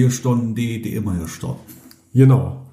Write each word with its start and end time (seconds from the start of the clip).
Hier 0.00 0.10
standen 0.10 0.54
die, 0.54 0.80
die 0.80 0.94
immer 0.94 1.14
hier 1.14 1.28
standen. 1.28 1.60
Genau. 2.14 2.64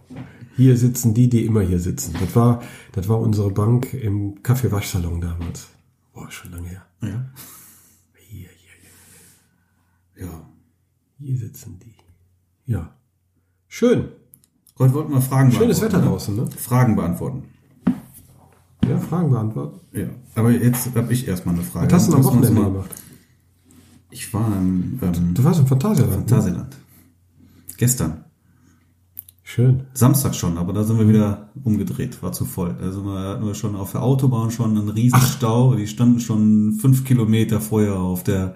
Hier 0.55 0.77
sitzen 0.77 1.13
die, 1.13 1.27
die 1.27 1.45
immer 1.45 1.59
hier 1.59 1.77
sitzen. 1.77 2.15
Das 2.21 2.33
war, 2.37 2.61
das 2.93 3.09
war 3.09 3.19
unsere 3.19 3.51
Bank 3.51 3.93
im 3.93 4.41
Kaffeewaschsalon 4.43 5.19
damals. 5.19 5.67
Boah, 6.13 6.31
schon 6.31 6.51
lange 6.51 6.69
her. 6.69 6.85
Ja. 7.01 7.25
Hier, 8.29 8.47
hier, 10.15 10.25
Ja. 10.25 10.49
hier 11.19 11.37
sitzen 11.37 11.77
die. 11.83 11.95
Ja. 12.71 12.95
Schön. 13.67 14.07
Heute 14.79 14.93
wollten 14.93 15.11
wir 15.11 15.19
Fragen 15.19 15.51
Schönes 15.51 15.81
beantworten. 15.81 15.93
Wetter 15.95 16.05
ne? 16.05 16.09
draußen, 16.09 16.35
ne? 16.37 16.49
Fragen 16.51 16.95
beantworten. 16.95 17.43
Ja, 18.87 18.97
Fragen 18.99 19.31
beantworten. 19.31 19.79
Ja. 19.91 20.07
Aber 20.35 20.51
jetzt 20.51 20.95
habe 20.95 21.11
ich 21.11 21.27
erstmal 21.27 21.55
eine 21.55 21.63
Frage. 21.65 21.87
Was 21.91 22.03
hast 22.03 22.13
du 22.13 22.15
am 22.15 22.23
Wochenende 22.23 22.63
gemacht? 22.63 22.89
Ich 24.11 24.33
war 24.33 24.47
im 24.47 24.97
ähm, 25.01 25.33
Du 25.33 25.43
warst 25.43 25.59
im 25.59 25.67
Phantasialand. 25.67 26.31
ne? 26.31 26.69
Gestern. 27.77 28.23
Schön. 29.43 29.83
Samstag 29.93 30.35
schon, 30.35 30.57
aber 30.57 30.73
da 30.73 30.83
sind 30.83 30.99
wir 30.99 31.07
wieder 31.07 31.51
umgedreht, 31.63 32.21
war 32.21 32.33
zu 32.33 32.43
voll. 32.43 32.75
Da 32.81 32.91
sind 32.91 33.05
wir, 33.05 33.17
hatten 33.17 33.45
wir 33.45 33.55
schon 33.55 33.77
auf 33.77 33.93
der 33.93 34.03
Autobahn 34.03 34.51
schon 34.51 34.77
einen 34.77 34.89
riesen 34.89 35.21
Stau. 35.21 35.73
Die 35.75 35.87
standen 35.87 36.19
schon 36.19 36.73
fünf 36.81 37.05
Kilometer 37.05 37.61
vorher 37.61 37.95
auf 37.95 38.23
der, 38.23 38.55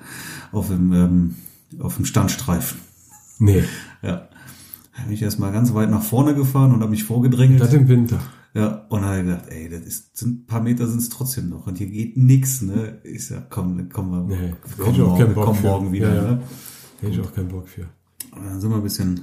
auf 0.51 0.67
dem, 0.67 0.91
ähm, 0.91 1.35
auf 1.79 1.95
dem 1.95 2.05
Standstreifen. 2.05 2.79
Nee, 3.39 3.63
Ja. 4.01 4.27
Da 4.97 5.03
bin 5.03 5.13
ich 5.13 5.21
erstmal 5.21 5.53
ganz 5.53 5.73
weit 5.73 5.89
nach 5.89 6.03
vorne 6.03 6.35
gefahren 6.35 6.73
und 6.73 6.81
habe 6.81 6.91
mich 6.91 7.05
vorgedrängelt. 7.05 7.61
das 7.61 7.73
im 7.73 7.87
Winter. 7.87 8.19
Ja, 8.53 8.85
und 8.89 9.01
dann 9.01 9.05
habe 9.09 9.19
ich 9.19 9.25
gedacht, 9.25 9.45
ey, 9.47 9.69
das 9.69 9.79
ist, 9.81 10.17
sind 10.17 10.41
ein 10.41 10.45
paar 10.45 10.61
Meter 10.61 10.85
sind 10.87 10.99
es 10.99 11.07
trotzdem 11.07 11.47
noch 11.49 11.65
und 11.65 11.77
hier 11.77 11.87
geht 11.87 12.17
nix, 12.17 12.61
ne? 12.61 12.99
Ich 13.05 13.27
sag, 13.27 13.49
komm, 13.49 13.77
dann 13.77 13.87
kommen 13.87 14.27
wir, 14.29 14.35
Nee, 14.37 14.53
wir 14.75 14.85
keinen 14.85 14.99
morgen, 15.07 15.33
kommen 15.35 15.55
für. 15.55 15.67
morgen 15.67 15.91
wieder, 15.93 16.09
Ja, 16.13 16.15
ja. 16.23 16.31
ne? 16.31 16.41
Hätte 16.99 17.13
ich 17.13 17.21
auch 17.21 17.33
keinen 17.33 17.47
Bock 17.47 17.69
für. 17.69 17.85
Dann 18.33 18.59
sind 18.61 18.69
wir 18.69 18.77
ein 18.77 18.83
bisschen, 18.83 19.21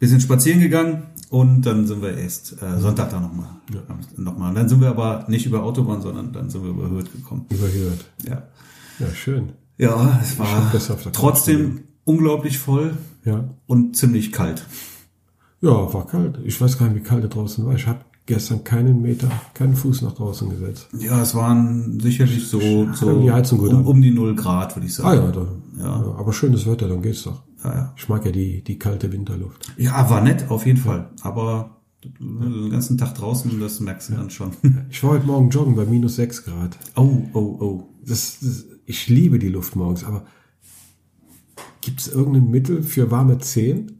bisschen 0.00 0.20
spazieren 0.20 0.60
gegangen 0.60 1.04
und 1.30 1.62
dann 1.62 1.86
sind 1.86 2.02
wir 2.02 2.16
erst 2.16 2.60
äh, 2.62 2.78
Sonntag 2.78 3.10
da 3.10 3.20
nochmal. 3.20 3.48
Noch 4.16 4.36
mal. 4.36 4.48
Und 4.50 4.54
dann 4.56 4.68
sind 4.68 4.80
wir 4.80 4.88
aber 4.88 5.24
nicht 5.28 5.46
über 5.46 5.62
Autobahn, 5.62 6.02
sondern 6.02 6.32
dann 6.32 6.50
sind 6.50 6.62
wir 6.62 6.70
über 6.70 6.90
Hürth 6.90 7.12
gekommen. 7.12 7.46
Überhört. 7.50 8.04
Ja, 8.28 8.42
Ja, 8.98 9.08
schön. 9.14 9.52
ja 9.78 10.20
es 10.22 10.38
war 10.38 10.70
trotzdem 11.12 11.84
unglaublich 12.04 12.58
voll 12.58 12.96
Ja. 13.24 13.48
und 13.66 13.96
ziemlich 13.96 14.32
kalt. 14.32 14.66
Ja, 15.60 15.92
war 15.94 16.06
kalt. 16.06 16.38
Ich 16.44 16.60
weiß 16.60 16.78
gar 16.78 16.88
nicht, 16.88 16.96
wie 17.02 17.08
kalt 17.08 17.24
es 17.24 17.30
draußen 17.30 17.64
war. 17.64 17.74
Ich 17.74 17.86
habe 17.86 18.00
gestern 18.26 18.64
keinen 18.64 19.02
Meter, 19.02 19.30
keinen 19.52 19.76
Fuß 19.76 20.02
nach 20.02 20.12
draußen 20.14 20.48
gesetzt. 20.48 20.88
Ja, 20.98 21.20
es 21.20 21.34
waren 21.34 22.00
sicherlich 22.00 22.46
so, 22.48 22.60
so 22.94 23.20
die 23.20 23.30
Heizung 23.30 23.58
gut 23.58 23.72
um, 23.72 23.86
um 23.86 24.00
die 24.02 24.10
null 24.10 24.34
Grad, 24.34 24.74
würde 24.76 24.86
ich 24.86 24.94
sagen. 24.94 25.08
Ah 25.08 25.24
ja, 25.24 25.30
da, 25.30 25.46
Ja. 25.78 25.84
ja. 25.84 26.14
aber 26.16 26.32
schönes 26.32 26.66
Wetter, 26.66 26.88
dann 26.88 27.02
geht's 27.02 27.24
doch. 27.24 27.42
Ja, 27.62 27.74
ja. 27.74 27.94
Ich 27.96 28.08
mag 28.08 28.24
ja 28.24 28.32
die, 28.32 28.62
die 28.62 28.78
kalte 28.78 29.12
Winterluft. 29.12 29.72
Ja, 29.76 30.08
war 30.08 30.20
nett, 30.20 30.50
auf 30.50 30.66
jeden 30.66 30.78
Fall. 30.78 31.10
Aber 31.22 31.76
den 32.02 32.70
ganzen 32.70 32.98
Tag 32.98 33.14
draußen, 33.14 33.58
das 33.60 33.80
merkst 33.80 34.10
du 34.10 34.14
dann 34.14 34.30
schon. 34.30 34.50
Ich 34.90 35.02
war 35.02 35.12
heute 35.12 35.26
Morgen 35.26 35.50
joggen 35.50 35.74
bei 35.74 35.84
minus 35.86 36.16
6 36.16 36.44
Grad. 36.44 36.78
Oh, 36.96 37.22
oh, 37.32 37.38
oh. 37.60 37.88
Das, 38.06 38.38
das, 38.40 38.66
ich 38.84 39.08
liebe 39.08 39.38
die 39.38 39.48
Luft 39.48 39.76
morgens, 39.76 40.04
aber 40.04 40.24
gibt's 41.80 42.08
irgendein 42.08 42.50
Mittel 42.50 42.82
für 42.82 43.10
warme 43.10 43.38
Zehen? 43.38 43.93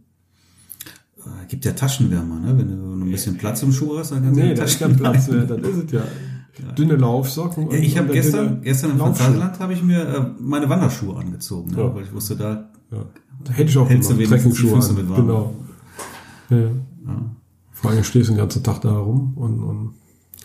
Äh, 1.26 1.46
Gibt 1.48 1.64
ja 1.64 1.72
Taschenwärmer, 1.72 2.40
ne? 2.40 2.58
Wenn 2.58 2.68
du 2.68 2.74
noch 2.76 3.04
ein 3.06 3.10
bisschen 3.10 3.36
Platz 3.38 3.62
im 3.62 3.72
Schuh 3.72 3.98
hast, 3.98 4.12
dann 4.12 4.22
kannst 4.22 4.38
du 4.38 4.42
Nee, 4.42 4.50
ja 4.50 4.54
da 4.54 4.64
ist 4.64 4.78
kein 4.78 4.96
Platz 4.96 5.28
mehr, 5.28 5.44
das 5.44 5.58
ist 5.58 5.84
es 5.86 5.92
ja. 5.92 6.02
Dünne 6.78 6.96
Laufsocken. 6.96 7.70
Ja, 7.70 7.78
ich 7.78 7.98
habe 7.98 8.12
gestern, 8.12 8.62
gestern 8.62 8.92
im. 8.92 8.98
Phantasialand 8.98 9.58
habe 9.58 9.72
ich 9.72 9.82
mir 9.82 10.00
äh, 10.06 10.24
meine 10.38 10.68
Wanderschuhe 10.68 11.16
angezogen, 11.16 11.72
ne? 11.72 11.78
Ja. 11.78 11.94
weil 11.94 12.04
ich 12.04 12.12
wusste, 12.12 12.36
da 12.36 12.70
Ja. 12.92 13.04
Da 13.42 13.52
hätte 13.52 13.70
ich 13.70 13.76
auch 13.78 13.88
Hältst 13.88 14.10
du 14.10 14.18
wenigstens 14.18 14.54
die 14.54 14.66
Füße 14.68 14.90
an. 14.90 14.94
mit 14.96 15.08
warm. 15.08 15.26
Genau. 15.26 15.54
Ja. 16.50 16.68
Vor 17.72 17.90
allem 17.90 18.04
stehst 18.04 18.28
du 18.28 18.32
den 18.32 18.38
ganzen 18.38 18.62
Tag 18.62 18.80
da 18.82 18.96
rum 18.96 19.32
und, 19.36 19.62
und 19.62 19.94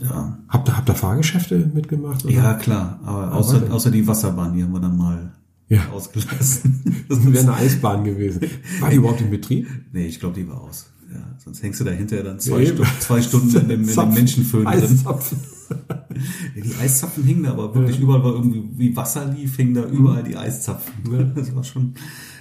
ja, 0.01 0.37
habt 0.47 0.67
ihr, 0.67 0.77
habt 0.77 0.89
ihr 0.89 0.95
Fahrgeschäfte 0.95 1.69
mitgemacht? 1.73 2.25
oder? 2.25 2.33
ja 2.33 2.53
klar, 2.55 2.99
aber 3.05 3.33
außer, 3.33 3.61
außer 3.71 3.91
die 3.91 4.07
Wasserbahn, 4.07 4.53
die 4.53 4.63
haben 4.63 4.71
wir 4.73 4.79
dann 4.79 4.97
mal 4.97 5.33
Ja. 5.69 5.89
ausgelassen. 5.89 6.83
Das 7.09 7.25
wäre 7.25 7.39
eine 7.39 7.53
Eisbahn 7.55 8.03
gewesen. 8.03 8.41
War 8.79 8.89
die 8.91 8.97
überhaupt 8.97 9.21
in 9.21 9.29
Betrieb? 9.31 9.67
nee, 9.93 10.05
ich 10.05 10.19
glaube, 10.19 10.35
die 10.35 10.47
war 10.47 10.61
aus. 10.61 10.91
Ja, 11.11 11.35
sonst 11.43 11.63
hängst 11.63 11.79
du 11.79 11.83
da 11.85 11.91
hinterher 11.91 12.23
dann 12.23 12.39
zwei. 12.39 12.65
Stunden, 12.65 12.85
zwei 12.99 13.21
Stunden 13.21 13.49
in 13.57 13.67
dem, 13.67 13.89
in 13.89 13.95
dem. 13.95 14.13
Menschenföhn 14.13 14.65
drin. 14.65 14.83
Eiszapfen. 14.83 15.37
Ja, 16.55 16.63
die 16.63 16.75
Eiszapfen 16.81 17.23
hingen 17.23 17.43
da, 17.43 17.51
aber 17.51 17.73
wirklich 17.75 17.99
überall 17.99 18.23
war 18.23 18.33
irgendwie, 18.33 18.63
wie 18.75 18.95
Wasser 18.95 19.25
lief, 19.25 19.55
hingen 19.55 19.75
da 19.75 19.85
überall 19.85 20.23
die 20.23 20.35
Eiszapfen. 20.35 20.93
Ja. 21.11 21.23
Das 21.35 21.55
war 21.55 21.63
schon, 21.63 21.93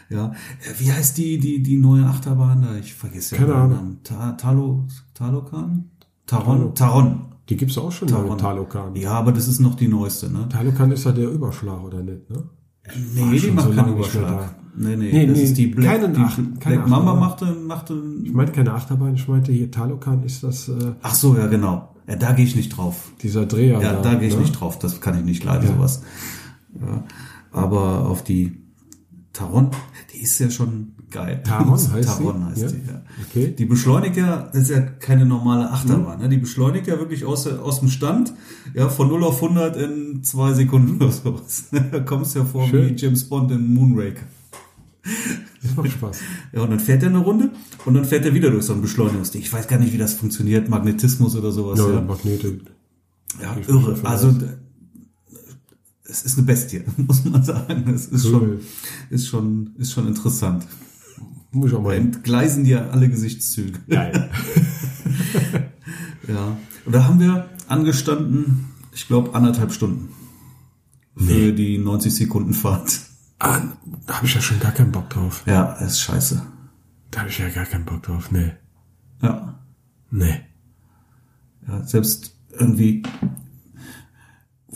ja. 0.08 0.32
Äh, 0.60 0.80
Wie 0.80 0.90
heißt 0.90 1.16
die, 1.18 1.38
die, 1.38 1.62
die 1.62 1.76
neue 1.76 2.04
Achterbahn 2.06 2.62
da? 2.62 2.76
Ich 2.76 2.94
vergesse 2.94 3.34
ja 3.36 3.40
Keine 3.42 3.52
den 3.52 3.60
Ahnung. 3.60 3.76
Namen. 3.76 3.98
Ta 4.02 4.32
Talo, 4.32 4.86
Talokan? 5.14 5.90
Taron? 6.26 6.58
Talo. 6.58 6.68
Taron. 6.70 7.24
Die 7.50 7.56
gibt's 7.58 7.76
auch 7.78 7.92
schon 7.92 8.08
Taron. 8.08 8.38
Talokan. 8.38 8.96
Ja, 8.96 9.12
aber 9.12 9.32
das 9.32 9.46
ist 9.48 9.60
noch 9.60 9.74
die 9.74 9.88
neueste, 9.88 10.30
ne? 10.32 10.48
Talokan 10.48 10.90
ist 10.92 11.04
ja 11.04 11.12
der 11.12 11.30
Überschlag, 11.30 11.82
oder 11.84 12.02
nicht? 12.02 12.28
Ne? 12.30 12.44
Nee, 13.14 13.38
die 13.38 13.50
macht 13.50 13.68
so 13.68 13.74
keinen 13.74 13.92
Überschlag. 13.94 14.54
Nee, 14.76 14.96
nee, 14.96 15.10
Nee, 15.12 15.26
das 15.26 15.36
nee, 15.38 15.42
ist 15.44 15.58
die 15.58 15.66
Black, 15.66 16.00
keine 16.00 16.08
die 16.12 16.20
Ach- 16.20 16.36
keine 16.60 16.76
Black 16.76 16.88
Mama 16.88 17.12
Achterbahn. 17.26 17.66
machte, 17.66 17.94
machte, 17.96 18.02
Ich 18.24 18.32
meinte 18.32 18.52
keine 18.52 18.72
Achterbahn, 18.74 19.14
ich 19.14 19.26
meinte 19.26 19.50
hier 19.52 19.70
Talokan 19.70 20.22
ist 20.22 20.42
das 20.44 20.68
äh, 20.68 20.92
ach 21.02 21.14
so, 21.14 21.36
ja, 21.36 21.46
genau. 21.48 21.94
Ja, 22.06 22.14
da 22.16 22.32
gehe 22.32 22.44
ich 22.44 22.54
nicht 22.56 22.70
drauf. 22.76 23.10
dieser 23.22 23.44
Dreher. 23.46 23.80
Ja, 23.80 24.00
da 24.00 24.14
gehe 24.14 24.28
ich 24.28 24.34
ne? 24.34 24.40
nicht 24.42 24.52
drauf. 24.52 24.78
Das 24.78 25.00
kann 25.00 25.18
ich 25.18 25.24
nicht 25.24 25.42
leiden, 25.44 25.68
Ja. 25.68 25.74
sowas. 25.74 26.02
Ja. 26.80 27.02
Aber 27.50 28.08
auf 28.08 28.22
die 28.24 28.58
Taron, 29.32 29.70
die 30.14 30.18
ist 30.22 30.38
ja 30.38 30.48
schon 30.50 30.92
geil. 31.10 31.42
Taron 31.44 31.72
heißt 31.92 31.92
sie? 31.92 32.00
Taron 32.02 32.44
heißt 32.46 32.60
Ja. 32.62 32.68
die, 32.68 32.86
ja. 32.86 33.02
Okay. 33.28 33.54
Die 33.58 33.64
beschleunigt 33.64 34.16
ja, 34.16 34.48
das 34.52 34.62
ist 34.62 34.70
ja 34.70 34.80
keine 34.80 35.26
normale 35.26 35.70
Achterbahn, 35.70 36.20
ne? 36.20 36.28
Die 36.28 36.36
beschleunigt 36.38 36.86
ja 36.86 36.98
wirklich 36.98 37.24
aus, 37.24 37.46
aus 37.46 37.80
dem 37.80 37.88
Stand, 37.88 38.32
ja, 38.74 38.88
von 38.88 39.08
0 39.08 39.24
auf 39.24 39.42
100 39.42 39.76
in 39.76 40.22
zwei 40.24 40.52
Sekunden 40.54 40.96
oder 41.02 41.10
sowas. 41.12 41.64
Da 41.92 42.00
kommst 42.00 42.34
du 42.34 42.40
ja 42.40 42.44
vor 42.44 42.66
Schön. 42.68 42.90
wie 42.90 43.00
James 43.00 43.24
Bond 43.24 43.50
in 43.50 43.74
Moonraker. 43.74 44.22
Das 45.62 45.74
macht 45.76 45.90
Spaß. 45.90 46.18
Ja, 46.52 46.62
und 46.62 46.70
dann 46.70 46.80
fährt 46.80 47.02
er 47.02 47.08
eine 47.08 47.18
Runde 47.18 47.50
und 47.84 47.94
dann 47.94 48.04
fährt 48.04 48.24
er 48.24 48.34
wieder 48.34 48.50
durch 48.50 48.64
so 48.64 48.72
ein 48.74 48.82
Beschleunigungsding. 48.82 49.40
Ich 49.42 49.52
weiß 49.52 49.66
gar 49.68 49.78
nicht, 49.78 49.92
wie 49.92 49.98
das 49.98 50.14
funktioniert, 50.14 50.68
Magnetismus 50.68 51.34
oder 51.36 51.50
sowas. 51.52 51.78
Ja, 51.78 51.90
Ja, 51.90 52.00
Magnete. 52.00 52.60
ja 53.42 53.56
ich 53.60 53.68
irre. 53.68 53.96
Also, 54.04 54.34
es 56.10 56.22
ist 56.22 56.38
eine 56.38 56.46
Bestie, 56.46 56.82
muss 56.96 57.24
man 57.24 57.42
sagen. 57.42 57.84
Es 57.94 58.06
ist 58.06 58.26
schon, 58.26 58.40
Cool. 58.42 58.60
ist 59.10 59.26
schon, 59.26 59.70
ist 59.78 59.92
schon 59.92 60.06
interessant. 60.08 60.66
Muss 61.50 61.70
ich 61.70 61.76
auch 61.76 61.82
mal 61.82 61.94
entgleisen 61.94 62.64
dir 62.64 62.92
alle 62.92 63.08
Gesichtszüge. 63.08 63.78
Geil. 63.88 64.30
Ja. 66.28 66.58
Und 66.84 66.94
da 66.94 67.04
haben 67.04 67.20
wir 67.20 67.48
angestanden, 67.68 68.66
ich 68.92 69.06
glaube, 69.08 69.34
anderthalb 69.34 69.72
Stunden. 69.72 70.10
Für 71.16 71.52
die 71.52 71.78
90 71.78 72.14
Sekunden 72.14 72.54
Fahrt. 72.54 73.00
Ah, 73.40 73.60
da 74.06 74.14
habe 74.14 74.26
ich 74.26 74.34
ja 74.34 74.40
schon 74.40 74.60
gar 74.60 74.70
keinen 74.70 74.92
Bock 74.92 75.10
drauf. 75.10 75.42
Ja, 75.46 75.72
ist 75.74 76.00
scheiße. 76.00 76.42
Da 77.10 77.20
habe 77.20 77.30
ich 77.30 77.38
ja 77.38 77.48
gar 77.48 77.64
keinen 77.64 77.84
Bock 77.84 78.02
drauf. 78.04 78.30
Nee. 78.30 78.52
Ja. 79.20 79.58
Nee. 80.10 80.40
Ja, 81.66 81.82
selbst 81.84 82.36
irgendwie, 82.52 83.02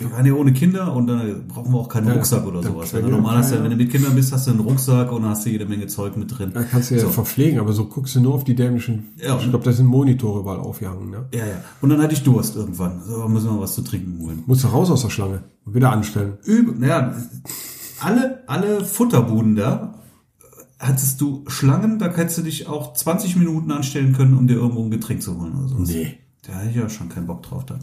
wir 0.02 0.12
waren 0.12 0.26
ja 0.26 0.32
ohne 0.34 0.52
Kinder 0.52 0.92
und 0.94 1.06
dann 1.06 1.46
brauchen 1.48 1.72
wir 1.72 1.78
auch 1.78 1.88
keinen 1.88 2.08
Ja, 2.08 2.14
Rucksack 2.14 2.46
oder 2.46 2.62
sowas. 2.62 2.92
Wenn 2.92 3.04
du 3.04 3.10
normal 3.10 3.38
hast, 3.38 3.52
ja, 3.52 3.62
wenn 3.62 3.70
du 3.70 3.76
mit 3.76 3.90
Kindern 3.90 4.14
bist, 4.14 4.32
hast 4.32 4.46
du 4.46 4.50
einen 4.50 4.60
Rucksack 4.60 5.10
und 5.12 5.22
dann 5.22 5.30
hast 5.30 5.46
du 5.46 5.50
jede 5.50 5.66
Menge 5.66 5.86
Zeug 5.86 6.16
mit 6.16 6.36
drin. 6.36 6.50
Da 6.52 6.62
kannst 6.62 6.90
du 6.90 6.94
ja 6.96 7.00
So. 7.00 7.08
verpflegen, 7.10 7.58
aber 7.60 7.72
so 7.72 7.86
guckst 7.86 8.14
du 8.16 8.20
nur 8.20 8.34
auf 8.34 8.44
die 8.44 8.54
dämlichen. 8.54 9.08
Ja. 9.16 9.38
Ich 9.38 9.48
glaube, 9.48 9.64
da 9.64 9.72
sind 9.72 9.86
Monitore 9.86 10.40
überall 10.40 10.60
aufgehangen. 10.60 11.10
Ne? 11.10 11.26
Ja, 11.32 11.46
ja. 11.46 11.64
Und 11.80 11.90
dann 11.90 12.02
hatte 12.02 12.14
ich 12.14 12.22
Durst 12.22 12.56
irgendwann. 12.56 13.02
So, 13.06 13.28
müssen 13.28 13.50
wir 13.50 13.60
was 13.60 13.74
zu 13.74 13.82
trinken 13.82 14.18
holen. 14.20 14.42
Musst 14.46 14.64
du 14.64 14.68
raus 14.68 14.90
aus 14.90 15.02
der 15.02 15.10
Schlange 15.10 15.44
und 15.64 15.74
wieder 15.74 15.90
anstellen. 15.92 16.34
Üb, 16.46 16.78
naja, 16.78 17.14
alle, 18.00 18.42
alle 18.48 18.84
Futterbuden 18.84 19.56
da, 19.56 19.94
hattest 20.78 21.20
du 21.20 21.44
Schlangen, 21.46 21.98
da 21.98 22.12
hättest 22.12 22.38
du 22.38 22.42
dich 22.42 22.66
auch 22.66 22.94
20 22.94 23.36
Minuten 23.36 23.70
anstellen 23.70 24.12
können, 24.14 24.36
um 24.36 24.46
dir 24.48 24.54
irgendwo 24.54 24.82
ein 24.82 24.90
Getränk 24.90 25.22
zu 25.22 25.38
holen 25.40 25.52
oder 25.56 25.68
so. 25.68 25.76
Nee. 25.78 26.18
Da 26.44 26.54
hatte 26.54 26.70
ich 26.70 26.76
ja 26.76 26.88
schon 26.88 27.08
keinen 27.08 27.28
Bock 27.28 27.44
drauf 27.44 27.64
dann. 27.64 27.78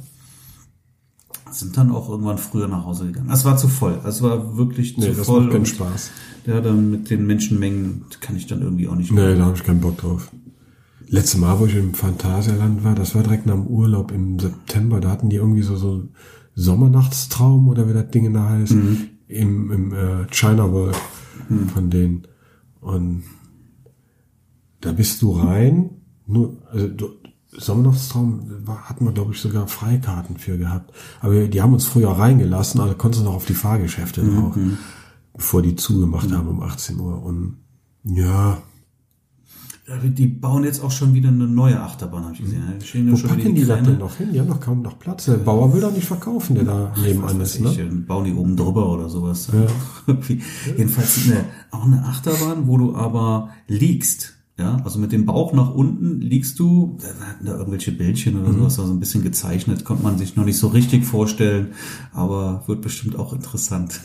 Sind 1.52 1.76
dann 1.78 1.92
auch 1.92 2.10
irgendwann 2.10 2.38
früher 2.38 2.68
nach 2.68 2.86
Hause 2.86 3.08
gegangen. 3.08 3.30
Es 3.32 3.44
war 3.46 3.58
zu 3.58 3.68
voll. 3.68 4.00
Es 4.06 4.22
war 4.22 4.56
wirklich 4.58 4.98
Nee, 4.98 5.06
zu 5.12 5.14
das 5.18 5.26
voll. 5.26 5.42
macht 5.42 5.52
keinen 5.52 5.60
und- 5.62 5.68
Spaß. 5.68 6.12
Ja, 6.46 6.62
dann 6.62 6.90
mit 6.92 7.10
den 7.10 7.26
Menschenmengen 7.28 8.06
kann 8.22 8.36
ich 8.36 8.48
dann 8.48 8.62
irgendwie 8.62 8.88
auch 8.88 8.96
nicht 8.96 9.12
mehr. 9.12 9.30
Nee, 9.34 9.38
da 9.38 9.46
habe 9.46 9.56
ich 9.58 9.64
keinen 9.64 9.82
Bock 9.82 9.98
drauf. 9.98 10.32
Letztes 11.08 11.40
Mal, 11.40 11.60
wo 11.60 11.66
ich 11.66 11.76
im 11.76 11.94
Phantasialand 11.96 12.84
war, 12.84 12.94
das 12.96 13.16
war 13.16 13.24
direkt 13.24 13.46
nach 13.48 13.56
dem 13.56 13.66
Urlaub 13.68 14.12
im 14.12 14.38
September, 14.40 15.00
da 15.00 15.10
hatten 15.10 15.30
die 15.30 15.38
irgendwie 15.38 15.64
so, 15.64 15.76
so 15.76 16.04
Sommernachtstraum 16.56 17.68
oder 17.68 17.90
wie 17.90 17.94
das 17.94 18.10
Ding 18.12 18.32
da 18.34 18.50
heißt, 18.50 18.76
im, 19.28 19.72
im 19.72 19.94
äh, 19.94 20.26
China 20.32 20.72
World 20.72 20.96
von 21.74 21.90
denen. 21.90 22.24
Und 22.80 23.24
da 24.82 24.92
bist 24.92 25.22
du 25.22 25.32
rein, 25.32 25.90
nur, 26.28 26.58
also 26.72 26.88
du, 26.88 27.10
Sommernachtstraum 27.52 28.68
war, 28.68 28.84
hatten 28.90 29.06
wir, 29.06 29.12
glaube 29.12 29.34
ich, 29.34 29.40
sogar 29.42 29.68
Freikarten 29.68 30.38
für 30.38 30.58
gehabt. 30.58 30.94
Aber 31.22 31.48
die 31.48 31.62
haben 31.62 31.74
uns 31.74 31.86
früher 31.86 32.12
reingelassen, 32.12 32.80
also 32.80 32.94
konntest 32.96 33.22
du 33.24 33.28
noch 33.28 33.36
auf 33.36 33.46
die 33.46 33.54
Fahrgeschäfte 33.56 34.22
drauf, 34.24 34.56
bevor 35.34 35.62
die 35.62 35.76
zugemacht 35.76 36.32
haben 36.32 36.48
um 36.48 36.62
18 36.62 37.00
Uhr. 37.00 37.24
Und 37.24 37.58
ja, 38.04 38.60
Die 40.16 40.28
bauen 40.28 40.64
jetzt 40.64 40.84
auch 40.84 40.92
schon 40.92 41.16
wieder 41.16 41.30
eine 41.30 41.48
neue 41.48 41.82
Achterbahn, 41.82 42.24
habe 42.26 42.34
ich 42.36 42.42
gesehen. 42.42 42.62
Da 42.78 42.86
stehen 42.86 43.08
ja 43.08 43.14
Wo 43.14 43.18
schon 43.18 43.30
packen 43.32 43.56
die 43.56 43.62
das 43.62 43.68
kleine- 43.80 43.88
denn 43.88 43.98
noch 43.98 44.16
hin? 44.16 44.30
Die 44.32 44.40
haben 44.40 44.48
noch 44.48 44.60
kaum 44.60 44.84
noch 44.84 45.00
Platz. 45.00 45.26
Der 45.26 45.34
Bauer 45.38 45.74
will 45.74 45.82
doch 45.82 45.92
nicht 45.92 46.06
verkaufen, 46.06 46.54
der 46.54 46.66
da 46.66 46.94
nebenan 47.04 47.42
ist, 47.42 47.60
ne? 47.60 47.72
ich, 47.72 47.80
äh, 47.80 47.86
bauen 47.90 48.26
die 48.26 48.34
oben 48.34 48.56
drüber 48.56 48.88
oder 48.94 49.10
sowas. 49.10 49.50
Irgendwie. 50.06 50.44
Jedenfalls 50.78 51.22
eine, 51.26 51.46
auch 51.72 51.86
eine 51.86 52.06
Achterbahn, 52.06 52.68
wo 52.68 52.78
du 52.78 52.96
aber 52.96 53.50
liegst. 53.68 54.36
Ja, 54.60 54.76
also 54.84 55.00
mit 55.00 55.12
dem 55.14 55.26
Bauch 55.26 55.54
nach 55.54 55.74
unten 55.74 56.20
liegst 56.20 56.60
du, 56.60 56.98
da 57.02 57.26
hatten 57.28 57.46
da 57.46 57.54
irgendwelche 57.58 57.94
Bildchen 57.94 58.36
Mhm. 58.36 58.42
oder 58.42 58.54
sowas, 58.54 58.80
also 58.80 58.92
ein 58.92 59.00
bisschen 59.00 59.24
gezeichnet, 59.24 59.86
konnte 59.86 60.04
man 60.04 60.18
sich 60.18 60.36
noch 60.36 60.44
nicht 60.46 60.58
so 60.58 60.68
richtig 60.68 61.06
vorstellen, 61.06 61.70
aber 62.12 62.64
wird 62.68 62.82
bestimmt 62.82 63.16
auch 63.18 63.32
interessant. 63.34 64.02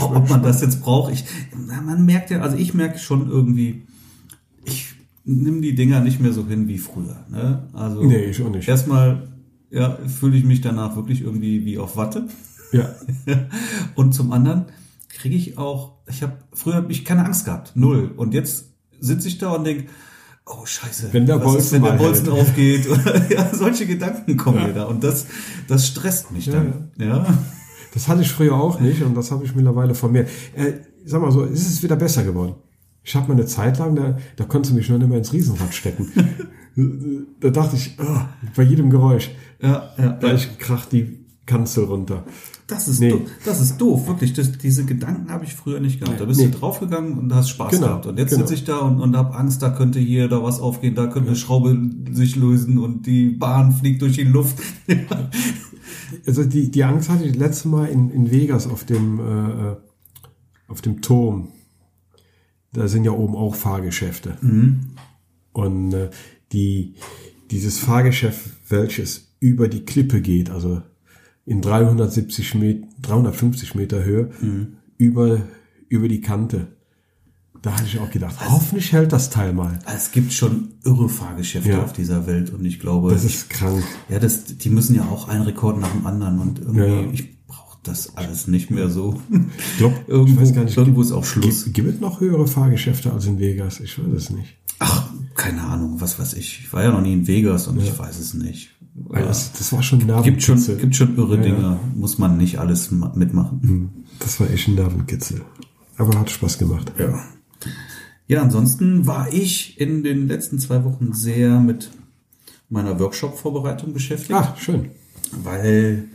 Ob 0.00 0.28
man 0.28 0.42
das 0.42 0.60
jetzt 0.60 0.82
braucht, 0.82 1.12
ich, 1.12 1.24
na, 1.66 1.80
man 1.80 2.04
merkt 2.04 2.30
ja, 2.30 2.40
also 2.42 2.56
ich 2.58 2.74
merke 2.74 2.98
schon 2.98 3.30
irgendwie, 3.30 3.86
ich 4.66 4.94
nimm 5.24 5.62
die 5.62 5.74
Dinger 5.74 6.00
nicht 6.00 6.20
mehr 6.20 6.32
so 6.34 6.46
hin 6.46 6.68
wie 6.68 6.76
früher. 6.78 7.24
Ne? 7.30 7.68
Also 7.72 8.02
Nee, 8.04 8.24
ich 8.26 8.42
auch 8.42 8.50
nicht. 8.50 8.68
erstmal 8.68 9.28
ja, 9.70 9.96
fühle 10.06 10.36
ich 10.36 10.44
mich 10.44 10.60
danach 10.60 10.96
wirklich 10.96 11.22
irgendwie 11.22 11.64
wie 11.64 11.78
auf 11.78 11.96
Watte. 11.96 12.26
Ja. 12.72 12.94
Und 13.94 14.12
zum 14.14 14.32
anderen 14.32 14.66
kriege 15.08 15.34
ich 15.36 15.56
auch, 15.56 15.94
ich 16.08 16.22
habe 16.22 16.34
früher 16.52 16.74
hab 16.74 16.90
ich 16.90 17.04
keine 17.06 17.24
Angst 17.24 17.46
gehabt, 17.46 17.72
null. 17.74 18.12
Und 18.16 18.34
jetzt 18.34 18.71
sitze 19.02 19.28
ich 19.28 19.38
da 19.38 19.50
und 19.52 19.64
denk, 19.64 19.88
oh 20.46 20.64
Scheiße, 20.64 21.08
Wenn 21.12 21.26
der 21.26 21.44
was 21.44 21.56
ist, 21.56 21.72
wenn 21.72 21.82
der 21.82 21.92
Bolzen 21.92 22.26
Bolzen 22.26 22.34
hält. 22.34 22.48
aufgeht? 22.48 22.88
Oder, 22.88 23.30
ja, 23.30 23.54
solche 23.54 23.86
Gedanken 23.86 24.36
kommen 24.36 24.62
mir 24.62 24.72
da 24.72 24.84
und 24.84 25.04
das, 25.04 25.26
das 25.68 25.86
stresst 25.86 26.30
mich 26.30 26.46
dann. 26.46 26.90
Ja, 26.98 27.26
Das 27.92 28.08
hatte 28.08 28.22
ich 28.22 28.32
früher 28.32 28.54
auch 28.54 28.80
nicht 28.80 29.02
und 29.02 29.14
das 29.14 29.30
habe 29.30 29.44
ich 29.44 29.54
mittlerweile 29.54 29.94
vermehrt. 29.94 30.28
Äh, 30.54 30.72
sag 31.04 31.20
mal 31.20 31.32
so, 31.32 31.44
ist 31.44 31.68
es 31.68 31.82
wieder 31.82 31.96
besser 31.96 32.24
geworden. 32.24 32.54
Ich 33.04 33.14
habe 33.16 33.28
mal 33.28 33.34
eine 33.34 33.46
Zeit 33.46 33.78
lang, 33.78 33.96
da, 33.96 34.16
da 34.36 34.44
konntest 34.44 34.72
du 34.72 34.76
mich 34.76 34.88
noch 34.88 34.98
nicht 34.98 35.08
mehr 35.08 35.18
ins 35.18 35.32
Riesenrad 35.32 35.74
stecken. 35.74 36.08
da 37.40 37.50
dachte 37.50 37.76
ich, 37.76 37.96
ah, 37.98 38.28
bei 38.54 38.62
jedem 38.62 38.90
Geräusch, 38.90 39.30
ja, 39.60 39.90
ja. 39.98 40.12
gleich 40.20 40.58
kracht 40.58 40.92
die 40.92 41.21
Kanzel 41.52 41.84
runter. 41.84 42.24
Das 42.66 42.88
ist, 42.88 43.00
Nee. 43.00 43.10
doof. 43.10 43.20
das 43.44 43.60
ist 43.60 43.76
doof, 43.78 44.06
wirklich. 44.06 44.32
Das, 44.32 44.52
diese 44.56 44.84
Gedanken 44.84 45.30
habe 45.30 45.44
ich 45.44 45.54
früher 45.54 45.80
nicht 45.80 46.00
gehabt. 46.00 46.18
Da 46.20 46.24
bist 46.24 46.40
Nee. 46.40 46.46
du 46.48 46.58
draufgegangen 46.58 47.18
und 47.18 47.34
hast 47.34 47.50
Spaß 47.50 47.72
Genau, 47.72 47.86
gehabt. 47.88 48.06
Und 48.06 48.18
jetzt 48.18 48.30
genau. 48.30 48.40
sitze 48.42 48.54
ich 48.54 48.64
da 48.64 48.78
und, 48.78 49.00
und 49.00 49.16
habe 49.16 49.34
Angst, 49.36 49.60
da 49.62 49.70
könnte 49.70 49.98
hier 49.98 50.28
da 50.28 50.42
was 50.42 50.60
aufgehen, 50.60 50.94
da 50.94 51.06
könnte 51.08 51.28
eine 51.30 51.36
Schraube 51.36 51.76
sich 52.12 52.36
lösen 52.36 52.78
und 52.78 53.06
die 53.06 53.28
Bahn 53.30 53.72
fliegt 53.72 54.00
durch 54.02 54.14
die 54.16 54.24
Luft. 54.24 54.56
Also 56.26 56.44
die, 56.44 56.70
die 56.70 56.84
Angst 56.84 57.08
hatte 57.08 57.24
ich 57.24 57.34
letztes 57.36 57.64
Mal 57.64 57.86
in, 57.86 58.10
in 58.10 58.30
Vegas 58.30 58.66
auf 58.66 58.84
dem, 58.84 59.18
äh, 59.18 59.76
auf 60.68 60.80
dem 60.82 61.00
Turm. 61.00 61.48
Da 62.72 62.86
sind 62.86 63.04
ja 63.04 63.12
oben 63.12 63.34
auch 63.34 63.54
Fahrgeschäfte. 63.54 64.36
Und 65.52 65.92
äh, 65.92 66.10
die, 66.52 66.94
dieses 67.50 67.78
Fahrgeschäft, 67.78 68.50
welches 68.68 69.34
über 69.40 69.68
die 69.68 69.84
Klippe 69.84 70.20
geht, 70.20 70.50
also 70.50 70.82
in 71.46 71.60
370 71.60 72.54
Meter, 72.54 72.86
350 73.02 73.74
Meter 73.74 74.04
Höhe, 74.04 74.30
über, 74.98 75.40
über 75.88 76.08
die 76.08 76.20
Kante. 76.20 76.68
Da 77.62 77.74
hatte 77.74 77.84
ich 77.86 77.98
auch 78.00 78.10
gedacht, 78.10 78.34
hoffentlich 78.48 78.92
hält 78.92 79.12
das 79.12 79.30
Teil 79.30 79.52
mal. 79.52 79.78
Es 79.86 80.10
gibt 80.10 80.32
schon 80.32 80.72
irre 80.84 81.08
Fahrgeschäfte 81.08 81.70
Ja. 81.70 81.82
auf 81.84 81.92
dieser 81.92 82.26
Welt 82.26 82.50
und 82.50 82.64
ich 82.64 82.80
glaube, 82.80 83.10
Das 83.12 83.22
ist 83.24 83.50
krank. 83.50 83.84
ja, 84.08 84.18
das, 84.18 84.44
die 84.56 84.70
müssen 84.70 84.96
ja 84.96 85.04
auch 85.04 85.28
einen 85.28 85.42
Rekord 85.42 85.78
nach 85.80 85.92
dem 85.92 86.04
anderen 86.06 86.40
und 86.40 86.58
irgendwie, 86.58 86.80
Ja. 86.82 87.10
ich 87.12 87.46
brauche 87.46 87.78
das 87.84 88.16
alles 88.16 88.48
nicht 88.48 88.70
mehr 88.72 88.88
so. 88.90 89.20
Ich 89.30 89.78
glaube, 89.78 89.94
Irgendwo- 90.08 90.42
ich 90.42 90.54
nicht, 90.56 90.76
irgendwo 90.76 91.02
ist 91.02 91.12
auch 91.12 91.24
Schluss. 91.24 91.64
Gibt, 91.66 91.74
gibt 91.74 91.88
es 91.94 92.00
noch 92.00 92.20
höhere 92.20 92.48
Fahrgeschäfte 92.48 93.12
als 93.12 93.26
in 93.26 93.38
Vegas? 93.38 93.78
Ich 93.78 93.96
weiß 93.96 94.12
es 94.12 94.30
nicht. 94.30 94.56
Ach, 94.80 95.08
keine 95.36 95.62
Ahnung, 95.62 96.00
was 96.00 96.18
weiß 96.18 96.34
ich. 96.34 96.60
Ich 96.64 96.72
war 96.72 96.82
ja 96.82 96.90
noch 96.90 97.00
nie 97.02 97.12
in 97.12 97.28
Vegas 97.28 97.68
und 97.68 97.80
ich 97.80 97.96
weiß 97.96 98.18
es 98.18 98.34
nicht. 98.34 98.70
Weil 98.94 99.24
das, 99.24 99.52
das 99.52 99.72
war 99.72 99.82
schon 99.82 100.00
ein 100.10 100.22
Gibt 100.22 100.42
schon, 100.42 100.56
Nervenkitzel. 100.56 100.76
gibt 100.76 100.96
schon 100.96 101.16
irre 101.16 101.36
Ja, 101.36 101.42
ja. 101.42 101.54
Dinge. 101.54 101.80
Muss 101.94 102.18
man 102.18 102.36
nicht 102.36 102.58
alles 102.58 102.90
ma- 102.90 103.12
mitmachen. 103.14 104.04
Das 104.18 104.38
war 104.40 104.50
echt 104.50 104.68
ein 104.68 104.74
Nervenkitzel. 104.74 105.40
Aber 105.96 106.18
hat 106.18 106.30
Spaß 106.30 106.58
gemacht. 106.58 106.92
Ja. 106.98 107.18
Ja, 108.28 108.42
ansonsten 108.42 109.06
war 109.06 109.32
ich 109.32 109.80
in 109.80 110.02
den 110.02 110.28
letzten 110.28 110.58
zwei 110.58 110.84
Wochen 110.84 111.12
sehr 111.12 111.60
mit 111.60 111.90
meiner 112.68 112.98
Workshop-Vorbereitung 112.98 113.92
beschäftigt, 113.92 114.32
Ah, 114.38 114.54
schön. 114.58 114.90
weil 115.42 116.08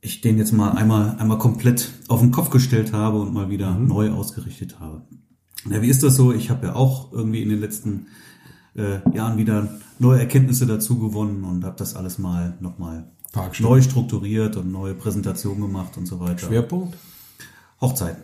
ich 0.00 0.20
den 0.20 0.38
jetzt 0.38 0.52
mal 0.52 0.70
einmal, 0.72 1.16
einmal 1.18 1.38
komplett 1.38 1.92
auf 2.08 2.20
den 2.20 2.30
Kopf 2.30 2.50
gestellt 2.50 2.92
habe 2.92 3.20
und 3.20 3.32
mal 3.34 3.50
wieder 3.50 3.76
neu 3.76 4.10
ausgerichtet 4.10 4.78
habe. 4.80 5.02
Ja, 5.68 5.82
wie 5.82 5.88
ist 5.88 6.02
das 6.02 6.16
so? 6.16 6.32
Ich 6.32 6.50
habe 6.50 6.66
ja 6.68 6.74
auch 6.76 7.12
irgendwie 7.12 7.42
in 7.42 7.48
den 7.48 7.60
letzten 7.60 8.06
äh, 8.76 9.00
Jahren 9.14 9.38
wieder 9.38 9.68
neue 9.98 10.20
Erkenntnisse 10.20 10.66
dazu 10.66 10.98
gewonnen 10.98 11.44
und 11.44 11.64
habe 11.64 11.76
das 11.78 11.96
alles 11.96 12.18
mal 12.18 12.56
nochmal 12.60 13.10
neu 13.58 13.82
strukturiert 13.82 14.56
und 14.56 14.72
neue 14.72 14.94
Präsentationen 14.94 15.60
gemacht 15.60 15.96
und 15.96 16.06
so 16.06 16.20
weiter. 16.20 16.46
Schwerpunkt? 16.46 16.96
Hochzeiten. 17.80 18.22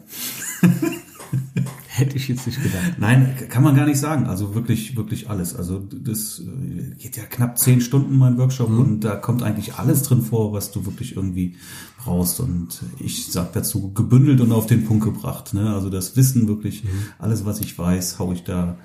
Hätte 1.86 2.16
ich 2.16 2.28
jetzt 2.28 2.46
nicht 2.46 2.62
gedacht. 2.62 2.94
Nein, 2.98 3.36
kann 3.50 3.62
man 3.62 3.76
gar 3.76 3.84
nicht 3.84 3.98
sagen. 3.98 4.26
Also 4.26 4.54
wirklich, 4.54 4.96
wirklich 4.96 5.28
alles. 5.28 5.54
Also 5.54 5.78
das 5.78 6.40
äh, 6.40 6.94
geht 6.94 7.18
ja 7.18 7.24
knapp 7.24 7.58
zehn 7.58 7.82
Stunden 7.82 8.16
mein 8.16 8.38
Workshop 8.38 8.70
und 8.70 9.00
da 9.00 9.16
kommt 9.16 9.42
eigentlich 9.42 9.74
alles 9.74 10.02
drin 10.02 10.22
vor, 10.22 10.54
was 10.54 10.70
du 10.72 10.86
wirklich 10.86 11.16
irgendwie 11.16 11.56
brauchst. 12.02 12.40
Und 12.40 12.82
ich 12.98 13.30
sag 13.30 13.52
dazu 13.52 13.92
gebündelt 13.92 14.40
und 14.40 14.52
auf 14.52 14.66
den 14.66 14.86
Punkt 14.86 15.04
gebracht. 15.04 15.52
Ne? 15.52 15.74
Also 15.74 15.90
das 15.90 16.16
Wissen 16.16 16.48
wirklich, 16.48 16.82
alles 17.18 17.44
was 17.44 17.60
ich 17.60 17.78
weiß, 17.78 18.18
hau 18.18 18.32
ich 18.32 18.42
da 18.42 18.78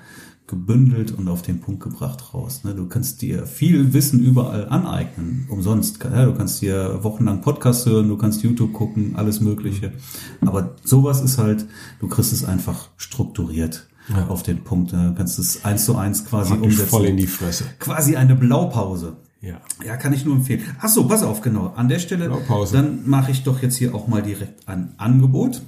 gebündelt 0.48 1.12
und 1.16 1.28
auf 1.28 1.42
den 1.42 1.60
Punkt 1.60 1.80
gebracht 1.82 2.34
raus. 2.34 2.62
Ne? 2.64 2.74
Du 2.74 2.86
kannst 2.88 3.22
dir 3.22 3.46
viel 3.46 3.92
Wissen 3.92 4.18
überall 4.20 4.68
aneignen, 4.68 5.46
umsonst. 5.50 6.02
Ja, 6.02 6.24
du 6.24 6.34
kannst 6.34 6.60
dir 6.62 7.04
wochenlang 7.04 7.40
Podcasts 7.42 7.86
hören, 7.86 8.08
du 8.08 8.16
kannst 8.16 8.42
YouTube 8.42 8.72
gucken, 8.72 9.14
alles 9.16 9.40
Mögliche. 9.40 9.92
Aber 10.40 10.74
sowas 10.82 11.20
ist 11.20 11.38
halt, 11.38 11.66
du 12.00 12.08
kriegst 12.08 12.32
es 12.32 12.44
einfach 12.44 12.88
strukturiert 12.96 13.86
Ja. 14.08 14.26
auf 14.28 14.42
den 14.42 14.64
Punkt. 14.64 14.92
Ne? 14.92 15.10
Du 15.10 15.14
kannst 15.14 15.38
es 15.38 15.64
eins 15.64 15.84
zu 15.84 15.96
eins 15.96 16.24
quasi 16.24 16.50
Praktisch 16.50 16.72
umsetzen. 16.72 16.90
voll 16.90 17.04
in 17.06 17.16
die 17.18 17.26
Fresse. 17.26 17.64
Quasi 17.78 18.16
eine 18.16 18.34
Blaupause. 18.34 19.16
Ja. 19.40 19.60
Ja, 19.86 19.96
kann 19.96 20.12
ich 20.12 20.24
nur 20.24 20.34
empfehlen. 20.34 20.62
Ach 20.80 20.88
so, 20.88 21.06
pass 21.06 21.22
auf, 21.22 21.42
genau. 21.42 21.72
An 21.76 21.88
der 21.88 22.00
Stelle, 22.00 22.26
Blaupause. 22.26 22.72
dann 22.76 23.08
mache 23.08 23.30
ich 23.30 23.44
doch 23.44 23.62
jetzt 23.62 23.76
hier 23.76 23.94
auch 23.94 24.08
mal 24.08 24.22
direkt 24.22 24.66
ein 24.66 24.94
Angebot 24.96 25.62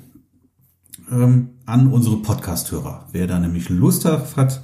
ähm, 1.11 1.51
an 1.67 1.89
unsere 1.89 2.17
Podcast-Hörer. 2.17 3.07
Wer 3.13 3.27
da 3.27 3.39
nämlich 3.39 3.69
Lust 3.69 4.05
hat, 4.05 4.63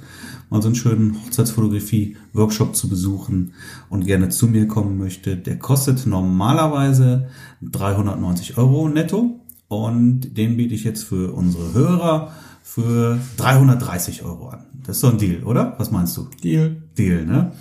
mal 0.49 0.61
so 0.61 0.67
einen 0.67 0.75
schönen 0.75 1.15
Hochzeitsfotografie-Workshop 1.25 2.75
zu 2.75 2.89
besuchen 2.89 3.53
und 3.89 4.05
gerne 4.05 4.29
zu 4.29 4.47
mir 4.47 4.67
kommen 4.67 4.97
möchte, 4.97 5.37
der 5.37 5.59
kostet 5.59 6.05
normalerweise 6.05 7.27
390 7.61 8.57
Euro 8.57 8.87
netto 8.89 9.41
und 9.67 10.37
den 10.37 10.57
biete 10.57 10.75
ich 10.75 10.83
jetzt 10.83 11.03
für 11.03 11.33
unsere 11.33 11.73
Hörer 11.73 12.31
für 12.63 13.19
330 13.37 14.23
Euro 14.23 14.49
an. 14.49 14.65
Das 14.83 14.97
ist 14.97 15.01
so 15.01 15.09
ein 15.09 15.17
Deal, 15.17 15.43
oder? 15.43 15.75
Was 15.77 15.91
meinst 15.91 16.15
du? 16.17 16.27
Deal. 16.43 16.81
Deal, 16.97 17.25
ne? 17.25 17.51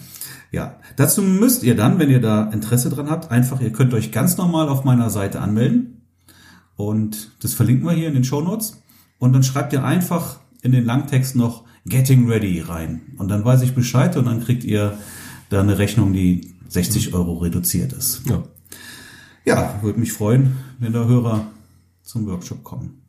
Ja, 0.52 0.76
dazu 0.96 1.22
müsst 1.22 1.64
ihr 1.64 1.74
dann, 1.74 1.98
wenn 1.98 2.10
ihr 2.10 2.20
da 2.20 2.44
Interesse 2.44 2.88
dran 2.88 3.10
habt, 3.10 3.30
einfach, 3.30 3.60
ihr 3.60 3.72
könnt 3.72 3.94
euch 3.94 4.12
ganz 4.12 4.36
normal 4.36 4.68
auf 4.68 4.84
meiner 4.84 5.10
Seite 5.10 5.40
anmelden 5.40 5.95
und 6.76 7.32
das 7.40 7.54
verlinken 7.54 7.86
wir 7.86 7.94
hier 7.94 8.08
in 8.08 8.14
den 8.14 8.24
Show 8.24 8.40
Notes 8.40 8.82
und 9.18 9.32
dann 9.32 9.42
schreibt 9.42 9.72
ihr 9.72 9.84
einfach 9.84 10.38
in 10.62 10.72
den 10.72 10.84
Langtext 10.84 11.36
noch 11.36 11.64
Getting 11.86 12.28
Ready 12.28 12.60
rein 12.60 13.02
und 13.18 13.28
dann 13.28 13.44
weiß 13.44 13.62
ich 13.62 13.74
Bescheid 13.74 14.16
und 14.16 14.26
dann 14.26 14.42
kriegt 14.42 14.64
ihr 14.64 14.98
da 15.50 15.60
eine 15.60 15.78
Rechnung, 15.78 16.12
die 16.12 16.52
60 16.68 17.14
Euro 17.14 17.34
reduziert 17.34 17.92
ist. 17.92 18.22
Ja. 18.28 18.42
Ja, 19.44 19.78
würde 19.82 20.00
mich 20.00 20.12
freuen, 20.12 20.56
wenn 20.80 20.92
da 20.92 21.04
Hörer 21.04 21.46
zum 22.02 22.26
Workshop 22.26 22.64
kommen. 22.64 23.02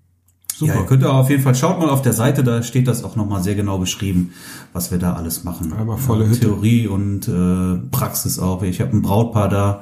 Super. 0.55 0.73
Ja, 0.75 0.79
ihr 0.81 0.85
könnt 0.85 1.03
auch 1.03 1.15
auf 1.15 1.29
jeden 1.31 1.41
Fall, 1.43 1.55
schaut 1.55 1.79
mal 1.79 1.89
auf 1.89 2.01
der 2.03 2.13
Seite, 2.13 2.43
da 2.43 2.61
steht 2.63 2.87
das 2.87 3.03
auch 3.03 3.15
nochmal 3.15 3.41
sehr 3.43 3.55
genau 3.55 3.77
beschrieben, 3.79 4.31
was 4.73 4.91
wir 4.91 4.97
da 4.99 5.13
alles 5.13 5.43
machen. 5.43 5.73
Einmal 5.73 5.97
volle 5.97 6.25
Ja. 6.25 6.33
Theorie 6.33 6.87
und 6.87 7.27
äh, 7.27 7.77
Praxis 7.91 8.37
auch. 8.39 8.61
Ich 8.63 8.81
habe 8.81 8.95
ein 8.95 9.01
Brautpaar 9.01 9.49
da, 9.49 9.81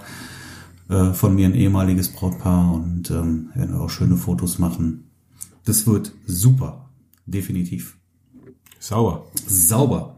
äh, 0.90 1.14
von 1.14 1.36
mir 1.36 1.48
ein 1.48 1.56
ehemaliges 1.56 2.10
Brautpaar 2.10 2.74
und 2.74 3.10
ähm, 3.12 3.50
werden 3.56 3.76
auch 3.76 3.90
schöne 3.90 4.18
Fotos 4.18 4.60
machen. 4.60 5.12
Das 5.66 5.88
wird 5.88 6.12
super, 6.26 6.90
definitiv. 7.26 7.98
Sauer. 8.80 9.26
Sauber. 9.48 10.15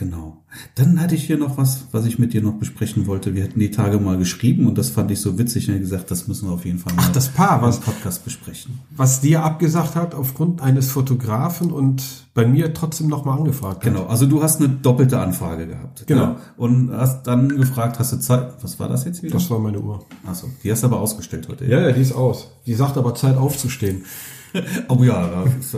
Genau. 0.00 0.38
Dann 0.76 0.98
hatte 0.98 1.14
ich 1.14 1.24
hier 1.24 1.36
noch 1.36 1.58
was, 1.58 1.84
was 1.92 2.06
ich 2.06 2.18
mit 2.18 2.32
dir 2.32 2.40
noch 2.40 2.54
besprechen 2.54 3.06
wollte. 3.06 3.34
Wir 3.34 3.44
hatten 3.44 3.60
die 3.60 3.70
Tage 3.70 4.00
mal 4.00 4.16
geschrieben 4.16 4.66
und 4.66 4.78
das 4.78 4.88
fand 4.88 5.10
ich 5.10 5.20
so 5.20 5.38
witzig 5.38 5.68
und 5.70 5.78
gesagt, 5.78 6.10
das 6.10 6.26
müssen 6.26 6.48
wir 6.48 6.54
auf 6.54 6.64
jeden 6.64 6.78
Fall 6.78 6.94
mal 6.94 7.02
Ach, 7.06 7.12
das 7.12 7.28
Paar, 7.28 7.60
was- 7.60 7.76
im 7.76 7.82
Podcast 7.82 8.24
besprechen. 8.24 8.78
Was 8.96 9.20
dir 9.20 9.44
abgesagt 9.44 9.96
hat 9.96 10.14
aufgrund 10.14 10.62
eines 10.62 10.90
Fotografen 10.90 11.70
und 11.70 12.02
bei 12.32 12.46
mir 12.46 12.72
trotzdem 12.72 13.08
nochmal 13.08 13.36
angefragt 13.38 13.76
hat. 13.76 13.92
Genau, 13.92 14.06
also 14.06 14.24
du 14.24 14.42
hast 14.42 14.58
eine 14.60 14.70
doppelte 14.70 15.20
Anfrage 15.20 15.66
gehabt. 15.66 16.06
Genau. 16.06 16.22
Ja? 16.22 16.36
Und 16.56 16.90
hast 16.92 17.24
dann 17.26 17.50
gefragt, 17.50 17.98
hast 17.98 18.12
du 18.14 18.16
Zeit? 18.20 18.54
Was 18.62 18.80
war 18.80 18.88
das 18.88 19.04
jetzt 19.04 19.22
wieder? 19.22 19.34
Das 19.34 19.50
war 19.50 19.58
meine 19.58 19.80
Uhr. 19.80 20.02
Achso, 20.26 20.46
die 20.64 20.72
hast 20.72 20.82
du 20.82 20.86
aber 20.86 20.98
ausgestellt 21.00 21.46
heute. 21.50 21.66
Ja, 21.66 21.78
ja, 21.78 21.92
die 21.92 22.00
ist 22.00 22.12
aus. 22.14 22.48
Die 22.64 22.72
sagt 22.74 22.96
aber 22.96 23.14
Zeit 23.14 23.36
aufzustehen. 23.36 24.04
Oh 24.88 25.02
ja, 25.04 25.28
da 25.28 25.44
ist 25.44 25.74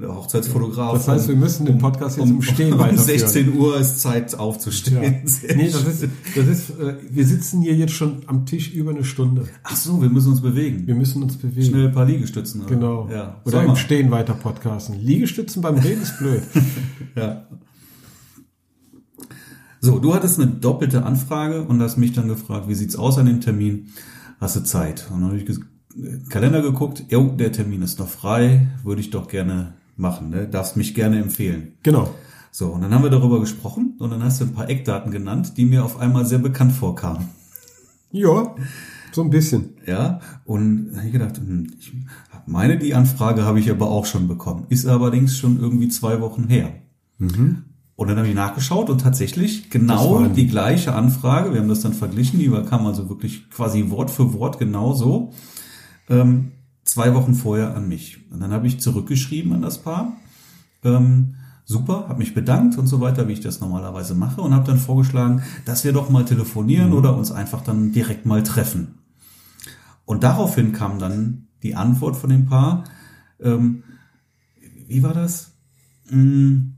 der 0.00 0.14
Hochzeitsfotograf. 0.14 0.92
Das 0.94 1.08
heißt, 1.08 1.28
wir 1.28 1.36
müssen 1.36 1.66
den 1.66 1.78
Podcast 1.78 2.18
jetzt 2.18 2.28
im 2.28 2.42
Stehen 2.42 2.72
um 2.72 2.78
weiterführen. 2.80 3.18
16 3.18 3.56
Uhr 3.56 3.78
ist 3.78 4.00
Zeit 4.00 4.34
aufzustehen. 4.38 5.20
Sehr 5.26 5.54
Nee, 5.56 5.70
das 5.70 5.84
ist, 5.86 6.08
das 6.34 6.46
ist, 6.46 6.70
äh, 6.70 6.94
wir 7.10 7.24
sitzen 7.26 7.62
hier 7.62 7.74
jetzt 7.76 7.92
schon 7.92 8.22
am 8.26 8.44
Tisch 8.46 8.72
über 8.72 8.90
eine 8.90 9.04
Stunde. 9.04 9.44
Ach 9.62 9.76
so, 9.76 10.02
wir 10.02 10.10
müssen 10.10 10.32
uns 10.32 10.40
bewegen. 10.42 10.86
Wir 10.86 10.94
müssen 10.96 11.22
uns 11.22 11.36
bewegen. 11.36 11.62
Schnell 11.66 11.86
ein 11.88 11.92
paar 11.94 12.06
Liegestützen. 12.06 12.62
oder? 12.62 12.70
Genau. 12.74 13.08
Ja. 13.10 13.40
Oder 13.44 13.62
im. 13.64 13.76
Stehen 13.76 14.10
weiter 14.10 14.34
podcasten. 14.34 14.98
Liegestützen 15.00 15.62
beim 15.62 15.76
Reden 15.78 16.02
ist 16.02 16.18
blöd. 16.18 16.42
Ja. 17.16 17.46
So, 19.80 19.98
du 20.00 20.14
hattest 20.14 20.40
eine 20.40 20.50
doppelte 20.50 21.04
Anfrage 21.04 21.62
und 21.62 21.80
hast 21.80 21.96
mich 21.98 22.12
dann 22.12 22.28
gefragt, 22.28 22.68
wie 22.68 22.74
sieht's 22.74 22.96
aus 22.96 23.16
an 23.18 23.26
dem 23.26 23.40
Termin? 23.40 23.88
Hast 24.40 24.56
du 24.56 24.60
Zeit? 24.64 25.06
Und 25.12 25.20
dann 25.20 25.30
habe 25.30 25.38
ich 25.38 25.44
ges- 25.48 25.62
Kalender 26.28 26.62
geguckt, 26.62 27.04
jo, 27.08 27.34
der 27.38 27.52
Termin 27.52 27.82
ist 27.82 27.98
noch 27.98 28.08
frei, 28.08 28.68
würde 28.84 29.00
ich 29.00 29.10
doch 29.10 29.28
gerne 29.28 29.74
machen, 29.96 30.30
ne? 30.30 30.46
Darfst 30.46 30.76
mich 30.76 30.94
gerne 30.94 31.18
empfehlen. 31.18 31.72
genau. 31.82 32.14
So, 32.50 32.68
und 32.68 32.80
dann 32.80 32.92
haben 32.94 33.04
wir 33.04 33.10
darüber 33.10 33.40
gesprochen 33.40 33.94
und 33.98 34.10
dann 34.10 34.24
hast 34.24 34.40
du 34.40 34.46
ein 34.46 34.54
paar 34.54 34.68
Eckdaten 34.70 35.12
genannt, 35.12 35.52
die 35.58 35.66
mir 35.66 35.84
auf 35.84 35.98
einmal 35.98 36.24
sehr 36.24 36.38
bekannt 36.38 36.72
vorkamen. 36.72 37.28
Ja, 38.10 38.54
so 39.12 39.22
ein 39.22 39.30
bisschen. 39.30 39.74
Ja, 39.86 40.20
und 40.44 40.88
dann 40.90 40.96
hab 40.96 41.04
ich 41.04 41.12
gedacht, 41.12 41.36
hm, 41.36 41.70
ich 41.78 41.92
meine, 42.46 42.78
die 42.78 42.94
Anfrage 42.94 43.44
habe 43.44 43.60
ich 43.60 43.70
aber 43.70 43.90
auch 43.90 44.06
schon 44.06 44.28
bekommen. 44.28 44.64
Ist 44.70 44.86
allerdings 44.86 45.36
schon 45.36 45.60
irgendwie 45.60 45.88
zwei 45.88 46.20
Wochen 46.20 46.48
her. 46.48 46.72
Und 47.96 48.08
dann 48.08 48.16
habe 48.16 48.28
ich 48.28 48.34
nachgeschaut 48.34 48.90
und 48.90 49.00
tatsächlich 49.00 49.70
genau 49.70 50.26
die 50.26 50.46
gleiche 50.46 50.94
Anfrage. 50.94 51.52
Wir 51.52 51.60
haben 51.60 51.68
das 51.68 51.82
dann 51.82 51.94
verglichen, 51.94 52.38
die 52.38 52.48
kam 52.48 52.86
also 52.86 53.08
wirklich 53.08 53.50
quasi 53.50 53.90
Wort 53.90 54.10
für 54.10 54.32
Wort 54.32 54.58
genauso. 54.58 55.32
Ähm, 56.08 56.52
zwei 56.84 57.14
Wochen 57.14 57.34
vorher 57.34 57.76
an 57.76 57.88
mich. 57.88 58.18
Und 58.30 58.40
dann 58.40 58.52
habe 58.52 58.66
ich 58.66 58.80
zurückgeschrieben 58.80 59.52
an 59.52 59.62
das 59.62 59.78
Paar. 59.78 60.16
Ähm, 60.84 61.34
super, 61.64 62.06
habe 62.08 62.20
mich 62.20 62.34
bedankt 62.34 62.78
und 62.78 62.86
so 62.86 63.00
weiter, 63.00 63.28
wie 63.28 63.32
ich 63.32 63.40
das 63.40 63.60
normalerweise 63.60 64.14
mache 64.14 64.40
und 64.40 64.54
habe 64.54 64.66
dann 64.66 64.78
vorgeschlagen, 64.78 65.42
dass 65.66 65.84
wir 65.84 65.92
doch 65.92 66.08
mal 66.08 66.24
telefonieren 66.24 66.92
oder 66.92 67.16
uns 67.16 67.30
einfach 67.30 67.60
dann 67.62 67.92
direkt 67.92 68.24
mal 68.24 68.42
treffen. 68.42 68.98
Und 70.06 70.24
daraufhin 70.24 70.72
kam 70.72 70.98
dann 70.98 71.48
die 71.62 71.74
Antwort 71.74 72.16
von 72.16 72.30
dem 72.30 72.46
Paar. 72.46 72.84
Ähm, 73.40 73.82
wie 74.86 75.02
war 75.02 75.12
das? 75.12 75.52
Hm, 76.08 76.77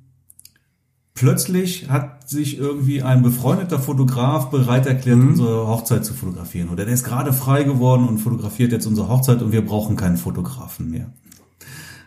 plötzlich 1.15 1.89
hat 1.89 2.29
sich 2.29 2.59
irgendwie 2.59 3.03
ein 3.03 3.23
befreundeter 3.23 3.79
Fotograf 3.79 4.51
bereit 4.51 4.87
erklärt, 4.87 5.19
unsere 5.19 5.67
Hochzeit 5.67 6.05
zu 6.05 6.15
fotografieren. 6.15 6.69
Oder 6.69 6.85
der 6.85 6.95
ist 6.95 7.05
gerade 7.05 7.33
frei 7.33 7.65
geworden 7.65 8.09
und 8.09 8.19
fotografiert 8.19 8.73
jetzt 8.73 8.87
unsere 8.87 9.09
Hochzeit 9.09 9.43
und 9.43 9.53
wir 9.53 9.65
brauchen 9.65 9.97
keinen 9.97 10.17
Fotografen 10.17 10.91
mehr. 10.91 11.13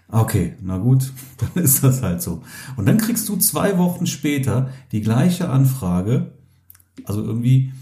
Okay, 0.07 0.53
na 0.61 0.77
gut, 0.77 1.11
dann 1.37 1.63
ist 1.63 1.83
das 1.83 2.01
halt 2.01 2.21
so. 2.21 2.43
Und 2.77 2.85
dann 2.85 2.97
kriegst 2.97 3.27
du 3.27 3.35
zwei 3.37 3.77
Wochen 3.77 4.05
später 4.05 4.69
die 4.91 5.01
gleiche 5.01 5.49
Anfrage, 5.49 6.33
also 7.05 7.23
irgendwie 7.23 7.73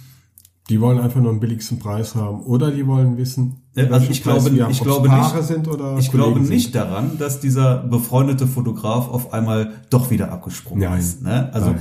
Die 0.72 0.80
wollen 0.80 1.00
einfach 1.00 1.20
nur 1.20 1.34
den 1.34 1.42
billigsten 1.42 1.80
Preis 1.80 2.16
haben. 2.16 2.42
Oder 2.44 2.72
die 2.72 2.88
wollen 2.88 3.18
wissen, 3.18 3.58
Ja, 3.75 3.88
also 3.90 4.08
ich 4.10 4.24
glaube- 4.24 4.54
wir 4.56 4.63
haben, 4.63 4.72
ich 4.72 4.82
glaube 4.82 5.10
nicht- 5.10 5.44
sind 5.44 5.68
oder 5.68 5.98
Ich 6.00 6.10
Kollegen 6.10 6.30
glaube 6.34 6.40
sind. 6.46 6.50
nicht 6.56 6.74
daran, 6.74 7.18
dass 7.20 7.42
dieser 7.42 7.80
befreundete 7.84 8.48
Fotograf 8.48 9.10
auf 9.10 9.34
einmal 9.34 9.72
doch 9.90 10.10
wieder 10.12 10.32
abgesprungen 10.32 10.82
Nein. 10.90 11.00
ist. 11.00 11.22
Ne? 11.22 11.54
Also 11.54 11.72
Nein. 11.72 11.80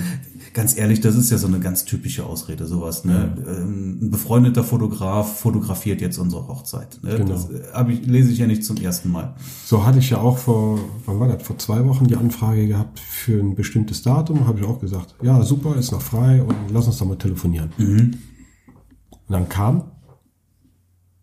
ganz 0.54 0.76
ehrlich, 0.76 1.00
das 1.00 1.14
ist 1.14 1.30
ja 1.30 1.38
so 1.38 1.46
eine 1.46 1.60
ganz 1.60 1.84
typische 1.84 2.26
Ausrede, 2.26 2.66
sowas. 2.66 3.04
Ne? 3.04 3.32
Ähm, 3.46 3.98
Ein 4.02 4.10
befreundeter 4.10 4.64
Fotograf 4.64 5.38
fotografiert 5.38 6.00
jetzt 6.00 6.18
unsere 6.18 6.48
Hochzeit. 6.48 6.98
Ne? 7.02 7.16
Genau. 7.18 7.28
Das 7.30 7.48
äh, 7.48 7.92
ich, 7.92 8.06
lese 8.06 8.32
ich 8.32 8.38
ja 8.38 8.48
nicht 8.48 8.64
zum 8.64 8.76
ersten 8.76 9.12
Mal. 9.12 9.34
So 9.64 9.86
hatte 9.86 9.98
ich 10.00 10.10
ja 10.10 10.18
auch 10.18 10.38
vor, 10.38 10.80
wann 11.06 11.20
war 11.20 11.28
das, 11.28 11.42
vor 11.44 11.58
zwei 11.58 11.86
Wochen 11.86 12.06
die 12.08 12.16
Anfrage 12.16 12.66
gehabt 12.66 12.98
für 12.98 13.38
ein 13.40 13.54
bestimmtes 13.54 14.02
Datum, 14.02 14.48
habe 14.48 14.58
ich 14.58 14.66
auch 14.66 14.80
gesagt, 14.80 15.14
ja, 15.22 15.40
super, 15.42 15.76
ist 15.76 15.92
noch 15.92 16.02
frei 16.02 16.42
und 16.42 16.56
lass 16.72 16.86
uns 16.86 16.98
doch 16.98 17.06
mal 17.06 17.16
telefonieren. 17.16 17.70
Und 19.30 19.34
dann 19.34 19.48
kam 19.48 19.92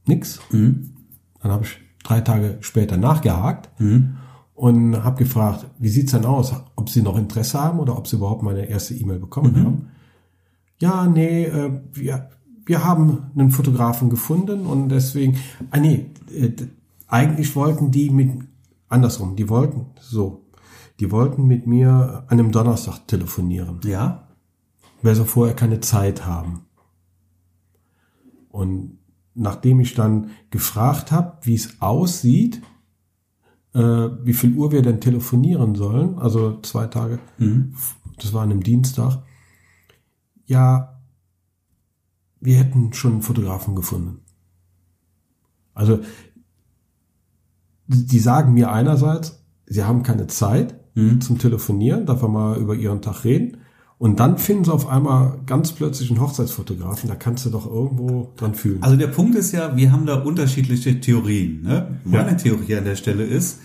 nix. 0.06 0.40
Dann 1.42 1.52
habe 1.52 1.66
ich 1.66 1.78
drei 2.06 2.22
Tage 2.22 2.58
später 2.62 2.96
nachgehakt 2.96 3.70
und 4.56 5.04
habe 5.04 5.18
gefragt, 5.22 5.66
wie 5.78 5.90
sieht's 5.90 6.14
denn 6.14 6.24
aus, 6.24 6.54
ob 6.78 6.90
Sie 6.90 7.02
noch 7.02 7.18
Interesse 7.18 7.60
haben 7.62 7.80
oder 7.80 7.98
ob 7.98 8.08
Sie 8.08 8.16
überhaupt 8.16 8.44
meine 8.44 8.66
erste 8.70 8.94
E-Mail 8.94 9.20
bekommen 9.20 9.56
haben. 9.66 9.88
Ja, 10.80 11.06
nee, 11.06 11.44
äh, 11.48 11.82
wir, 11.92 12.30
wir 12.66 12.86
haben 12.86 13.24
einen 13.36 13.52
Fotografen 13.52 14.10
gefunden 14.10 14.66
und 14.68 14.88
deswegen, 14.88 15.36
ah 15.72 15.80
nee, 15.80 16.06
äh, 16.34 16.54
eigentlich 17.08 17.58
wollten 17.58 17.92
die 17.92 18.10
mit, 18.10 18.32
andersrum, 18.88 19.36
die 19.36 19.50
wollten, 19.50 19.88
so, 20.00 20.46
die 21.02 21.12
wollten 21.12 21.46
mit 21.46 21.68
mir 21.68 22.24
an 22.28 22.40
einem 22.40 22.54
Donnerstag 22.54 23.06
telefonieren, 23.06 23.82
Ja? 23.84 24.30
weil 25.02 25.14
sie 25.14 25.26
vorher 25.26 25.56
keine 25.56 25.82
Zeit 25.82 26.26
haben. 26.26 26.67
Und 28.58 28.98
nachdem 29.36 29.80
ich 29.80 29.94
dann 29.94 30.32
gefragt 30.50 31.12
habe, 31.12 31.38
wie 31.44 31.54
es 31.54 31.80
aussieht, 31.80 32.64
äh, 33.76 33.80
wie 33.80 34.34
viel 34.34 34.56
Uhr 34.56 34.72
wir 34.72 34.82
denn 34.82 35.00
telefonieren 35.00 35.76
sollen, 35.76 36.18
also 36.18 36.60
zwei 36.62 36.88
Tage, 36.88 37.20
das 38.18 38.34
war 38.34 38.42
an 38.42 38.50
einem 38.50 38.64
Dienstag, 38.64 39.22
ja, 40.48 41.00
wir 42.40 42.58
hätten 42.58 42.94
schon 42.94 43.12
einen 43.12 43.22
Fotografen 43.22 43.76
gefunden. 43.76 44.22
Also, 45.76 46.00
die 47.86 48.08
die 48.08 48.20
sagen 48.20 48.56
mir 48.56 48.72
einerseits, 48.72 49.46
sie 49.68 49.84
haben 49.84 50.02
keine 50.02 50.26
Zeit 50.26 50.80
zum 50.96 51.38
Telefonieren, 51.38 52.08
darf 52.08 52.24
man 52.24 52.32
mal 52.32 52.58
über 52.58 52.74
ihren 52.74 53.04
Tag 53.04 53.24
reden. 53.24 53.58
Und 54.00 54.20
dann 54.20 54.38
finden 54.38 54.66
sie 54.66 54.72
auf 54.72 54.88
einmal 54.88 55.40
ganz 55.48 55.72
plötzlich 55.72 56.12
einen 56.12 56.22
Hochzeitsfotografen, 56.22 57.10
da 57.10 57.16
kannst 57.16 57.46
du 57.46 57.50
doch 57.50 57.66
irgendwo 57.66 58.32
dran 58.36 58.54
fühlen. 58.54 58.84
Also 58.84 58.96
der 58.96 59.08
Punkt 59.08 59.36
ist 59.36 59.54
ja, 59.54 59.76
wir 59.76 59.92
haben 59.92 60.06
da 60.06 60.22
unterschiedliche 60.22 61.00
Theorien. 61.00 61.64
Ne? 61.64 62.00
Meine 62.06 62.32
Ja. 62.32 62.36
Theorie 62.36 62.76
an 62.76 62.86
der 62.86 62.96
Stelle 62.96 63.24
ist, 63.24 63.60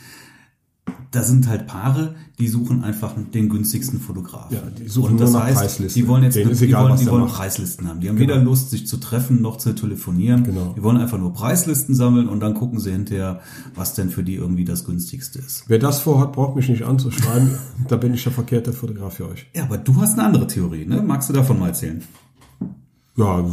da 1.12 1.22
sind 1.22 1.46
halt 1.46 1.66
Paare, 1.66 2.14
die 2.38 2.48
suchen 2.48 2.82
einfach 2.82 3.12
den 3.34 3.50
günstigsten 3.50 4.00
Fotografen. 4.00 4.56
Ja, 4.56 4.62
die 4.62 4.88
suchen 4.88 5.12
Und 5.12 5.20
das 5.20 5.34
heißt, 5.34 5.58
Preislisten. 5.58 6.02
Die 6.02 6.08
wollen 6.08 6.22
jetzt, 6.22 6.36
Denen 6.36 6.56
die 6.56 6.64
egal, 6.64 6.88
wollen, 6.88 6.98
die 6.98 7.06
wollen 7.06 7.22
macht. 7.24 7.34
Preislisten 7.34 7.86
haben. 7.86 8.00
Die 8.00 8.08
haben 8.08 8.16
Genau. 8.16 8.32
weder 8.34 8.42
Lust, 8.42 8.70
sich 8.70 8.86
zu 8.86 8.96
treffen 8.96 9.42
noch 9.42 9.58
zu 9.58 9.74
telefonieren. 9.74 10.42
Genau. 10.42 10.72
Die 10.74 10.82
wollen 10.82 10.96
einfach 10.96 11.18
nur 11.18 11.34
Preislisten 11.34 11.94
sammeln 11.94 12.28
und 12.28 12.40
dann 12.40 12.54
gucken 12.54 12.80
sie 12.80 12.92
hinterher, 12.92 13.40
was 13.74 13.92
denn 13.94 14.08
für 14.08 14.24
die 14.24 14.36
irgendwie 14.36 14.64
das 14.64 14.84
günstigste 14.86 15.38
ist. 15.38 15.64
Wer 15.68 15.78
das 15.78 16.00
vorhat, 16.00 16.32
braucht 16.32 16.56
mich 16.56 16.68
nicht 16.70 16.84
anzuschreiben, 16.84 17.58
da 17.88 17.96
bin 17.96 18.14
ich 18.14 18.22
der 18.22 18.32
verkehrte 18.32 18.72
Fotograf 18.72 19.14
für 19.14 19.28
euch. 19.28 19.46
Ja, 19.54 19.64
aber 19.64 19.76
du 19.76 19.94
hast 20.00 20.14
eine 20.14 20.24
andere 20.24 20.46
Theorie, 20.46 20.86
ne? 20.86 21.02
Magst 21.02 21.28
du 21.28 21.34
davon 21.34 21.58
mal 21.58 21.68
erzählen? 21.68 22.02
Ja, 23.16 23.44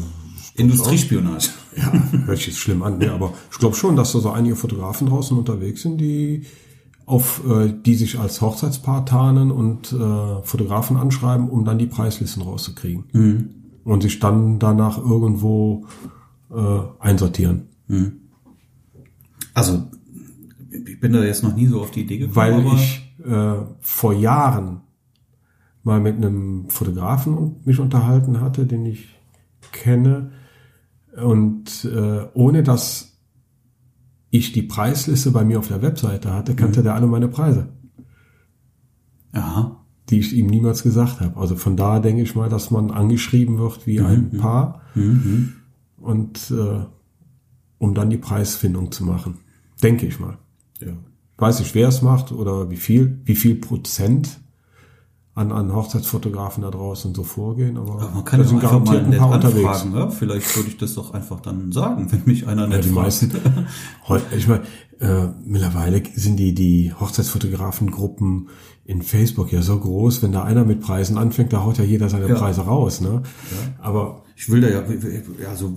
Industriespionage. 0.55 1.50
Ja, 1.75 1.91
hört 2.25 2.38
sich 2.38 2.48
jetzt 2.48 2.59
schlimm 2.59 2.83
an, 2.83 2.98
ne? 2.98 3.12
aber 3.12 3.33
ich 3.51 3.57
glaube 3.59 3.75
schon, 3.75 3.95
dass 3.95 4.12
da 4.13 4.19
so 4.19 4.31
einige 4.31 4.55
Fotografen 4.55 5.07
draußen 5.07 5.38
unterwegs 5.38 5.81
sind, 5.81 6.00
die 6.00 6.45
auf 7.10 7.42
äh, 7.50 7.74
die 7.74 7.96
sich 7.96 8.20
als 8.20 8.39
Hochzeitspaar 8.39 9.04
tarnen 9.04 9.50
und 9.50 9.92
äh, 9.92 10.44
Fotografen 10.44 10.96
anschreiben, 10.96 11.50
um 11.50 11.66
dann 11.66 11.80
die 11.80 11.88
Preislisten 11.88 12.44
rauszukriegen. 12.44 13.06
Und 13.84 14.04
sich 14.04 14.20
dann 14.20 14.60
danach 14.60 15.00
irgendwo 15.00 15.88
äh, 16.51 16.80
einsortieren. 17.00 17.70
Also, 19.56 19.86
ich 20.86 21.00
bin 21.00 21.13
da 21.13 21.24
jetzt 21.24 21.44
noch 21.44 21.56
nie 21.56 21.66
so 21.66 21.82
auf 21.82 21.89
die 21.89 22.01
Idee 22.01 22.20
gekommen. 22.20 22.36
Weil 22.36 22.66
ich 22.75 23.16
äh, 23.25 23.66
vor 23.80 24.13
Jahren 24.13 24.82
mal 25.82 26.00
mit 26.00 26.18
einem 26.18 26.70
Fotografen 26.70 27.56
mich 27.66 27.80
unterhalten 27.80 28.39
hatte, 28.39 28.68
den 28.68 28.86
ich 28.86 29.16
kenne. 29.72 30.32
Und 31.20 31.86
äh, 31.86 32.28
ohne 32.36 32.62
dass 32.62 33.09
ich 34.31 34.51
die 34.51 34.62
Preisliste 34.62 35.31
bei 35.31 35.43
mir 35.43 35.59
auf 35.59 35.67
der 35.67 35.81
Webseite 35.81 36.33
hatte, 36.33 36.55
kannte 36.55 36.83
der 36.83 36.95
alle 36.95 37.07
meine 37.07 37.27
Preise, 37.27 37.69
Ja, 39.33 39.77
die 40.09 40.19
ich 40.19 40.33
ihm 40.33 40.48
niemals 40.48 40.83
gesagt 40.83 41.19
habe. 41.19 41.39
Also 41.39 41.55
von 41.55 41.75
da 41.75 42.00
denke 42.00 42.21
ich 42.21 42.36
mal, 42.36 42.50
dass 42.50 42.71
man 42.71 42.91
angeschrieben 42.91 43.57
wird 43.57 43.86
wie 43.88 44.00
ein 44.00 44.31
Paar 44.38 44.81
und 45.98 46.51
äh, 46.51 46.86
um 47.77 47.93
dann 47.93 48.09
die 48.09 48.17
Preisfindung 48.17 48.91
zu 48.91 49.03
machen. 49.03 49.38
Denke 49.81 50.05
ich 50.05 50.19
mal. 50.19 50.38
ja. 50.79 50.93
weiß 51.38 51.59
nicht, 51.59 51.74
wer 51.75 51.88
es 51.88 52.01
macht 52.01 52.31
oder 52.31 52.69
wie 52.69 52.77
viel, 52.77 53.21
wie 53.25 53.36
viel 53.36 53.55
Prozent 53.55 54.39
an, 55.39 55.51
an 55.51 55.74
Hochzeitsfotografen 55.74 56.63
da 56.63 56.69
draußen 56.72 57.15
so 57.15 57.24
vorgehen, 57.24 57.77
aber, 57.77 57.93
Aber 57.93 58.12
man 58.15 58.25
kann 58.25 58.41
ja 58.43 58.50
einfach 58.50 58.84
mal 58.84 58.98
ein 59.00 59.12
paar 59.17 59.31
unterwegs. 59.31 59.65
anfragen. 59.84 59.96
Ja? 59.96 60.10
Vielleicht 60.10 60.55
würde 60.55 60.69
ich 60.69 60.77
das 60.77 60.93
doch 60.96 61.13
einfach 61.13 61.39
dann 61.39 61.72
sagen, 61.72 62.12
wenn 62.12 62.22
mich 62.25 62.48
einer 62.48 62.63
Ja, 62.63 62.67
nett 62.67 62.84
die 62.86 62.89
fragt. 62.89 63.03
meisten, 63.05 63.31
ich 64.38 64.48
meine, 64.48 64.63
äh, 65.00 65.29
mittlerweile 65.46 66.03
sind 66.15 66.38
die, 66.38 66.53
die 66.53 66.93
Hochzeitsfotografengruppen 67.00 68.50
in 68.86 69.01
Facebook 69.01 69.51
ja 69.51 69.62
so 69.62 69.77
groß, 69.79 70.24
wenn 70.24 70.31
da 70.31 70.43
einer 70.43 70.65
mit 70.65 70.81
Preisen 70.81 71.17
anfängt, 71.17 71.53
da 71.53 71.63
haut 71.63 71.77
ja 71.77 71.84
jeder 71.84 72.10
seine 72.10 72.27
Ja. 72.27 72.36
Preise 72.36 72.62
raus, 72.62 73.01
ne? 73.01 73.22
Aber 73.79 74.24
Ich 74.36 74.50
will 74.50 74.62
da 74.62 74.67
ja, 74.69 74.84
ja 75.41 75.55
so 75.55 75.74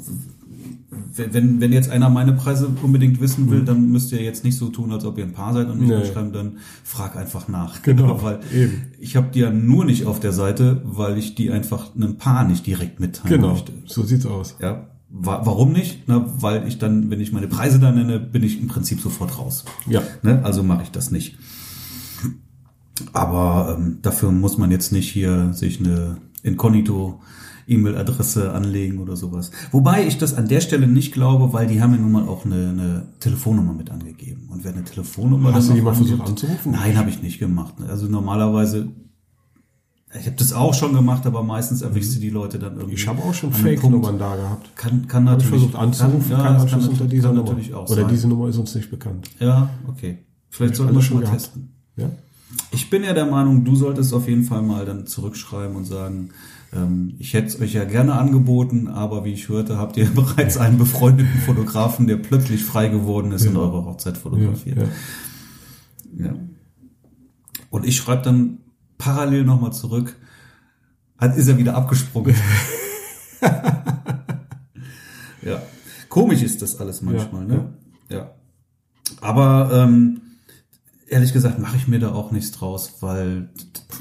wenn, 1.15 1.61
wenn 1.61 1.73
jetzt 1.73 1.91
einer 1.91 2.09
meine 2.11 2.33
Preise 2.33 2.69
unbedingt 2.83 3.21
wissen 3.21 3.51
will, 3.51 3.65
dann 3.65 3.91
müsst 3.91 4.13
ihr 4.13 4.23
jetzt 4.23 4.45
nicht 4.45 4.57
so 4.57 4.69
tun, 4.69 4.93
als 4.93 5.05
ob 5.05 5.19
ihr 5.19 5.25
ein 5.25 5.33
Paar 5.33 5.53
seid 5.53 5.69
und 5.69 5.81
nicht 5.81 5.89
Nee. 5.91 6.05
schreiben, 6.07 6.33
dann 6.33 6.59
frag 6.85 7.17
einfach 7.17 7.49
nach. 7.49 7.83
Genau, 7.83 8.23
weil 8.23 8.41
eben. 8.55 8.83
ich 8.99 9.17
habe 9.17 9.29
die 9.33 9.41
ja 9.41 9.51
nur 9.51 9.85
nicht 9.85 10.07
auf 10.07 10.21
der 10.21 10.33
Seite, 10.33 10.81
weil 10.85 11.19
ich 11.19 11.35
die 11.35 11.51
einfach 11.51 11.95
einem 11.95 12.17
Paar 12.17 12.45
nicht 12.45 12.67
direkt 12.67 13.01
mitteilen 13.01 13.37
Genau, 13.41 13.53
möchte. 13.53 13.73
so 13.87 14.03
sieht's 14.05 14.27
aus. 14.27 14.57
Ja, 14.61 14.87
wa 15.11 15.43
warum 15.45 15.73
nicht? 15.73 16.05
Na, 16.07 16.25
weil 16.39 16.67
ich 16.67 16.79
dann, 16.79 17.11
wenn 17.11 17.21
ich 17.21 17.33
meine 17.33 17.49
Preise 17.49 17.79
da 17.79 17.91
nenne, 17.93 18.19
bin 18.21 18.43
ich 18.43 18.61
im 18.61 18.69
Prinzip 18.69 19.01
sofort 19.01 19.39
raus. 19.39 19.65
Ja. 19.87 20.03
Ne? 20.23 20.41
Also 20.45 20.63
mache 20.63 20.83
ich 20.85 20.91
das 20.91 21.11
nicht. 21.11 21.37
Aber 23.13 23.77
ähm, 23.79 23.99
dafür 24.03 24.31
muss 24.33 24.59
man 24.59 24.71
jetzt 24.71 24.93
nicht 24.93 25.11
hier 25.11 25.53
sich 25.53 25.81
eine 25.81 26.19
Inkognito 26.43 27.21
E-Mail-Adresse 27.67 28.53
anlegen 28.53 28.99
oder 28.99 29.17
sowas. 29.17 29.51
Wobei 29.71 30.07
ich 30.07 30.19
das 30.19 30.35
an 30.35 30.49
der 30.49 30.61
Stelle 30.61 30.87
nicht 30.87 31.13
glaube, 31.13 31.53
weil 31.53 31.67
die 31.67 31.81
haben 31.83 31.93
ja 31.93 32.01
nun 32.01 32.13
mal 32.13 32.29
auch 32.29 32.45
eine, 32.45 32.69
eine 32.69 33.07
Telefonnummer 33.21 33.73
mit 33.73 33.91
angegeben. 33.91 34.49
Und 34.51 34.65
wer 34.65 34.73
eine 34.73 34.85
Telefonnummer 34.85 35.53
Hast 35.53 35.69
dann 35.69 35.77
du 35.77 35.83
mal 35.83 35.95
versucht 35.95 36.21
anzurufen? 36.21 36.73
Nein, 36.73 36.97
habe 36.97 37.11
ich 37.11 37.23
nicht 37.23 37.39
gemacht. 37.39 37.75
Also 37.89 38.07
normalerweise, 38.07 38.89
ich 40.19 40.27
habe 40.27 40.37
das 40.37 40.53
auch 40.53 40.75
schon 40.75 40.93
gemacht, 40.93 41.25
aber 41.27 41.43
meistens 41.43 41.81
erwischst 41.83 42.17
du 42.17 42.21
die 42.21 42.31
Leute 42.31 42.59
dann 42.59 42.77
irgendwie. 42.77 42.95
Ich 42.97 43.09
habe 43.09 43.23
auch 43.23 43.33
schon. 43.33 43.53
Fake-Nummern 43.53 44.19
da 44.19 44.37
gehabt. 44.37 44.77
Kann, 44.77 45.07
kann 45.09 45.29
Habe 45.29 45.41
ich 45.41 45.49
natürlich. 45.49 45.71
versucht 45.73 45.83
anzurufen, 45.83 46.37
kann, 46.37 46.59
ja, 46.59 46.65
kann, 46.67 46.89
unter 46.89 47.05
dieser 47.07 47.29
kann 47.29 47.37
Nummer. 47.37 47.49
natürlich 47.51 47.75
auch 47.75 47.89
Oder 47.89 48.03
sein. 48.03 48.11
diese 48.11 48.29
Nummer 48.29 48.49
ist 48.49 48.59
uns 48.59 48.75
nicht 48.75 48.91
bekannt. 48.91 49.31
Ja, 49.41 49.71
okay. 49.89 50.19
Vielleicht 50.51 50.77
sollten 50.77 50.95
wir 50.95 51.01
schon 51.03 51.17
mal 51.17 51.23
gehabt. 51.23 51.39
testen. 51.39 51.73
Ja? 51.97 52.11
Ich 52.73 52.91
bin 52.91 53.05
ja 53.05 53.15
der 53.15 53.25
Meinung, 53.25 53.65
du 53.65 53.75
solltest 53.75 54.13
auf 54.13 54.29
jeden 54.29 54.45
Fall 54.45 54.61
mal 54.61 54.85
dann 54.85 55.07
zurückschreiben 55.07 55.75
und 55.77 55.85
sagen, 55.87 56.29
ich 57.19 57.35
hätte 57.35 57.49
es 57.49 57.61
euch 57.61 57.75
ja 57.75 57.85
gerne 57.85 58.15
angeboten, 58.15 58.89
aber 58.89 59.27
wie 59.27 59.33
ich 59.35 59.49
hörte, 59.51 59.77
habt 59.77 59.99
ihr 59.99 60.07
bereits 60.15 60.57
einen 60.57 60.79
befreundeten 60.79 61.41
Fotografen, 61.41 62.07
der 62.07 62.17
plötzlich 62.17 62.65
frei 62.65 62.89
geworden 62.89 63.31
ist 63.33 63.47
und 63.47 63.55
Ja. 63.57 63.61
eure 63.61 63.85
Hochzeit 63.85 64.15
Ja, 64.15 64.21
fotografiert. 64.21 64.79
ja. 64.79 66.27
Ja. 66.27 66.35
Und 67.71 67.85
ich 67.87 67.97
schreibe 67.97 68.23
dann 68.23 68.59
parallel 68.97 69.45
nochmal 69.45 69.73
zurück, 69.75 70.17
dann 71.19 71.35
ist 71.35 71.47
er 71.49 71.59
wieder 71.59 71.75
abgesprungen. 71.77 72.35
ja. 75.43 75.61
Komisch 76.09 76.43
ist 76.43 76.63
das 76.63 76.79
alles 76.81 77.03
manchmal, 77.03 77.43
Ja, 77.43 77.55
ne? 77.55 77.75
Ja. 78.09 78.31
Aber 79.21 79.71
ähm, 79.73 80.21
ehrlich 81.07 81.33
gesagt 81.33 81.59
mache 81.59 81.77
ich 81.77 81.89
mir 81.89 81.99
da 81.99 82.13
auch 82.13 82.31
nichts 82.33 82.53
draus, 82.53 82.95
weil 83.01 83.51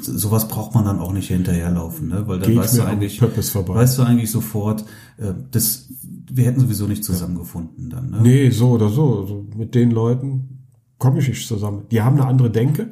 sowas 0.01 0.47
braucht 0.47 0.73
man 0.73 0.85
dann 0.85 0.99
auch 0.99 1.13
nicht 1.13 1.27
hinterherlaufen, 1.27 2.07
ne? 2.07 2.27
Weil 2.27 2.39
dann 2.39 2.49
Geht 2.49 2.59
weißt 2.59 2.77
du 2.77 2.83
eigentlich, 2.83 3.21
weißt 3.21 3.97
du 3.97 4.03
eigentlich 4.03 4.31
sofort, 4.31 4.85
äh, 5.17 5.33
das, 5.51 5.89
wir 6.31 6.45
hätten 6.45 6.59
sowieso 6.59 6.87
nicht 6.87 7.03
zusammengefunden 7.03 7.89
dann, 7.89 8.09
ne? 8.09 8.19
Nee, 8.21 8.49
so 8.49 8.71
oder 8.71 8.89
so. 8.89 9.25
so. 9.25 9.47
Mit 9.55 9.75
den 9.75 9.91
Leuten 9.91 10.65
komme 10.97 11.19
ich 11.19 11.27
nicht 11.27 11.47
zusammen. 11.47 11.83
Die 11.91 12.01
haben 12.01 12.17
eine 12.17 12.27
andere 12.27 12.49
Denke. 12.49 12.91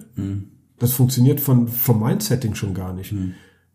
Das 0.80 0.94
funktioniert 0.94 1.40
von, 1.40 1.68
vom 1.68 2.00
Mindsetting 2.00 2.56
schon 2.56 2.74
gar 2.74 2.94
nicht. 2.94 3.14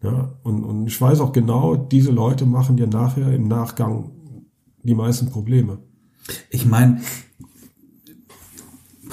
Ja, 0.03 0.37
und, 0.43 0.65
und 0.65 0.87
ich 0.87 1.01
weiß 1.01 1.21
auch 1.21 1.33
genau, 1.33 1.77
diese 1.77 2.11
Leute 2.11 2.45
machen 2.45 2.77
dir 2.77 2.87
nachher 2.87 3.33
im 3.33 3.49
Nachgang 3.49 4.11
die 4.83 4.95
meisten 4.95 5.31
Probleme. 5.31 5.79
Ich 6.51 6.67
meine, 6.67 7.01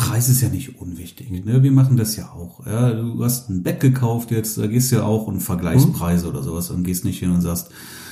Preis 0.01 0.29
ist 0.29 0.41
ja 0.41 0.49
nicht 0.49 0.81
unwichtig. 0.81 1.29
Ne? 1.29 1.61
Wir 1.61 1.71
machen 1.71 1.95
das 1.95 2.15
ja 2.15 2.31
auch. 2.31 2.65
Ja? 2.65 2.91
Du 2.91 3.23
hast 3.23 3.49
ein 3.49 3.61
Bett 3.61 3.79
gekauft 3.79 4.31
jetzt, 4.31 4.57
da 4.57 4.65
gehst 4.65 4.91
du 4.91 4.95
ja 4.95 5.03
auch 5.03 5.27
und 5.27 5.41
vergleichst 5.41 5.93
Preise 5.93 6.27
oder 6.27 6.41
sowas 6.41 6.71
und 6.71 6.83
gehst 6.83 7.05
nicht 7.05 7.19
hin 7.19 7.29
und 7.29 7.41
sagst, 7.41 7.69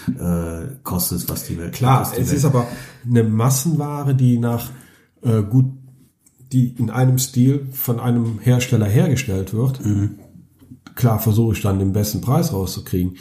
äh, 0.08 0.68
kostet 0.84 1.20
es, 1.20 1.30
was 1.30 1.46
die 1.46 1.58
Welt 1.58 1.74
Klar, 1.74 2.04
die 2.16 2.22
es 2.22 2.28
Welt. 2.28 2.38
ist 2.38 2.46
aber 2.46 2.68
eine 3.06 3.24
Massenware, 3.24 4.14
die 4.14 4.38
nach 4.38 4.70
äh, 5.24 5.42
gut, 5.42 5.66
die 6.52 6.76
in 6.78 6.92
einem 6.92 7.18
Stil 7.18 7.68
von 7.72 8.00
einem 8.00 8.38
Hersteller 8.40 8.88
hergestellt 8.88 9.54
wird. 9.54 9.82
Klar 10.96 11.20
versuche 11.20 11.54
ich 11.54 11.62
dann 11.62 11.80
den 11.80 11.94
besten 11.94 12.22
Preis 12.22 12.54
rauszukriegen. 12.54 13.18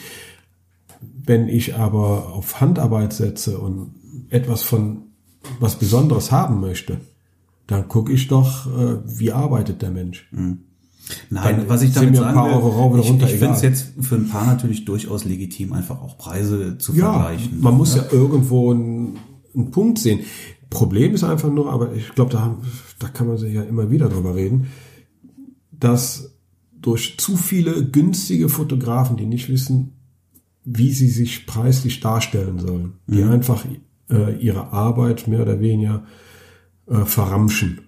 Wenn 1.00 1.48
ich 1.48 1.74
aber 1.76 2.32
auf 2.32 2.60
Handarbeit 2.60 3.12
setze 3.14 3.58
und 3.58 3.94
etwas 4.30 4.62
von 4.62 5.04
was 5.60 5.76
Besonderes 5.78 6.32
haben 6.32 6.60
möchte, 6.60 7.00
dann 7.68 7.86
gucke 7.86 8.12
ich 8.12 8.26
doch, 8.26 8.66
äh, 8.66 8.98
wie 9.06 9.30
arbeitet 9.30 9.80
der 9.82 9.90
Mensch. 9.92 10.28
Nein, 10.32 10.58
Dann 11.30 11.68
was 11.68 11.82
ich 11.82 11.92
damit 11.94 12.16
sagen 12.16 12.36
will, 12.92 13.00
ich, 13.00 13.10
ich 13.10 13.38
finde 13.38 13.54
es 13.54 13.62
jetzt 13.62 13.92
für 14.00 14.16
ein 14.16 14.28
Paar 14.28 14.46
natürlich 14.46 14.84
durchaus 14.84 15.24
legitim, 15.24 15.72
einfach 15.72 16.02
auch 16.02 16.18
Preise 16.18 16.76
zu 16.78 16.94
Ja, 16.94 17.12
vergleichen. 17.12 17.60
man 17.60 17.76
muss 17.76 17.94
ja, 17.94 18.04
irgendwo 18.10 18.72
einen, 18.72 19.16
einen 19.54 19.70
Punkt 19.70 19.98
sehen. 20.00 20.20
Problem 20.70 21.14
ist 21.14 21.24
einfach 21.24 21.50
nur, 21.50 21.72
aber 21.72 21.94
ich 21.94 22.10
glaube, 22.14 22.30
da, 22.32 22.40
haben- 22.42 22.62
da 22.98 23.08
kann 23.08 23.26
man 23.26 23.38
sich 23.38 23.54
ja 23.54 23.62
immer 23.62 23.90
wieder 23.90 24.08
drüber 24.10 24.34
reden, 24.34 24.66
dass 25.72 26.34
durch 26.80 27.16
zu 27.18 27.36
viele 27.36 27.84
günstige 27.86 28.48
Fotografen, 28.48 29.16
die 29.16 29.26
nicht 29.26 29.48
wissen, 29.48 29.92
wie 30.64 30.92
sie 30.92 31.08
sich 31.08 31.46
preislich 31.46 32.00
darstellen 32.00 32.58
sollen, 32.58 32.94
die 33.06 33.22
Mhm. 33.22 33.30
einfach 33.30 33.64
äh, 34.10 34.36
ihre 34.38 34.72
Arbeit 34.72 35.26
mehr 35.28 35.42
oder 35.42 35.60
weniger 35.60 36.04
äh, 36.90 37.04
verramschen, 37.04 37.80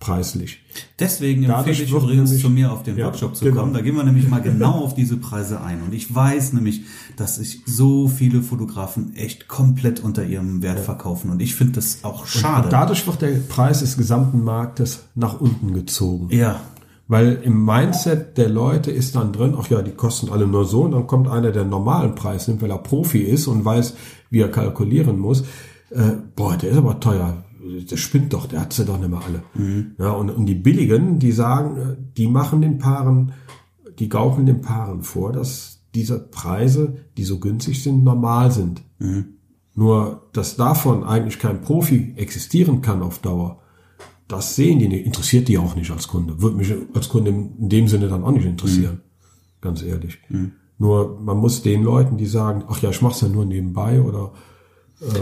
preislich. 0.00 0.60
Deswegen 0.98 1.42
Dadurch 1.46 1.58
empfehle 1.68 1.84
ich 1.86 1.92
wird 1.92 2.02
übrigens 2.02 2.30
nämlich- 2.30 2.42
zu 2.44 2.50
mir 2.50 2.72
auf 2.72 2.82
den 2.82 2.96
Ja, 2.98 3.06
Workshop 3.06 3.36
zu 3.36 3.44
genau. 3.44 3.60
kommen. 3.60 3.72
Da 3.74 3.80
gehen 3.80 3.96
wir 3.96 4.04
nämlich 4.04 4.28
mal 4.28 4.42
genau 4.42 4.72
auf 4.84 4.94
diese 4.94 5.16
Preise 5.16 5.60
ein. 5.62 5.82
Und 5.82 5.94
ich 5.94 6.14
weiß 6.14 6.52
nämlich, 6.52 6.82
dass 7.16 7.36
sich 7.36 7.62
so 7.64 8.08
viele 8.08 8.42
Fotografen 8.42 9.14
echt 9.16 9.48
komplett 9.48 10.00
unter 10.00 10.24
ihrem 10.24 10.60
Wert 10.62 10.80
verkaufen. 10.80 11.30
Und 11.30 11.40
ich 11.40 11.54
finde 11.54 11.74
das 11.74 12.00
auch 12.02 12.26
schade. 12.26 12.64
Und 12.64 12.72
dadurch 12.72 13.06
wird 13.06 13.22
der 13.22 13.32
Preis 13.48 13.80
des 13.80 13.96
gesamten 13.96 14.42
Marktes 14.44 15.04
nach 15.14 15.40
unten 15.40 15.72
gezogen. 15.72 16.28
ja, 16.30 16.60
Weil 17.06 17.40
im 17.44 17.64
Mindset 17.66 18.36
der 18.38 18.48
Leute 18.48 18.90
ist 18.90 19.14
dann 19.14 19.32
drin, 19.32 19.54
ach 19.58 19.68
ja, 19.68 19.82
die 19.82 19.90
kosten 19.92 20.30
alle 20.30 20.46
nur 20.46 20.64
so, 20.64 20.84
und 20.84 20.92
dann 20.92 21.06
kommt 21.06 21.28
einer, 21.28 21.50
der 21.52 21.60
einen 21.62 21.70
normalen 21.70 22.14
Preis 22.14 22.48
nimmt, 22.48 22.62
weil 22.62 22.70
er 22.70 22.78
Profi 22.78 23.18
ist 23.20 23.46
und 23.46 23.62
weiß, 23.64 23.94
wie 24.30 24.40
er 24.40 24.50
kalkulieren 24.50 25.18
muss. 25.18 25.42
Äh, 25.90 26.12
boah, 26.34 26.56
der 26.56 26.70
ist 26.70 26.78
aber 26.78 26.98
teuer. 27.00 27.44
Der 27.90 27.96
spinnt 27.96 28.32
doch, 28.32 28.46
der 28.46 28.60
hat 28.60 28.72
sie 28.72 28.84
doch 28.84 28.98
nicht 28.98 29.08
mehr 29.08 29.22
alle. 29.24 29.42
Ja, 29.98 30.10
und, 30.10 30.30
und 30.30 30.46
die 30.46 30.54
billigen, 30.54 31.18
die 31.18 31.32
sagen, 31.32 31.76
äh, 31.76 31.96
die 32.16 32.26
machen 32.26 32.60
den 32.60 32.78
Paaren, 32.78 33.32
die 33.98 34.08
gaukeln 34.08 34.46
den 34.46 34.60
Paaren 34.60 35.02
vor, 35.02 35.32
dass 35.32 35.80
diese 35.94 36.18
Preise, 36.18 36.96
die 37.16 37.24
so 37.24 37.38
günstig 37.38 37.82
sind, 37.82 38.04
normal 38.04 38.50
sind. 38.50 38.82
Nur, 39.74 40.28
dass 40.32 40.56
davon 40.56 41.04
eigentlich 41.04 41.38
kein 41.38 41.62
Profi 41.62 42.14
existieren 42.16 42.80
kann 42.82 43.02
auf 43.02 43.18
Dauer, 43.20 43.60
das 44.28 44.56
sehen 44.56 44.78
die 44.78 44.88
nicht, 44.88 45.06
interessiert 45.06 45.48
die 45.48 45.58
auch 45.58 45.76
nicht 45.76 45.90
als 45.90 46.08
Kunde. 46.08 46.40
Würde 46.40 46.56
mich 46.56 46.72
als 46.94 47.08
Kunde 47.08 47.30
in 47.30 47.68
dem 47.68 47.88
Sinne 47.88 48.08
dann 48.08 48.24
auch 48.24 48.32
nicht 48.32 48.46
interessieren. 48.46 49.00
Ganz 49.60 49.82
ehrlich. 49.82 50.18
Nur 50.78 51.20
man 51.20 51.38
muss 51.38 51.62
den 51.62 51.82
Leuten, 51.82 52.16
die 52.16 52.26
sagen, 52.26 52.64
ach 52.68 52.80
ja, 52.82 52.90
ich 52.90 53.02
mach's 53.02 53.20
ja 53.20 53.28
nur 53.28 53.44
nebenbei 53.44 54.00
oder 54.00 54.32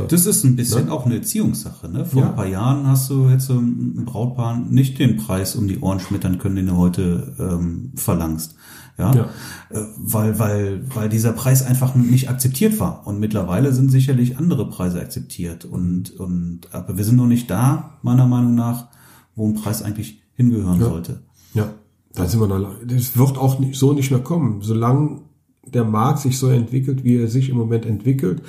das 0.09 0.27
ist 0.27 0.45
ein 0.45 0.55
bisschen 0.57 0.89
auch 0.91 1.07
eine 1.07 1.17
Erziehungssache. 1.17 1.89
Ne? 1.89 2.05
Vor 2.05 2.23
Ja. 2.23 2.29
ein 2.29 2.37
paar 2.37 2.47
Jahren 2.47 2.87
hast 2.87 3.11
du 3.11 3.29
jetzt 3.29 3.47
so 3.47 3.55
ein 3.59 4.05
Brautpaar 4.05 4.57
nicht 4.59 4.99
den 4.99 5.17
Preis 5.17 5.57
um 5.57 5.67
die 5.67 5.79
Ohren 5.81 5.99
schmettern 6.01 6.39
können, 6.39 6.57
den 6.57 6.67
du 6.67 6.77
heute 6.77 7.35
ähm, 7.39 7.93
verlangst. 7.97 8.55
Ja? 8.99 9.15
Ja. 9.15 9.23
Äh, 9.71 9.85
Weil, 9.97 10.39
weil, 10.39 10.85
weil 10.95 11.09
dieser 11.09 11.33
Preis 11.33 11.65
einfach 11.65 11.95
nicht 11.95 12.29
akzeptiert 12.29 12.79
war. 12.79 13.07
Und 13.07 13.19
mittlerweile 13.19 13.73
sind 13.73 13.91
sicherlich 13.91 14.37
andere 14.39 14.69
Preise 14.69 15.01
akzeptiert. 15.01 15.65
Und, 15.65 16.11
und 16.21 16.61
aber 16.73 16.97
wir 16.97 17.05
sind 17.05 17.17
noch 17.17 17.27
nicht 17.27 17.51
da, 17.51 17.99
meiner 18.03 18.27
Meinung 18.27 18.55
nach, 18.55 18.89
wo 19.35 19.49
ein 19.49 19.55
Preis 19.55 19.83
eigentlich 19.83 20.21
hingehören 20.35 20.81
sollte. 20.81 21.23
ja, 21.55 21.73
da 22.15 22.27
sind 22.29 22.41
wir 22.41 22.47
noch 22.47 22.59
lang. 22.59 22.75
Das 22.87 23.17
wird 23.17 23.39
auch 23.39 23.59
nicht, 23.59 23.79
so 23.79 23.95
nicht 23.95 24.11
mehr 24.11 24.21
kommen. 24.21 24.61
Solange 24.61 25.23
der 25.67 25.85
Markt 25.85 26.19
sich 26.21 26.39
so 26.39 26.49
entwickelt, 26.49 27.05
wie 27.05 27.17
er 27.17 27.29
sich 27.29 27.49
im 27.49 27.57
Moment 27.57 27.87
entwickelt, 27.87 28.41
äh, 28.41 28.43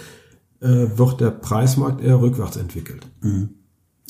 wird 0.63 1.19
der 1.21 1.31
Preismarkt 1.31 2.01
eher 2.01 2.21
rückwärts 2.21 2.55
entwickelt. 2.57 3.07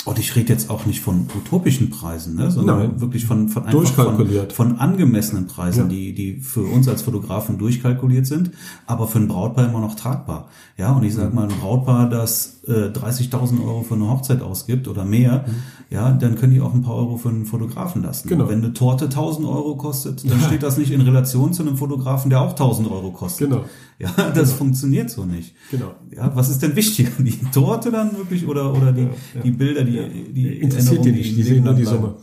Und 0.05 0.19
ich 0.19 0.35
rede 0.35 0.51
jetzt 0.51 0.69
auch 0.69 0.85
nicht 0.85 0.99
von 0.99 1.27
utopischen 1.33 1.89
Preisen, 1.89 2.35
ne, 2.35 2.51
sondern 2.51 2.77
Nein. 2.79 3.01
wirklich 3.01 3.25
von, 3.25 3.47
von 3.47 3.63
einfach 3.63 3.71
Durchkalkuliert. 3.79 4.51
Von, 4.51 4.71
von 4.71 4.79
angemessenen 4.79 5.47
Preisen, 5.47 5.83
Ja. 5.83 5.87
die, 5.87 6.13
die 6.13 6.41
für 6.41 6.63
uns 6.63 6.89
als 6.89 7.03
Fotografen 7.03 7.57
durchkalkuliert 7.57 8.25
sind, 8.27 8.51
aber 8.85 9.07
für 9.07 9.19
ein 9.19 9.29
Brautpaar 9.29 9.69
immer 9.69 9.79
noch 9.79 9.95
tragbar. 9.95 10.49
Ja, 10.77 10.91
und 10.91 11.03
ich 11.03 11.13
Mhm. 11.13 11.17
sag 11.17 11.33
mal, 11.33 11.43
ein 11.49 11.57
Brautpaar, 11.57 12.09
das 12.09 12.63
äh, 12.67 12.89
30.000 12.89 13.63
Euro 13.65 13.83
für 13.83 13.93
eine 13.95 14.09
Hochzeit 14.09 14.41
ausgibt 14.41 14.89
oder 14.89 15.05
mehr, 15.05 15.45
ja, 15.93 16.11
dann 16.11 16.33
können 16.35 16.53
die 16.53 16.59
auch 16.59 16.73
ein 16.73 16.81
paar 16.81 16.95
Euro 16.95 17.17
für 17.17 17.29
einen 17.29 17.45
Fotografen 17.45 18.01
lassen. 18.01 18.27
Genau. 18.27 18.49
Wenn 18.49 18.63
eine 18.63 18.73
Torte 18.73 19.05
1000 19.05 19.47
Euro 19.47 19.75
kostet, 19.77 20.27
dann 20.27 20.41
steht 20.41 20.63
das 20.63 20.75
nicht 20.79 20.89
in 20.91 21.01
Relation 21.01 21.53
zu 21.53 21.61
einem 21.61 21.77
Fotografen, 21.77 22.31
der 22.31 22.41
auch 22.41 22.49
1000 22.49 22.89
Euro 22.89 23.11
kostet. 23.11 23.51
Genau. 23.51 23.65
Ja, 23.99 24.09
das 24.33 24.53
funktioniert 24.53 25.11
so 25.11 25.23
nicht. 25.23 25.53
Genau. 25.69 25.91
Ja, 26.09 26.35
was 26.35 26.49
ist 26.49 26.63
denn 26.63 26.75
wichtiger? 26.75 27.11
Die 27.19 27.37
Torte 27.51 27.91
dann 27.91 28.17
wirklich 28.17 28.47
oder, 28.47 28.73
oder 28.75 28.91
die, 28.91 29.03
ja. 29.03 29.41
die 29.43 29.51
Bilder, 29.51 29.83
die, 29.83 29.97
Ja. 29.97 30.07
die 30.07 30.57
interessiert 30.57 31.05
die 31.05 31.11
nicht, 31.11 31.37
die 31.37 31.43
sehen 31.43 31.63
nur 31.63 31.75
die? 31.75 31.85
Summe. 31.85 32.15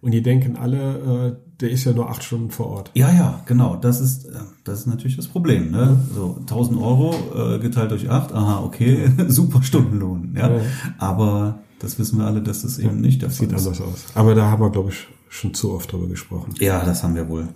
Und 0.00 0.12
die 0.12 0.22
denken 0.22 0.56
alle, 0.56 1.36
äh, 1.36 1.60
der 1.60 1.70
ist 1.70 1.84
ja 1.84 1.92
nur 1.92 2.08
acht 2.08 2.24
Stunden 2.24 2.50
vor 2.50 2.68
Ort. 2.68 2.90
Ja, 2.94 3.12
ja, 3.12 3.42
genau. 3.44 3.76
Das 3.76 4.00
ist, 4.00 4.24
äh, 4.24 4.38
das 4.64 4.80
ist 4.80 4.86
natürlich 4.86 5.16
das 5.16 5.28
Problem. 5.28 5.70
Ne? 5.70 5.98
So 6.14 6.38
1000 6.40 6.80
Euro 6.80 7.14
äh, 7.34 7.58
geteilt 7.58 7.90
durch 7.90 8.08
acht. 8.08 8.32
Aha, 8.32 8.64
okay, 8.64 9.10
super 9.28 9.62
Stundenlohn. 9.62 10.34
Ja? 10.34 10.50
Ja. 10.50 10.60
aber 10.96 11.58
das 11.84 11.98
wissen 11.98 12.18
wir 12.18 12.24
alle, 12.26 12.42
dass 12.42 12.62
das 12.62 12.78
eben 12.78 13.00
nicht 13.00 13.22
der 13.22 13.30
Fall 13.30 13.46
Sieht 13.48 13.52
ist. 13.52 13.66
anders 13.66 13.80
aus. 13.80 14.04
Aber 14.14 14.34
da 14.34 14.50
haben 14.50 14.62
wir, 14.62 14.70
glaube 14.70 14.90
ich, 14.90 15.06
schon 15.28 15.54
zu 15.54 15.72
oft 15.72 15.92
drüber 15.92 16.08
gesprochen. 16.08 16.54
Ja, 16.58 16.84
das 16.84 17.02
haben 17.04 17.14
wir 17.14 17.28
wohl. 17.28 17.48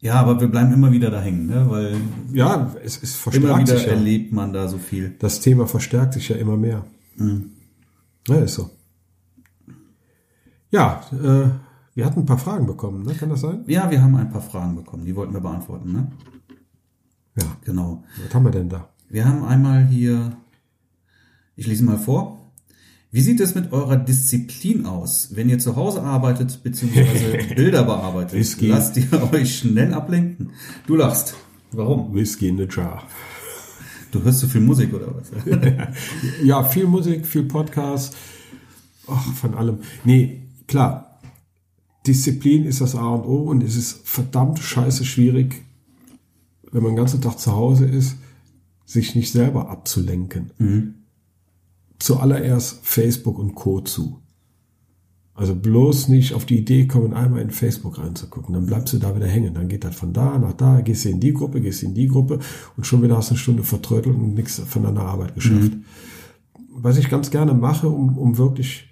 Ja, 0.00 0.14
aber 0.14 0.40
wir 0.40 0.48
bleiben 0.48 0.72
immer 0.72 0.90
wieder 0.90 1.10
da 1.10 1.20
hängen, 1.20 1.46
ne? 1.46 1.66
weil 1.68 1.96
Ja, 2.32 2.74
es, 2.84 3.00
es 3.02 3.14
immer 3.14 3.32
verstärkt 3.32 3.60
wieder 3.68 3.76
sich 3.78 3.86
ja. 3.86 3.92
erlebt 3.92 4.32
man 4.32 4.52
da 4.52 4.66
so 4.68 4.78
viel. 4.78 5.14
Das 5.18 5.40
Thema 5.40 5.66
verstärkt 5.66 6.14
sich 6.14 6.28
ja 6.28 6.36
immer 6.36 6.56
mehr. 6.56 6.84
Ja, 8.28 8.36
ist 8.38 8.54
so. 8.54 8.70
Ja, 10.70 11.02
äh, 11.12 11.50
wir 11.94 12.06
hatten 12.06 12.20
ein 12.20 12.26
paar 12.26 12.38
Fragen 12.38 12.66
bekommen, 12.66 13.02
ne? 13.04 13.14
Kann 13.14 13.28
das 13.28 13.42
sein? 13.42 13.62
Ja, 13.66 13.90
wir 13.90 14.02
haben 14.02 14.16
ein 14.16 14.30
paar 14.30 14.40
Fragen 14.40 14.74
bekommen, 14.74 15.04
die 15.04 15.14
wollten 15.14 15.34
wir 15.34 15.40
beantworten. 15.40 15.92
Ne? 15.92 16.10
Ja. 17.38 17.44
Genau. 17.64 18.02
Was 18.24 18.34
haben 18.34 18.44
wir 18.44 18.50
denn 18.50 18.68
da? 18.70 18.88
Wir 19.08 19.24
haben 19.26 19.44
einmal 19.44 19.86
hier, 19.86 20.32
ich 21.54 21.66
lese 21.66 21.84
mal 21.84 21.98
vor. 21.98 22.41
Wie 23.14 23.20
sieht 23.20 23.40
es 23.40 23.54
mit 23.54 23.72
eurer 23.72 23.98
Disziplin 23.98 24.86
aus, 24.86 25.28
wenn 25.34 25.50
ihr 25.50 25.58
zu 25.58 25.76
Hause 25.76 26.02
arbeitet 26.02 26.62
bzw. 26.62 27.54
Bilder 27.54 27.84
bearbeitet? 27.84 28.32
Whisky. 28.32 28.68
Lasst 28.68 28.96
ihr 28.96 29.32
euch 29.34 29.58
schnell 29.58 29.92
ablenken? 29.92 30.52
Du 30.86 30.96
lachst. 30.96 31.34
Warum? 31.72 32.14
Whisky 32.14 32.48
in 32.48 32.56
the 32.56 32.66
Jar. 32.70 33.06
Du 34.12 34.22
hörst 34.22 34.38
so 34.38 34.48
viel 34.48 34.62
Musik 34.62 34.94
oder 34.94 35.14
was? 35.14 35.30
Ja, 36.42 36.64
viel 36.64 36.86
Musik, 36.86 37.26
viel 37.26 37.42
Podcast. 37.42 38.16
Ach, 39.06 39.34
von 39.34 39.56
allem. 39.56 39.80
Nee, 40.04 40.44
klar. 40.66 41.20
Disziplin 42.06 42.64
ist 42.64 42.80
das 42.80 42.94
A 42.94 43.10
und 43.10 43.26
O 43.26 43.42
und 43.42 43.62
es 43.62 43.76
ist 43.76 44.08
verdammt 44.08 44.58
scheiße 44.58 45.04
schwierig, 45.04 45.62
wenn 46.70 46.82
man 46.82 46.92
den 46.92 46.96
ganzen 46.96 47.20
Tag 47.20 47.38
zu 47.38 47.52
Hause 47.52 47.84
ist, 47.84 48.16
sich 48.86 49.14
nicht 49.14 49.32
selber 49.32 49.68
abzulenken. 49.68 50.94
Zuallererst 52.02 52.80
Facebook 52.82 53.38
und 53.38 53.54
Co. 53.54 53.80
zu. 53.80 54.20
Also 55.34 55.54
bloß 55.54 56.08
nicht 56.08 56.34
auf 56.34 56.44
die 56.44 56.58
Idee 56.58 56.88
kommen, 56.88 57.14
einmal 57.14 57.40
in 57.42 57.52
Facebook 57.52 57.96
reinzugucken. 57.98 58.52
Dann 58.54 58.66
bleibst 58.66 58.92
du 58.92 58.98
da 58.98 59.14
wieder 59.14 59.28
hängen. 59.28 59.54
Dann 59.54 59.68
geht 59.68 59.84
das 59.84 59.94
von 59.94 60.12
da 60.12 60.36
nach 60.36 60.52
da, 60.52 60.80
gehst 60.80 61.04
du 61.04 61.10
in 61.10 61.20
die 61.20 61.32
Gruppe, 61.32 61.60
gehst 61.60 61.84
in 61.84 61.94
die 61.94 62.08
Gruppe 62.08 62.40
und 62.76 62.88
schon 62.88 63.04
wieder 63.04 63.16
hast 63.16 63.30
du 63.30 63.34
eine 63.34 63.38
Stunde 63.38 63.62
vertrödelt 63.62 64.16
und 64.16 64.34
nichts 64.34 64.58
von 64.58 64.82
deiner 64.82 65.02
Arbeit 65.02 65.36
geschafft. 65.36 65.74
Was 66.70 66.98
ich 66.98 67.08
ganz 67.08 67.30
gerne 67.30 67.54
mache, 67.54 67.88
um, 67.88 68.18
um 68.18 68.36
wirklich, 68.36 68.90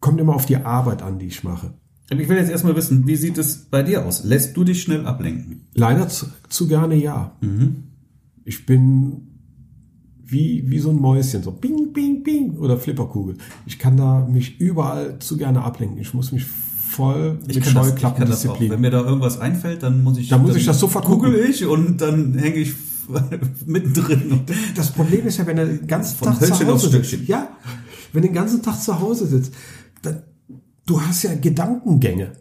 kommt 0.00 0.18
immer 0.18 0.34
auf 0.34 0.46
die 0.46 0.56
Arbeit 0.56 1.02
an, 1.02 1.18
die 1.18 1.26
ich 1.26 1.44
mache. 1.44 1.74
Ich 2.08 2.28
will 2.30 2.38
jetzt 2.38 2.50
erstmal 2.50 2.76
wissen, 2.76 3.06
wie 3.06 3.16
sieht 3.16 3.36
es 3.36 3.66
bei 3.66 3.82
dir 3.82 4.06
aus? 4.06 4.24
Lässt 4.24 4.56
du 4.56 4.64
dich 4.64 4.80
schnell 4.80 5.06
ablenken? 5.06 5.66
Leider 5.74 6.08
zu, 6.08 6.26
zu 6.48 6.66
gerne 6.66 6.94
ja. 6.94 7.36
Ich 8.44 8.64
bin 8.64 9.33
wie, 10.26 10.64
wie 10.66 10.78
so 10.78 10.90
ein 10.90 10.96
Mäuschen, 10.96 11.42
so 11.42 11.52
bing, 11.52 11.92
bing, 11.92 12.22
bing 12.22 12.56
oder 12.58 12.78
Flipperkugel. 12.78 13.36
Ich 13.66 13.78
kann 13.78 13.96
da 13.96 14.26
mich 14.26 14.60
überall 14.60 15.18
zu 15.18 15.36
gerne 15.36 15.62
ablenken. 15.62 15.98
Ich 15.98 16.14
muss 16.14 16.32
mich 16.32 16.44
voll 16.44 17.38
Ich 17.46 17.56
mit 17.56 17.66
ich 17.66 17.72
Scheuklappen 17.72 18.18
kann 18.18 18.30
das 18.30 18.40
auch. 18.40 18.52
Disziplin. 18.52 18.70
Wenn 18.70 18.80
mir 18.80 18.90
da 18.90 19.02
irgendwas 19.04 19.38
einfällt, 19.38 19.82
dann 19.82 20.02
muss 20.02 20.18
ich. 20.18 20.28
Dann 20.28 20.42
muss 20.42 20.56
ich 20.56 20.64
das 20.64 20.78
sofort 20.78 21.04
google 21.04 21.34
ich 21.34 21.66
und 21.66 22.00
dann 22.00 22.34
hänge 22.34 22.56
ich 22.56 22.74
mittendrin. 23.66 24.40
Das 24.74 24.92
Problem 24.92 25.26
ist 25.26 25.38
ja, 25.38 25.46
wenn 25.46 25.58
er 25.58 25.66
den 25.66 25.86
ganzen 25.86 26.16
Von 26.16 26.28
Tag 26.28 26.36
zu 26.36 26.40
Hölzchen 26.42 26.66
auf 26.68 26.74
Hause 26.74 26.90
sitzt. 26.90 27.28
Ja, 27.28 27.48
wenn 28.12 28.22
du 28.22 28.28
den 28.28 28.34
ganzen 28.34 28.62
Tag 28.62 28.80
zu 28.80 28.98
Hause 28.98 29.26
sitzt, 29.26 29.52
dann, 30.02 30.22
du 30.86 31.00
hast 31.00 31.22
ja 31.24 31.34
Gedankengänge. 31.34 32.32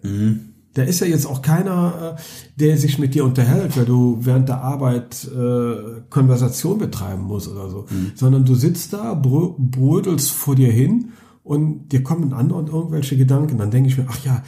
Da 0.73 0.83
ist 0.83 0.99
ja 1.01 1.07
jetzt 1.07 1.25
auch 1.25 1.41
keiner, 1.41 2.17
äh, 2.17 2.21
der 2.59 2.77
sich 2.77 2.97
mit 2.97 3.13
dir 3.13 3.25
unterhält, 3.25 3.77
weil 3.77 3.85
du 3.85 4.17
während 4.21 4.49
der 4.49 4.61
Arbeit 4.61 5.25
äh, 5.25 6.01
Konversation 6.09 6.79
betreiben 6.79 7.23
musst 7.23 7.47
oder 7.47 7.69
so. 7.69 7.85
Sondern 8.15 8.45
du 8.45 8.55
sitzt 8.55 8.93
da, 8.93 9.13
brö 9.13 9.53
brödelst 9.57 10.31
vor 10.31 10.55
dir 10.55 10.71
hin 10.71 11.11
und 11.43 11.89
dir 11.89 12.03
kommen 12.03 12.33
andere 12.33 12.59
und 12.59 12.69
irgendwelche 12.69 13.17
Gedanken. 13.17 13.57
Dann 13.57 13.71
denke 13.71 13.89
ich 13.89 13.97
mir, 13.97 14.07
ach 14.09 14.23
ja, 14.25 14.43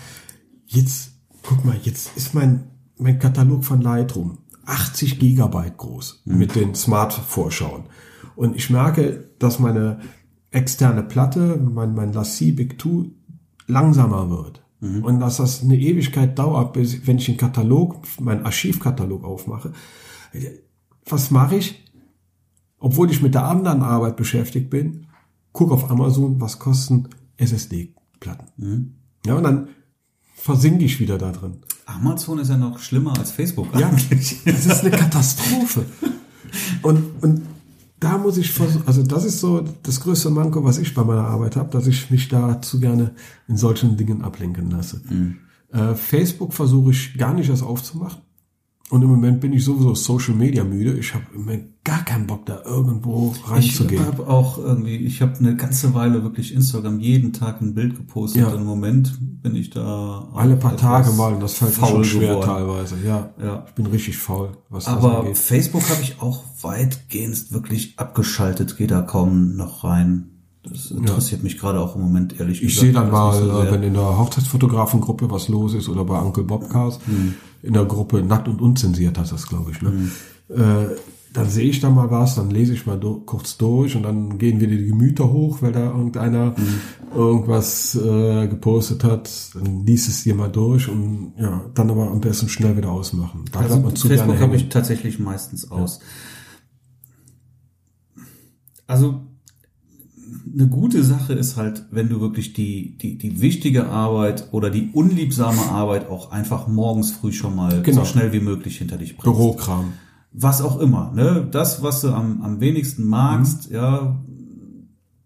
jetzt, 0.65 1.11
guck 1.43 1.63
mal, 1.63 1.77
jetzt 1.83 2.15
ist 2.15 2.33
mein, 2.33 2.71
mein 2.97 3.19
Katalog 3.19 3.63
von 3.63 3.81
Lightroom 3.81 4.39
80 4.65 5.19
Gigabyte 5.19 5.77
groß 5.77 6.23
mit 6.25 6.55
den 6.55 6.73
Smart-Vorschauen. 6.73 7.83
Und 8.35 8.55
ich 8.55 8.69
merke, 8.69 9.29
dass 9.39 9.59
meine 9.59 9.99
externe 10.51 11.03
Platte, 11.03 11.57
mein, 11.57 11.93
mein 11.93 12.13
Lassie 12.13 12.51
Big 12.51 12.81
2, 12.81 13.09
langsamer 13.67 14.29
wird. 14.29 14.64
Und 15.04 15.19
dass 15.19 15.38
das 15.38 15.63
eine 15.63 15.78
Ewigkeit 15.78 16.38
dauert, 16.38 16.74
bis, 16.74 17.06
wenn 17.08 17.17
ich 17.17 17.26
den 17.26 17.38
Katalog, 17.38 17.98
meinen 18.19 18.45
Archivkatalog 18.45 19.24
aufmache. 19.24 19.74
Was 21.06 21.32
mache 21.32 21.58
ich? 21.58 21.84
Obwohl 22.80 23.10
ich 23.10 23.21
mit 23.21 23.34
der 23.34 23.45
anderen 23.45 23.82
Arbeit 23.82 24.15
beschäftigt 24.15 24.69
bin, 24.69 25.08
guck 25.54 25.71
auf 25.71 25.89
Amazon, 25.89 26.39
was 26.41 26.60
kosten 26.60 27.08
SSD-Platten. 27.38 28.95
Ja, 29.26 29.36
und 29.36 29.43
dann 29.43 29.69
versinke 30.36 30.86
ich 30.86 31.00
wieder 31.00 31.17
da 31.17 31.32
drin. 31.32 31.58
Amazon 31.86 32.39
ist 32.39 32.50
ja 32.50 32.58
noch 32.58 32.80
schlimmer 32.80 33.17
als 33.17 33.32
Facebook 33.32 33.67
Ja, 33.78 33.88
eigentlich. 33.89 34.41
das 34.43 34.65
ist 34.65 34.82
eine 34.82 34.91
Katastrophe. 34.98 35.86
Und, 36.82 37.24
und 37.24 37.41
da 38.05 38.19
muss 38.19 38.37
ich 38.37 38.51
versuchen, 38.51 38.87
also 38.87 39.01
das 39.01 39.25
ist 39.25 39.39
so 39.39 39.65
das 39.81 39.99
größte 39.99 40.29
Manko, 40.29 40.63
was 40.63 40.77
ich 40.77 40.93
bei 40.93 41.03
meiner 41.03 41.25
Arbeit 41.25 41.55
habe, 41.55 41.71
dass 41.71 41.87
ich 41.87 42.11
mich 42.11 42.27
da 42.27 42.61
zu 42.61 42.79
gerne 42.79 43.15
in 43.47 43.57
solchen 43.57 43.97
Dingen 43.97 44.21
ablenken 44.21 44.69
lasse. 44.69 45.01
Äh, 45.71 45.95
Facebook 45.95 46.53
versuche 46.53 46.91
ich 46.91 47.17
gar 47.17 47.33
nicht 47.33 47.49
erst 47.49 47.63
aufzumachen. 47.63 48.21
Und 48.91 49.02
im 49.02 49.10
Moment 49.10 49.41
bin 49.41 49.52
ich 49.52 49.65
sowieso 49.65 49.95
Social 49.95 50.36
Media 50.36 50.63
müde. 50.63 50.93
Ich 51.00 51.15
habe 51.15 51.24
im 51.34 51.39
Moment 51.41 51.84
gar 51.84 52.06
keinen 52.06 52.28
Bock, 52.28 52.45
da 52.45 52.62
irgendwo 52.65 53.34
Ich 53.36 53.50
reinzugehen. 53.50 54.06
habe 54.06 54.28
auch 54.28 54.60
irgendwie, 54.60 54.95
ich 54.98 55.21
habe 55.24 55.36
eine 55.39 55.56
ganze 55.56 55.95
Weile 55.95 56.21
wirklich 56.24 56.54
Instagram 56.54 57.00
jeden 57.00 57.34
Tag 57.34 57.62
ein 57.62 57.74
Bild 57.74 57.95
gepostet. 57.98 58.43
Ja. 58.43 58.50
Und 58.50 58.62
Im 58.62 58.65
Moment 58.65 59.17
bin 59.41 59.56
ich 59.56 59.71
da 59.71 60.30
Alle 60.36 60.56
paar 60.56 60.78
Tage 60.78 61.12
mal, 61.13 61.34
und 61.34 61.39
das 61.41 61.56
fällt 61.56 61.71
faul 61.71 62.04
schon 62.06 62.19
schwer 62.19 62.30
geworden. 62.36 62.45
teilweise. 62.45 62.95
Ja, 63.04 63.34
Ja. 63.43 63.65
ich 63.67 63.74
bin 63.74 63.88
richtig 63.88 64.17
faul, 64.17 64.56
was 64.69 64.86
Aber. 64.88 65.34
Facebook 65.34 65.89
habe 65.89 66.02
ich 66.04 66.21
auch 66.21 66.43
weitgehend 66.62 67.52
wirklich 67.52 67.98
abgeschaltet, 67.98 68.78
gehe 68.78 68.88
da 68.88 69.02
kaum 69.02 69.56
noch 69.56 69.84
rein. 69.84 70.35
Das 70.69 70.91
interessiert 70.91 71.43
mich 71.43 71.58
gerade 71.58 71.80
auch 71.80 71.95
im 71.95 72.01
Moment 72.01 72.39
ehrlich 72.39 72.62
Ich 72.62 72.69
gesagt. 72.69 72.82
sehe 72.82 72.93
dann 72.93 73.12
mal, 73.12 73.34
so 73.34 73.62
äh, 73.62 73.71
wenn 73.71 73.84
in 73.84 73.93
der 73.93 74.17
Hochzeitsfotografengruppe 74.17 75.30
was 75.30 75.47
los 75.47 75.73
ist 75.73 75.89
oder 75.89 76.04
bei 76.06 76.19
Uncle 76.19 76.43
Bobcast, 76.43 77.01
in 77.62 77.73
der 77.73 77.86
Gruppe 77.86 78.21
Nackt 78.23 78.47
und 78.47 78.62
Unzensiert 78.62 79.17
heißt 79.17 79.32
das, 79.32 79.47
glaube 79.47 79.71
ich. 79.71 79.82
Ne? 79.82 80.10
Äh, 80.49 80.95
dann 81.36 81.49
sehe 81.49 81.69
ich 81.69 81.82
da 81.82 81.89
mal 81.89 82.10
was, 82.10 82.36
dann 82.36 82.49
lese 82.49 82.73
ich 82.73 82.86
mal 82.86 82.97
do 82.97 83.21
kurz 83.25 83.58
durch 83.58 83.95
und 83.95 84.04
dann 84.04 84.38
gehen 84.38 84.62
wieder 84.62 84.75
die 84.75 84.88
Gemüter 84.88 85.32
hoch, 85.32 85.62
weil 85.62 85.73
da 85.73 85.88
irgendeiner 85.88 86.56
irgendwas 87.13 87.93
äh, 87.95 88.47
gepostet 88.47 89.04
hat. 89.04 89.30
Dann 89.54 89.86
liest 89.86 90.08
es 90.08 90.23
dir 90.23 90.34
mal 90.34 90.49
durch 90.49 90.88
und 90.88 91.34
ja, 91.38 91.65
dann 91.73 91.91
aber 91.91 92.10
am 92.10 92.21
besten 92.21 92.47
schnell 92.47 92.78
wieder 92.78 92.89
ausmachen. 92.89 93.43
Da 93.51 93.60
Also 93.60 93.80
man 93.82 93.95
zu 93.95 94.08
Facebook 94.08 94.39
habe 94.39 94.56
ich 94.56 94.69
tatsächlich 94.69 95.19
meistens 95.19 95.69
aus. 95.69 95.99
Also 98.88 99.21
eine 100.53 100.67
gute 100.67 101.03
Sache 101.03 101.33
ist 101.33 101.57
halt, 101.57 101.85
wenn 101.91 102.09
du 102.09 102.21
wirklich 102.21 102.53
die, 102.53 102.97
die, 102.97 103.17
die 103.17 103.41
wichtige 103.41 103.88
Arbeit 103.88 104.47
oder 104.51 104.69
die 104.69 104.89
unliebsame 104.93 105.61
Arbeit 105.63 106.09
auch 106.09 106.31
einfach 106.31 106.67
morgens 106.67 107.11
früh 107.11 107.31
schon 107.33 107.55
mal 107.55 107.81
Genau. 107.81 108.01
so 108.01 108.05
schnell 108.05 108.31
wie 108.33 108.39
möglich 108.39 108.77
hinter 108.77 108.97
dich 108.97 109.17
bringst. 109.17 109.38
Bürokram. 109.38 109.93
Was 110.31 110.61
auch 110.61 110.79
immer, 110.79 111.11
ne? 111.13 111.47
Das, 111.49 111.81
was 111.83 112.01
du 112.01 112.09
am, 112.09 112.41
am 112.41 112.59
wenigsten 112.59 113.05
magst, 113.07 113.69
ja, 113.71 114.17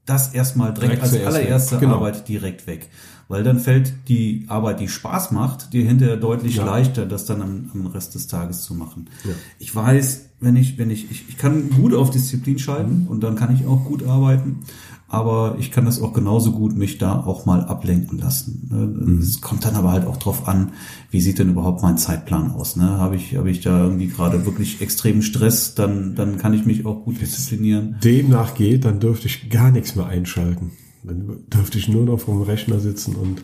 das 0.06 0.34
erstmal 0.34 0.74
direkt, 0.74 0.94
Direkt 1.04 1.04
als 1.04 1.36
allererste. 1.36 1.78
Genau. 1.78 1.96
Arbeit 1.96 2.28
direkt 2.28 2.66
weg. 2.68 2.90
Weil 3.28 3.44
dann 3.44 3.60
fällt 3.60 3.94
die 4.08 4.46
Arbeit, 4.48 4.80
die 4.80 4.88
Spaß 4.88 5.30
macht, 5.32 5.72
dir 5.74 5.86
hinterher 5.86 6.18
deutlich 6.18 6.56
Ja. 6.56 6.66
leichter, 6.66 7.06
das 7.06 7.26
dann 7.26 7.44
am, 7.44 7.70
am 7.76 7.86
Rest 7.86 8.16
des 8.16 8.26
Tages 8.28 8.64
zu 8.64 8.74
machen. 8.74 9.08
Ja. 9.24 9.32
Ich 9.60 9.76
weiß, 9.76 10.30
wenn 10.40 10.56
ich, 10.56 10.80
wenn 10.80 10.90
ich, 10.90 11.12
ich, 11.12 11.30
ich 11.30 11.38
kann 11.38 11.70
gut 11.70 11.94
auf 11.94 12.10
Disziplin 12.10 12.58
schalten 12.58 13.06
und 13.08 13.22
dann 13.22 13.36
kann 13.36 13.54
ich 13.54 13.68
auch 13.68 13.86
gut 13.86 14.04
arbeiten, 14.04 14.62
aber 15.10 15.56
ich 15.60 15.72
kann 15.72 15.86
das 15.86 16.02
auch 16.02 16.14
genauso 16.14 16.52
gut 16.52 16.78
mich 16.78 17.00
da 17.00 17.20
auch 17.20 17.46
mal 17.46 17.64
ablenken 17.64 18.20
lassen. 18.20 18.68
ne? 18.70 19.20
Es 19.20 19.42
kommt 19.42 19.66
dann 19.66 19.76
aber 19.76 19.92
halt 19.92 20.06
auch 20.06 20.18
drauf 20.18 20.48
an, 20.48 20.72
wie 21.10 21.20
sieht 21.20 21.40
denn 21.40 21.50
überhaupt 21.50 21.82
mein 21.82 21.98
Zeitplan 21.98 22.52
aus? 22.52 22.76
Ne? 22.76 22.86
Habe 22.86 23.16
ich, 23.16 23.36
habe 23.36 23.50
ich 23.50 23.62
da 23.62 23.84
irgendwie 23.84 24.08
gerade 24.08 24.46
wirklich 24.46 24.82
extremen 24.82 25.24
Stress, 25.24 25.74
dann, 25.74 26.16
dann 26.16 26.38
kann 26.38 26.54
ich 26.54 26.66
mich 26.66 26.86
auch 26.86 27.04
gut 27.04 27.20
disziplinieren. 27.20 27.98
demnach 28.04 28.54
geht, 28.54 28.86
dann 28.86 29.00
dürfte 29.00 29.28
ich 29.28 29.50
gar 29.50 29.72
nichts 29.72 29.96
mehr 29.96 30.06
einschalten. 30.06 30.72
Dann 31.04 31.40
dürfte 31.48 31.80
ich 31.80 31.90
nur 31.90 32.06
noch 32.06 32.20
vom 32.20 32.44
Rechner 32.44 32.80
sitzen 32.80 33.16
und 33.16 33.44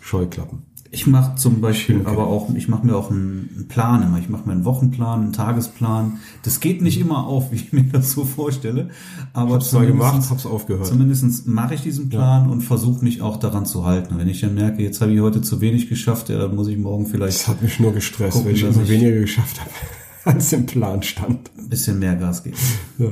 Scheuklappen. 0.00 0.62
Ich 0.94 1.06
mache 1.08 1.34
zum 1.34 1.60
Beispiel 1.60 2.02
aber 2.06 2.26
auch, 2.28 2.54
ich 2.54 2.68
mache 2.68 2.86
mir 2.86 2.94
auch 2.96 3.10
einen, 3.10 3.66
Plan 3.68 4.02
immer. 4.02 4.18
Ich 4.18 4.28
mache 4.28 4.46
mir 4.46 4.52
einen 4.52 4.64
Wochenplan, 4.64 5.22
einen 5.22 5.32
Tagesplan. 5.32 6.18
Das 6.44 6.60
geht 6.60 6.82
nicht 6.82 7.00
immer 7.00 7.26
auf, 7.26 7.50
wie 7.52 7.56
ich 7.56 7.72
mir 7.72 7.82
das 7.84 8.12
so 8.12 8.24
vorstelle. 8.24 8.90
Aber 9.32 9.54
Hab's 9.54 9.72
mal 9.72 9.86
gemacht, 9.86 10.22
hab's 10.30 10.46
aufgehört. 10.46 10.86
Zumindest 10.86 11.46
mache 11.46 11.74
ich 11.74 11.82
diesen 11.82 12.08
Plan 12.08 12.48
und 12.48 12.60
versuche 12.62 13.02
mich 13.04 13.20
auch 13.22 13.38
daran 13.38 13.66
zu 13.66 13.84
halten. 13.84 14.18
Wenn 14.18 14.28
ich 14.28 14.40
dann 14.40 14.54
merke, 14.54 14.82
jetzt 14.82 15.00
habe 15.00 15.12
ich 15.12 15.20
heute 15.20 15.42
zu 15.42 15.60
wenig 15.60 15.88
geschafft, 15.88 16.28
ja, 16.28 16.38
dann 16.38 16.54
muss 16.54 16.68
ich 16.68 16.78
morgen 16.78 17.06
vielleicht 17.06 17.40
Das 17.40 17.48
hat 17.48 17.60
mich 17.62 17.80
nur 17.80 17.92
gestresst, 17.92 18.34
Gucken, 18.38 18.46
weil 18.50 18.54
ich 18.56 18.62
immer 18.62 18.88
weniger 18.88 19.20
geschafft 19.20 19.60
habe, 19.60 19.70
als 20.36 20.52
im 20.52 20.66
Plan 20.66 21.02
stand. 21.02 21.50
ein 21.58 21.68
bisschen 21.68 21.98
mehr 21.98 22.14
Gas 22.14 22.44
geben. 22.44 22.56
Ja. 22.98 23.08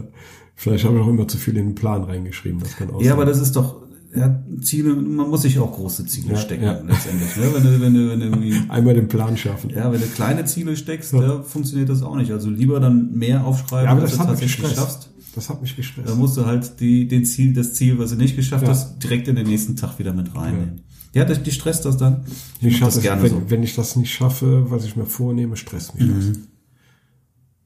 Vielleicht 0.54 0.84
habe 0.84 0.96
ich 0.96 1.02
auch 1.02 1.08
immer 1.08 1.26
zu 1.26 1.38
viel 1.38 1.56
in 1.56 1.66
den 1.70 1.74
Plan 1.74 2.04
reingeschrieben. 2.04 2.60
Das 2.60 2.76
kann 2.76 2.90
auch 2.90 3.00
Ja, 3.00 3.06
sein. 3.10 3.12
aber 3.14 3.24
das 3.24 3.40
ist 3.40 3.56
doch, 3.56 3.81
ja, 4.14 4.42
Ziele, 4.60 4.94
man 4.94 5.30
muss 5.30 5.42
sich 5.42 5.58
auch 5.58 5.72
große 5.72 6.04
Ziele 6.06 6.32
Ja, 6.34 6.36
stecken, 6.38 6.64
ja. 6.64 6.80
letztendlich. 6.86 7.34
Ne? 7.36 7.44
Wenn 7.54 7.62
du, 7.64 7.80
wenn 7.80 7.94
du, 7.94 8.10
wenn 8.10 8.20
du 8.20 8.26
irgendwie 8.26 8.54
Einmal 8.68 8.94
den 8.94 9.08
Plan 9.08 9.36
schaffen. 9.36 9.70
Ja, 9.70 9.90
wenn 9.92 10.00
du 10.00 10.06
kleine 10.06 10.44
Ziele 10.44 10.76
steckst, 10.76 11.12
da 11.14 11.42
funktioniert 11.42 11.88
das 11.88 12.02
auch 12.02 12.16
nicht. 12.16 12.30
Also 12.30 12.50
lieber 12.50 12.78
dann 12.80 13.12
mehr 13.12 13.44
aufschreiben, 13.44 13.86
Ja, 13.86 13.92
aber 13.92 14.02
als 14.02 14.10
das 14.10 14.18
du 14.20 14.24
tatsächlich 14.26 14.56
gestresst. 14.56 14.76
schaffst. 14.76 15.08
Das 15.34 15.48
hat 15.48 15.62
mich 15.62 15.74
gestresst. 15.76 16.08
Da 16.10 16.14
musst 16.14 16.36
du 16.36 16.44
halt 16.44 16.78
die, 16.80 17.08
den 17.08 17.24
Ziel, 17.24 17.54
das 17.54 17.72
Ziel, 17.72 17.98
was 17.98 18.10
du 18.10 18.16
nicht 18.16 18.36
geschafft 18.36 18.64
Ja. 18.64 18.68
hast, 18.70 18.98
direkt 19.02 19.28
in 19.28 19.36
den 19.36 19.46
nächsten 19.46 19.76
Tag 19.76 19.98
wieder 19.98 20.12
mit 20.12 20.34
reinnehmen. 20.36 20.82
Ja, 21.14 21.24
das, 21.24 21.42
die 21.42 21.50
stresst 21.50 21.84
das 21.86 21.96
dann. 21.96 22.24
Ich 22.60 22.72
mach 22.72 22.78
schaffe 22.90 22.98
es, 22.98 23.02
gerne 23.02 23.22
wenn, 23.22 23.30
so. 23.30 23.42
wenn 23.48 23.62
ich 23.62 23.74
das 23.74 23.96
nicht 23.96 24.12
schaffe, 24.12 24.70
was 24.70 24.84
ich 24.84 24.94
mir 24.96 25.06
vornehme, 25.06 25.56
stresst 25.56 25.94
mich 25.94 26.06
Mhm. 26.06 26.14
das. 26.18 26.38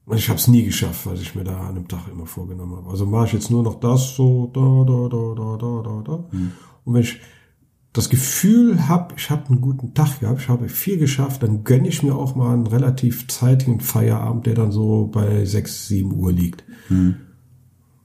Und 0.07 0.19
ich 0.19 0.29
habe 0.29 0.39
es 0.39 0.47
nie 0.47 0.65
geschafft, 0.65 1.05
was 1.07 1.21
ich 1.21 1.35
mir 1.35 1.43
da 1.43 1.61
an 1.61 1.77
einem 1.77 1.89
Tag 1.89 2.09
immer 2.11 2.27
vorgenommen 2.27 2.77
habe. 2.77 2.91
Also 2.91 3.07
mache 3.07 3.27
ich 3.27 3.33
jetzt 3.33 3.51
nur 3.51 3.65
noch 3.65 3.81
das 3.81 4.15
so, 4.15 4.51
da, 4.55 4.61
da, 4.61 5.09
da, 5.09 5.35
da, 5.35 5.57
da, 5.57 5.83
da, 5.83 6.03
da. 6.03 6.37
Mhm. 6.37 6.53
Und 6.85 6.95
wenn 6.95 7.03
ich 7.03 7.21
das 7.93 8.09
Gefühl 8.09 8.89
habe, 8.89 9.15
ich 9.17 9.31
habe 9.31 9.49
einen 9.49 9.61
guten 9.61 9.95
Tag 9.95 10.21
gehabt, 10.21 10.41
ich 10.41 10.49
habe 10.49 10.69
viel 10.69 10.99
geschafft, 10.99 11.43
dann 11.43 11.65
gönne 11.65 11.89
ich 11.89 12.05
mir 12.05 12.15
auch 12.15 12.37
mal 12.37 12.53
einen 12.53 12.69
relativ 12.69 13.27
zeitigen 13.27 13.81
Feierabend, 13.81 14.47
der 14.47 14.55
dann 14.55 14.71
so 14.71 15.07
bei 15.07 15.45
6, 15.45 15.89
7 15.89 16.13
Uhr 16.13 16.31
liegt. 16.31 16.63
Mhm. 16.89 17.17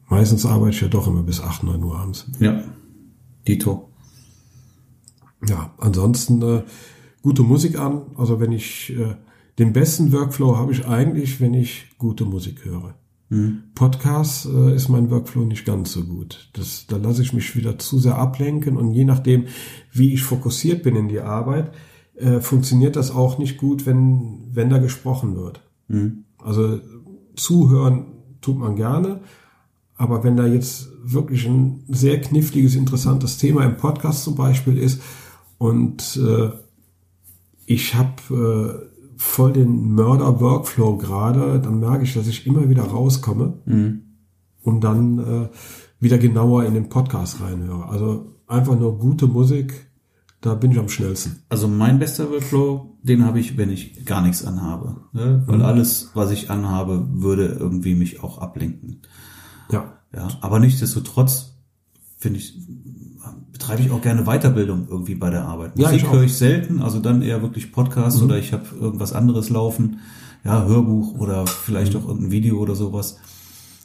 Meistens 0.09 0.45
arbeite 0.45 0.75
ich 0.75 0.81
ja 0.81 0.87
doch 0.87 1.07
immer 1.07 1.21
bis 1.21 1.39
8, 1.39 1.63
9 1.63 1.83
Uhr 1.83 1.99
abends. 1.99 2.25
Ja. 2.39 2.63
Dito. 3.47 3.89
Ja, 5.47 5.73
ansonsten 5.77 6.41
äh, 6.41 6.63
gute 7.21 7.43
Musik 7.43 7.77
an. 7.77 8.01
Also 8.15 8.39
wenn 8.39 8.51
ich 8.51 8.91
äh, 8.97 9.15
den 9.61 9.73
besten 9.73 10.11
Workflow 10.11 10.57
habe 10.57 10.71
ich 10.71 10.87
eigentlich, 10.87 11.39
wenn 11.39 11.53
ich 11.53 11.85
gute 11.99 12.25
Musik 12.25 12.65
höre. 12.65 12.95
Podcast 13.75 14.47
äh, 14.47 14.73
ist 14.73 14.89
mein 14.89 15.11
Workflow 15.11 15.45
nicht 15.45 15.65
ganz 15.65 15.93
so 15.93 16.03
gut. 16.03 16.49
Das, 16.53 16.87
da 16.87 16.97
lasse 16.97 17.21
ich 17.21 17.31
mich 17.31 17.55
wieder 17.55 17.77
zu 17.77 17.99
sehr 17.99 18.17
ablenken 18.17 18.75
und 18.75 18.91
je 18.91 19.05
nachdem, 19.05 19.45
wie 19.91 20.15
ich 20.15 20.23
fokussiert 20.23 20.81
bin 20.81 20.95
in 20.95 21.09
die 21.09 21.19
Arbeit, 21.19 21.71
äh, 22.15 22.39
funktioniert 22.39 22.95
das 22.95 23.11
auch 23.11 23.37
nicht 23.37 23.59
gut, 23.59 23.85
wenn, 23.85 24.47
wenn 24.51 24.71
da 24.71 24.79
gesprochen 24.79 25.35
wird. 25.35 25.61
Also 26.39 26.79
zuhören 27.35 28.07
tut 28.41 28.57
man 28.57 28.75
gerne, 28.75 29.21
aber 29.95 30.23
wenn 30.23 30.37
da 30.37 30.47
jetzt 30.47 30.89
wirklich 31.03 31.45
ein 31.45 31.83
sehr 31.87 32.19
kniffliges, 32.19 32.73
interessantes 32.73 33.37
Thema 33.37 33.63
im 33.63 33.77
Podcast 33.77 34.23
zum 34.23 34.33
Beispiel 34.35 34.79
ist 34.79 35.03
und 35.59 36.17
äh, 36.17 36.49
ich 37.67 37.93
habe 37.93 38.89
äh, 38.89 38.90
voll 39.21 39.53
den 39.53 39.93
Mörder-Workflow 39.93 40.97
gerade, 40.97 41.59
dann 41.59 41.79
merke 41.79 42.03
ich, 42.03 42.15
dass 42.15 42.27
ich 42.27 42.47
immer 42.47 42.69
wieder 42.69 42.81
rauskomme 42.81 43.59
und 44.63 44.83
dann 44.83 45.19
äh, 45.19 45.49
wieder 45.99 46.17
genauer 46.17 46.65
in 46.65 46.73
den 46.73 46.89
Podcast 46.89 47.39
reinhöre. 47.39 47.87
Also 47.87 48.35
einfach 48.47 48.77
nur 48.77 48.97
gute 48.97 49.27
Musik, 49.27 49.91
da 50.41 50.55
bin 50.55 50.71
ich 50.71 50.79
am 50.79 50.89
schnellsten. 50.89 51.43
Also 51.49 51.67
mein 51.67 51.99
bester 51.99 52.31
Workflow, 52.31 52.97
den 53.03 53.23
habe 53.23 53.39
ich, 53.39 53.57
wenn 53.57 53.69
ich 53.69 54.05
gar 54.05 54.21
nichts 54.21 54.43
anhabe. 54.43 54.97
Ne? 55.13 55.43
Weil 55.45 55.61
alles, 55.61 56.09
was 56.15 56.31
ich 56.31 56.49
anhabe, 56.49 57.07
würde 57.11 57.45
irgendwie 57.45 57.93
mich 57.93 58.23
auch 58.23 58.39
ablenken. 58.39 59.01
Ja. 59.71 59.99
Ja, 60.13 60.29
aber 60.41 60.59
nichtsdestotrotz 60.59 61.53
finde 62.17 62.39
ich, 62.39 62.59
betreibe 63.61 63.81
ich 63.83 63.91
auch 63.91 64.01
gerne 64.01 64.23
Weiterbildung 64.23 64.87
irgendwie 64.89 65.13
bei 65.15 65.29
der 65.29 65.45
Arbeit. 65.45 65.73
Ja, 65.77 65.87
Musik 65.87 66.03
ich 66.03 66.11
höre 66.11 66.23
ich 66.23 66.33
selten, 66.35 66.81
also 66.81 66.99
dann 66.99 67.21
eher 67.21 67.41
wirklich 67.43 67.71
Podcast 67.71 68.21
oder 68.21 68.37
ich 68.39 68.53
habe 68.53 68.63
irgendwas 68.79 69.13
anderes 69.13 69.49
laufen, 69.49 69.99
ja, 70.43 70.65
Hörbuch 70.65 71.19
oder 71.19 71.45
vielleicht 71.45 71.95
auch 71.95 72.07
irgendein 72.07 72.31
Video 72.31 72.57
oder 72.57 72.73
sowas. 72.73 73.17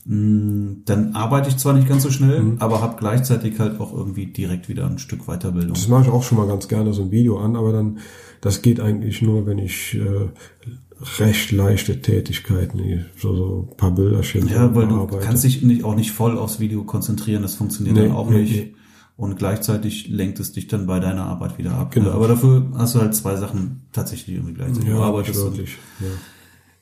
Mm, 0.06 0.84
Dann 0.86 1.14
arbeite 1.14 1.50
ich 1.50 1.58
zwar 1.58 1.74
nicht 1.74 1.88
ganz 1.88 2.04
so 2.04 2.10
schnell, 2.10 2.56
aber 2.58 2.80
habe 2.80 2.96
gleichzeitig 2.98 3.58
halt 3.58 3.78
auch 3.80 3.92
irgendwie 3.92 4.26
direkt 4.26 4.68
wieder 4.70 4.86
ein 4.86 4.98
Stück 4.98 5.26
Weiterbildung. 5.26 5.74
Das 5.74 5.88
mache 5.88 6.04
ich 6.04 6.08
auch 6.10 6.22
schon 6.22 6.38
mal 6.38 6.46
ganz 6.46 6.68
gerne 6.68 6.94
so 6.94 7.02
ein 7.02 7.10
Video 7.10 7.38
an, 7.38 7.54
aber 7.56 7.72
dann, 7.72 7.98
das 8.40 8.62
geht 8.62 8.80
eigentlich 8.80 9.20
nur, 9.20 9.44
wenn 9.46 9.58
ich 9.58 9.94
äh, 9.94 10.28
recht 11.22 11.52
leichte 11.52 12.00
Tätigkeiten, 12.00 13.04
so, 13.18 13.34
so 13.36 13.68
ein 13.70 13.76
paar 13.76 13.90
Bilderchen 13.90 14.48
Ja, 14.48 14.74
weil 14.74 14.86
du 14.86 14.94
bearbeite. 14.96 15.22
kannst 15.26 15.44
dich 15.44 15.62
nicht, 15.62 15.84
auch 15.84 15.94
nicht 15.96 16.12
voll 16.12 16.38
aufs 16.38 16.60
Video 16.60 16.84
konzentrieren, 16.84 17.42
das 17.42 17.56
funktioniert 17.56 17.96
Nee, 17.96 18.02
dann 18.04 18.12
auch 18.12 18.30
nee, 18.30 18.38
nicht. 18.40 18.52
nee. 18.54 18.72
Und 19.16 19.37
gleichzeitig 19.37 20.09
lenkt 20.09 20.40
es 20.40 20.52
dich 20.52 20.66
dann 20.66 20.87
bei 20.87 21.00
deiner 21.00 21.24
Arbeit 21.24 21.57
wieder 21.57 21.72
ab. 21.72 21.90
Genau. 21.92 22.11
Aber 22.11 22.29
dafür 22.29 22.70
hast 22.74 22.94
du 22.94 23.00
halt 23.00 23.14
zwei 23.14 23.37
Sachen 23.37 23.87
tatsächlich 23.92 24.37
irgendwie 24.37 24.52
gleichzeitig. 24.55 24.88
ja, 24.90 24.98
arbeitest 24.98 25.42
wirklich. 25.42 25.79
Ja. 26.00 26.07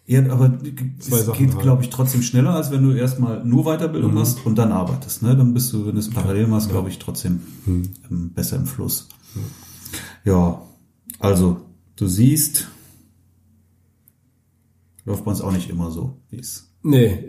Ja, 0.07 0.33
aber 0.33 0.59
Zwei 0.99 1.17
es 1.19 1.25
Sachen 1.27 1.39
geht, 1.39 1.55
halt. 1.55 1.63
glaube 1.63 1.83
ich, 1.83 1.89
trotzdem 1.91 2.21
schneller, 2.23 2.51
als 2.55 2.71
wenn 2.71 2.83
du 2.83 2.91
erstmal 2.93 3.43
nur 3.45 3.65
Weiterbildung 3.65 4.11
Mhm. 4.11 4.19
machst 4.19 4.45
und 4.45 4.57
dann 4.57 4.71
arbeitest. 4.73 5.23
Ne? 5.23 5.35
Dann 5.37 5.55
bist 5.55 5.73
du, 5.73 5.87
wenn 5.87 5.95
du 5.95 6.01
es 6.01 6.11
parallel 6.11 6.47
machst, 6.49 6.69
glaube 6.69 6.91
ich, 6.91 6.99
trotzdem 6.99 7.41
Mhm. 7.65 8.33
besser 8.35 8.57
im 8.57 8.67
Fluss. 8.67 9.09
Ja, 10.25 10.61
also 11.21 11.61
du 11.97 12.07
siehst, 12.07 12.69
läuft 15.05 15.25
bei 15.25 15.31
uns 15.31 15.41
auch 15.41 15.53
nicht 15.53 15.71
immer 15.71 15.91
so, 15.91 16.19
wie 16.31 16.39
es. 16.39 16.71
Nee, 16.83 17.25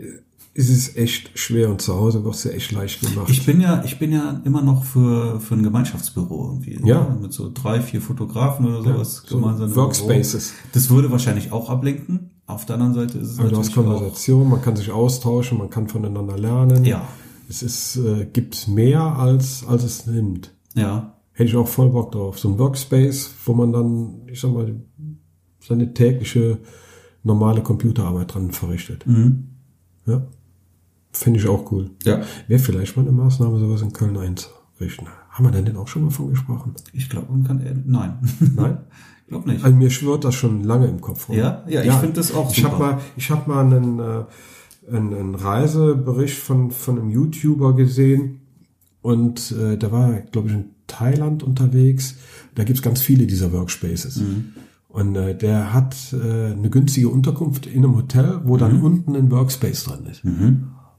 es 0.58 0.70
ist 0.70 0.96
echt 0.96 1.38
schwer 1.38 1.68
und 1.68 1.82
zu 1.82 1.94
Hause 1.94 2.24
wird 2.24 2.34
es 2.34 2.44
ja 2.44 2.52
echt 2.52 2.72
leicht 2.72 3.00
gemacht. 3.00 3.28
Ich 3.28 3.44
bin 3.44 3.60
ja, 3.60 3.84
ich 3.84 3.98
bin 3.98 4.10
ja 4.10 4.40
immer 4.44 4.62
noch 4.62 4.84
für, 4.84 5.38
für 5.38 5.54
ein 5.54 5.62
Gemeinschaftsbüro 5.62 6.46
irgendwie. 6.46 6.80
Ja. 6.88 7.04
Ne? 7.04 7.18
Mit 7.20 7.32
so 7.34 7.50
drei, 7.52 7.80
vier 7.82 8.00
Fotografen 8.00 8.66
oder 8.66 8.82
sowas 8.82 9.22
so 9.26 9.36
gemeinsam. 9.36 9.68
im 9.68 9.76
Workspaces. 9.76 10.48
Büro. 10.52 10.68
Das 10.72 10.90
würde 10.90 11.10
wahrscheinlich 11.10 11.52
auch 11.52 11.68
ablenken. 11.68 12.30
Auf 12.46 12.64
der 12.64 12.76
anderen 12.76 12.94
Seite 12.94 13.18
ist 13.18 13.32
es 13.32 13.38
Aber 13.38 13.50
du 13.50 13.58
hast 13.58 13.68
natürlich 13.68 13.88
Konversation, 13.90 14.48
man 14.48 14.62
kann 14.62 14.76
sich 14.76 14.90
austauschen, 14.90 15.58
man 15.58 15.68
kann 15.68 15.88
voneinander 15.88 16.38
lernen. 16.38 16.84
Ja. 16.84 17.06
Es 17.50 17.62
ist, 17.62 17.96
äh, 17.96 18.24
gibt 18.24 18.66
mehr 18.66 19.02
als, 19.02 19.64
als 19.66 19.84
es 19.84 20.06
nimmt. 20.06 20.52
ja, 20.74 21.12
Hätte 21.32 21.50
ich 21.50 21.56
auch 21.56 21.68
voll 21.68 21.90
Bock 21.90 22.12
drauf. 22.12 22.38
So 22.38 22.48
ein 22.48 22.58
Workspace, 22.58 23.30
wo 23.44 23.52
man 23.52 23.70
dann, 23.70 24.22
ich 24.26 24.40
sag 24.40 24.54
mal, 24.54 24.74
seine 25.60 25.92
tägliche 25.92 26.58
normale 27.24 27.62
Computerarbeit 27.62 28.34
dran 28.34 28.52
verrichtet. 28.52 29.06
Mhm. 29.06 29.48
Ja. 30.06 30.26
Finde 31.18 31.40
ich 31.40 31.48
auch 31.48 31.70
cool. 31.72 31.90
ja. 32.04 32.20
Wäre 32.48 32.60
vielleicht 32.60 32.96
mal 32.96 33.02
eine 33.02 33.12
Maßnahme, 33.12 33.58
sowas 33.58 33.82
in 33.82 33.92
Köln 33.92 34.16
einzurichten. 34.16 35.08
Haben 35.30 35.44
wir 35.44 35.50
denn 35.52 35.64
denn 35.66 35.76
auch 35.76 35.88
schon 35.88 36.04
mal 36.04 36.10
von 36.10 36.30
gesprochen? 36.30 36.74
Ich 36.92 37.08
glaube, 37.10 37.30
man 37.32 37.44
kann, 37.44 37.60
äh, 37.60 37.74
nein. 37.84 38.18
Nein? 38.54 38.78
ich 39.22 39.28
glaube 39.28 39.50
nicht. 39.50 39.64
Also 39.64 39.76
mir 39.76 39.90
schwirrt 39.90 40.24
das 40.24 40.34
schon 40.34 40.64
lange 40.64 40.86
im 40.86 41.00
Kopf 41.00 41.28
rum. 41.28 41.36
Ja? 41.36 41.62
Ja, 41.68 41.82
ich 41.82 41.92
finde 41.94 42.14
das 42.14 42.32
auch 42.34 42.50
Ich 42.52 42.64
habe 42.64 42.76
super. 42.76 42.92
mal, 42.92 43.00
ich 43.16 43.30
habe 43.30 43.50
mal 43.50 43.64
einen, 43.66 43.98
äh, 43.98 44.24
einen, 44.94 45.14
einen 45.14 45.34
Reisebericht 45.34 46.38
von, 46.38 46.70
von 46.70 46.98
einem 46.98 47.10
YouTuber 47.10 47.74
gesehen 47.76 48.40
und 49.02 49.52
äh, 49.52 49.76
da 49.76 49.92
war, 49.92 50.12
glaube 50.20 50.48
ich, 50.48 50.54
in 50.54 50.64
Thailand 50.86 51.42
unterwegs. 51.42 52.16
Da 52.54 52.64
gibt's 52.64 52.82
ganz 52.82 53.00
viele 53.02 53.26
dieser 53.26 53.52
Workspaces. 53.52 54.16
Mhm. 54.18 54.52
Und 54.88 55.14
äh, 55.16 55.36
der 55.36 55.74
hat 55.74 55.94
äh, 56.14 56.52
eine 56.52 56.70
günstige 56.70 57.08
Unterkunft 57.10 57.66
in 57.66 57.84
einem 57.84 57.96
Hotel, 57.96 58.40
wo 58.44 58.54
Mhm. 58.54 58.58
dann 58.58 58.80
unten 58.82 59.16
ein 59.16 59.30
Workspace 59.30 59.84
drin 59.84 60.06
ist. 60.10 60.22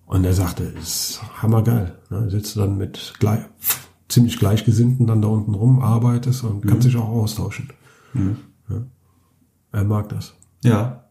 Und 0.07 0.23
er 0.23 0.33
sagte, 0.33 0.63
ist 0.63 1.21
hammergeil. 1.41 1.97
Ne? 2.09 2.29
Sitzt 2.29 2.57
dann 2.57 2.77
mit 2.77 3.13
gleich, 3.19 3.41
ziemlich 4.09 4.39
Gleichgesinnten 4.39 5.05
dann 5.05 5.21
da 5.21 5.27
unten 5.27 5.53
rum, 5.53 5.81
arbeitest 5.81 6.43
und 6.43 6.63
Mhm. 6.65 6.69
kannst 6.69 6.87
dich 6.87 6.95
auch 6.95 7.09
austauschen. 7.09 7.69
Ja. 8.15 8.77
Er 9.73 9.83
mag 9.83 10.09
das. 10.09 10.33
Ja. 10.63 11.03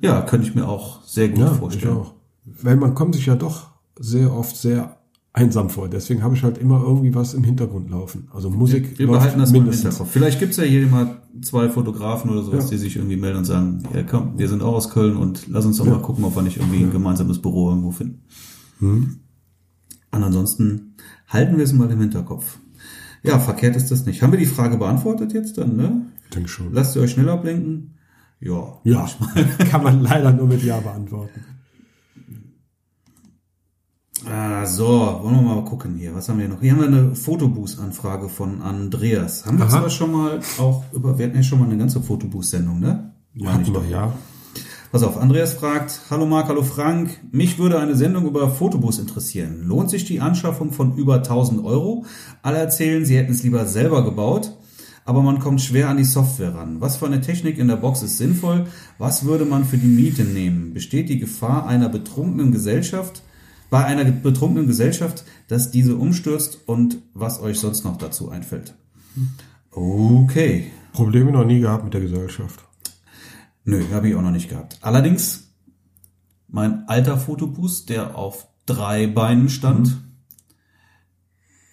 Ja, 0.00 0.22
könnte 0.22 0.48
ich 0.48 0.54
mir 0.54 0.66
auch 0.66 1.02
sehr 1.04 1.28
gut 1.28 1.38
Ja, 1.40 1.52
ich 1.52 1.58
vorstellen. 1.58 1.96
auch. 1.98 2.14
Weil 2.44 2.76
man 2.76 2.94
kommt 2.94 3.14
sich 3.14 3.26
ja 3.26 3.36
doch 3.36 3.68
sehr 3.98 4.32
oft 4.32 4.56
sehr 4.56 4.97
einsam 5.38 5.70
vor. 5.70 5.88
Deswegen 5.88 6.22
habe 6.22 6.34
ich 6.34 6.42
halt 6.42 6.58
immer 6.58 6.80
irgendwie 6.82 7.14
was 7.14 7.34
im 7.34 7.44
Hintergrund 7.44 7.90
laufen. 7.90 8.28
Also 8.32 8.50
Musik 8.50 8.98
Wir 8.98 9.06
behalten 9.06 9.38
das 9.38 9.50
mal 9.50 9.58
im 9.58 9.62
mindestens. 9.64 9.84
Hinterkopf. 9.94 10.10
Vielleicht 10.12 10.38
gibt's 10.40 10.56
ja 10.56 10.64
hier 10.64 10.86
mal 10.86 11.22
zwei 11.42 11.68
Fotografen 11.68 12.30
oder 12.30 12.42
sowas, 12.42 12.64
Ja. 12.64 12.70
die 12.70 12.76
sich 12.78 12.96
irgendwie 12.96 13.16
melden 13.16 13.38
und 13.38 13.44
sagen, 13.44 13.82
ja 13.94 14.02
komm, 14.02 14.38
wir 14.38 14.48
sind 14.48 14.62
auch 14.62 14.74
aus 14.74 14.90
Köln 14.90 15.16
und 15.16 15.48
lass 15.48 15.64
uns 15.66 15.78
doch 15.78 15.86
mal 15.86 16.00
gucken, 16.02 16.24
ob 16.24 16.34
wir 16.36 16.42
nicht 16.42 16.56
irgendwie 16.58 16.82
ein 16.82 16.92
gemeinsames 16.92 17.40
Büro 17.40 17.68
irgendwo 17.70 17.90
finden. 17.92 18.22
Hm. 18.80 19.16
Und 20.10 20.22
ansonsten 20.22 20.94
halten 21.28 21.56
wir 21.56 21.64
es 21.64 21.72
mal 21.72 21.90
im 21.90 22.00
Hinterkopf. 22.00 22.58
Ja, 23.22 23.38
verkehrt 23.38 23.76
ist 23.76 23.90
das 23.90 24.06
nicht. 24.06 24.22
Haben 24.22 24.32
wir 24.32 24.38
die 24.38 24.46
Frage 24.46 24.76
beantwortet 24.78 25.32
jetzt 25.32 25.58
dann, 25.58 25.76
ne? 25.76 26.02
Ich 26.24 26.30
denke 26.34 26.48
schon. 26.48 26.72
Lasst 26.72 26.94
ihr 26.96 27.02
euch 27.02 27.10
schneller 27.12 27.32
ablenken? 27.32 27.94
Ja. 28.40 28.78
Ja, 28.84 29.06
kann 29.70 29.82
man 29.82 30.00
leider 30.02 30.32
nur 30.32 30.46
mit 30.46 30.62
Ja 30.62 30.78
beantworten. 30.78 31.40
Ah, 34.30 34.66
so, 34.66 34.86
wollen 35.22 35.36
wir 35.36 35.42
mal 35.42 35.64
gucken 35.64 35.96
hier. 35.96 36.14
Was 36.14 36.28
haben 36.28 36.38
wir 36.38 36.48
noch? 36.48 36.60
Hier 36.60 36.72
haben 36.72 36.80
wir 36.80 36.86
eine 36.86 37.14
Fotoboost-Anfrage 37.14 38.28
von 38.28 38.60
Andreas. 38.60 39.46
Haben 39.46 39.58
wir 39.58 39.64
Aha. 39.66 39.80
zwar 39.80 39.90
schon 39.90 40.12
mal 40.12 40.40
auch 40.58 40.84
über, 40.92 41.18
wir 41.18 41.26
hatten 41.26 41.36
ja 41.36 41.42
schon 41.42 41.58
mal 41.60 41.64
eine 41.66 41.78
ganze 41.78 42.00
Fotoboost-Sendung, 42.02 42.78
ne? 42.78 43.12
Ich 43.34 43.46
Hatten 43.46 43.66
wir, 43.66 43.72
doch. 43.74 43.88
ja. 43.88 44.12
Pass 44.92 45.02
auf, 45.02 45.18
Andreas 45.18 45.54
fragt, 45.54 46.00
hallo 46.10 46.26
Marc, 46.26 46.48
hallo 46.48 46.62
Frank, 46.62 47.10
mich 47.30 47.58
würde 47.58 47.78
eine 47.78 47.94
Sendung 47.94 48.26
über 48.26 48.48
Fotobus 48.50 48.98
interessieren. 48.98 49.62
Lohnt 49.64 49.90
sich 49.90 50.04
die 50.06 50.20
Anschaffung 50.20 50.72
von 50.72 50.96
über 50.96 51.16
1000 51.16 51.62
Euro? 51.64 52.04
Alle 52.42 52.58
erzählen, 52.58 53.04
sie 53.04 53.16
hätten 53.16 53.32
es 53.32 53.42
lieber 53.42 53.66
selber 53.66 54.02
gebaut, 54.02 54.56
aber 55.04 55.22
man 55.22 55.40
kommt 55.40 55.60
schwer 55.60 55.90
an 55.90 55.98
die 55.98 56.04
Software 56.04 56.54
ran. 56.54 56.80
Was 56.80 56.96
für 56.96 57.06
eine 57.06 57.20
Technik 57.20 57.58
in 57.58 57.68
der 57.68 57.76
Box 57.76 58.02
ist 58.02 58.16
sinnvoll? 58.16 58.64
Was 58.96 59.24
würde 59.26 59.44
man 59.44 59.64
für 59.66 59.76
die 59.78 59.86
Miete 59.86 60.24
nehmen? 60.24 60.72
Besteht 60.72 61.10
die 61.10 61.18
Gefahr 61.18 61.66
einer 61.66 61.90
betrunkenen 61.90 62.50
Gesellschaft, 62.50 63.22
bei 63.70 63.84
einer 63.84 64.04
betrunkenen 64.04 64.66
Gesellschaft, 64.66 65.24
dass 65.48 65.70
diese 65.70 65.96
umstürzt 65.96 66.60
und 66.66 66.98
was 67.14 67.40
euch 67.40 67.58
sonst 67.60 67.84
noch 67.84 67.96
dazu 67.96 68.30
einfällt? 68.30 68.74
Okay. 69.70 70.70
Probleme 70.92 71.30
noch 71.30 71.44
nie 71.44 71.60
gehabt 71.60 71.84
mit 71.84 71.94
der 71.94 72.00
Gesellschaft. 72.00 72.64
Nö, 73.64 73.84
habe 73.92 74.08
ich 74.08 74.14
auch 74.14 74.22
noch 74.22 74.30
nicht 74.30 74.48
gehabt. 74.48 74.78
Allerdings, 74.80 75.52
mein 76.48 76.88
alter 76.88 77.18
Fotobus, 77.18 77.84
der 77.84 78.16
auf 78.16 78.48
drei 78.64 79.06
Beinen 79.06 79.48
stand, 79.48 79.98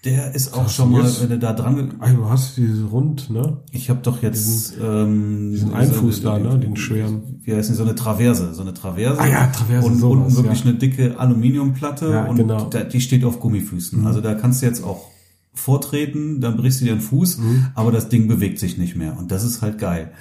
der 0.06 0.34
ist 0.36 0.54
auch 0.54 0.64
Hast 0.66 0.76
schon 0.76 0.92
mal, 0.92 1.02
jetzt- 1.04 1.22
wenn 1.22 1.30
du 1.30 1.40
da 1.40 1.52
dran... 1.54 1.96
Ah, 2.00 2.10
du 2.12 2.30
hast 2.30 2.56
dieses 2.58 2.90
Rund, 2.92 3.30
ne? 3.30 3.58
Ich 3.72 3.90
habe 3.90 4.00
doch 4.04 4.22
jetzt 4.22 4.74
ähm, 4.82 5.52
diesen 5.52 5.74
Einfuß 5.74 6.22
da, 6.22 6.38
ne? 6.40 6.58
Den 6.60 6.78
schweren. 6.78 7.40
Wie 7.44 7.54
heißt 7.54 7.70
denn 7.70 7.76
so 7.76 7.84
eine 7.84 7.96
Traverse? 7.96 8.54
So 8.54 8.62
eine 8.62 8.74
Traverse. 8.74 9.20
Ah 9.20 9.28
ja, 9.28 9.48
Traverse, 9.48 9.88
Und 9.88 9.96
sowas, 9.98 10.18
unten 10.34 10.36
wirklich 10.44 10.64
ja. 10.64 10.70
eine 10.70 10.78
dicke 10.80 11.20
Aluminiumplatte 11.20 12.10
Ja, 12.12 12.26
und 12.26 12.38
genau. 12.38 12.66
da, 12.70 12.84
die 12.84 13.02
steht 13.02 13.24
auf 13.26 13.40
Gummifüßen. 13.40 14.06
Also 14.06 14.22
da 14.22 14.36
kannst 14.36 14.62
du 14.62 14.68
jetzt 14.68 14.84
auch 14.84 15.10
vortreten, 15.54 16.42
dann 16.42 16.58
brichst 16.58 16.82
du 16.82 16.86
dir 16.86 16.94
den 16.94 17.02
Fuß, 17.02 17.38
Mhm. 17.38 17.68
aber 17.76 17.92
das 17.92 18.10
Ding 18.10 18.28
bewegt 18.28 18.60
sich 18.60 18.78
nicht 18.78 18.96
mehr. 18.96 19.18
Und 19.18 19.32
das 19.32 19.44
ist 19.44 19.62
halt 19.62 19.78
geil. 19.80 20.12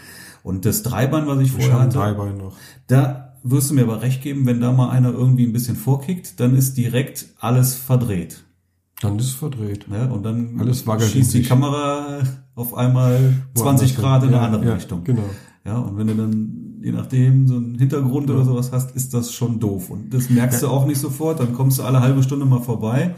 Und 0.42 0.64
das 0.64 0.82
Dreibein, 0.82 1.26
was 1.26 1.38
ich 1.40 1.46
Ich 1.48 1.52
vorher 1.52 1.80
hatte, 1.80 1.98
Dreibein 1.98 2.36
noch. 2.38 2.56
da 2.86 3.32
wirst 3.42 3.70
du 3.70 3.74
mir 3.74 3.82
aber 3.82 4.00
recht 4.02 4.22
geben, 4.22 4.46
wenn 4.46 4.60
da 4.60 4.72
mal 4.72 4.90
einer 4.90 5.10
irgendwie 5.12 5.44
ein 5.44 5.52
bisschen 5.52 5.76
vorkickt, 5.76 6.38
dann 6.40 6.56
ist 6.56 6.76
direkt 6.76 7.26
alles 7.40 7.74
verdreht. 7.74 8.43
Dann 9.04 9.18
ist 9.18 9.26
es 9.26 9.34
verdreht. 9.34 9.88
Ne? 9.88 10.10
Und 10.12 10.24
dann 10.24 10.58
Alles 10.58 10.84
schießt 11.10 11.34
die. 11.34 11.42
Kamera 11.42 12.20
auf 12.54 12.74
einmal 12.74 13.34
20 13.54 13.64
Woanders 13.64 13.94
Grad 13.96 14.22
in 14.22 14.28
eine 14.28 14.36
Ja, 14.36 14.42
andere 14.42 14.64
ja, 14.66 14.74
Richtung. 14.74 15.04
Genau. 15.04 15.22
Ja, 15.64 15.78
und 15.78 15.96
wenn 15.96 16.06
du 16.06 16.14
dann, 16.14 16.80
je 16.82 16.92
nachdem, 16.92 17.46
so 17.46 17.56
einen 17.56 17.78
Hintergrund 17.78 18.30
oder 18.30 18.44
sowas 18.44 18.70
hast, 18.72 18.94
ist 18.94 19.14
das 19.14 19.32
schon 19.32 19.60
doof. 19.60 19.90
Und 19.90 20.12
das 20.12 20.28
merkst 20.30 20.62
du 20.62 20.68
auch 20.68 20.86
nicht 20.86 21.00
sofort, 21.00 21.40
dann 21.40 21.54
kommst 21.54 21.78
du 21.78 21.82
alle 21.82 22.00
halbe 22.00 22.22
Stunde 22.22 22.44
mal 22.44 22.60
vorbei, 22.60 23.14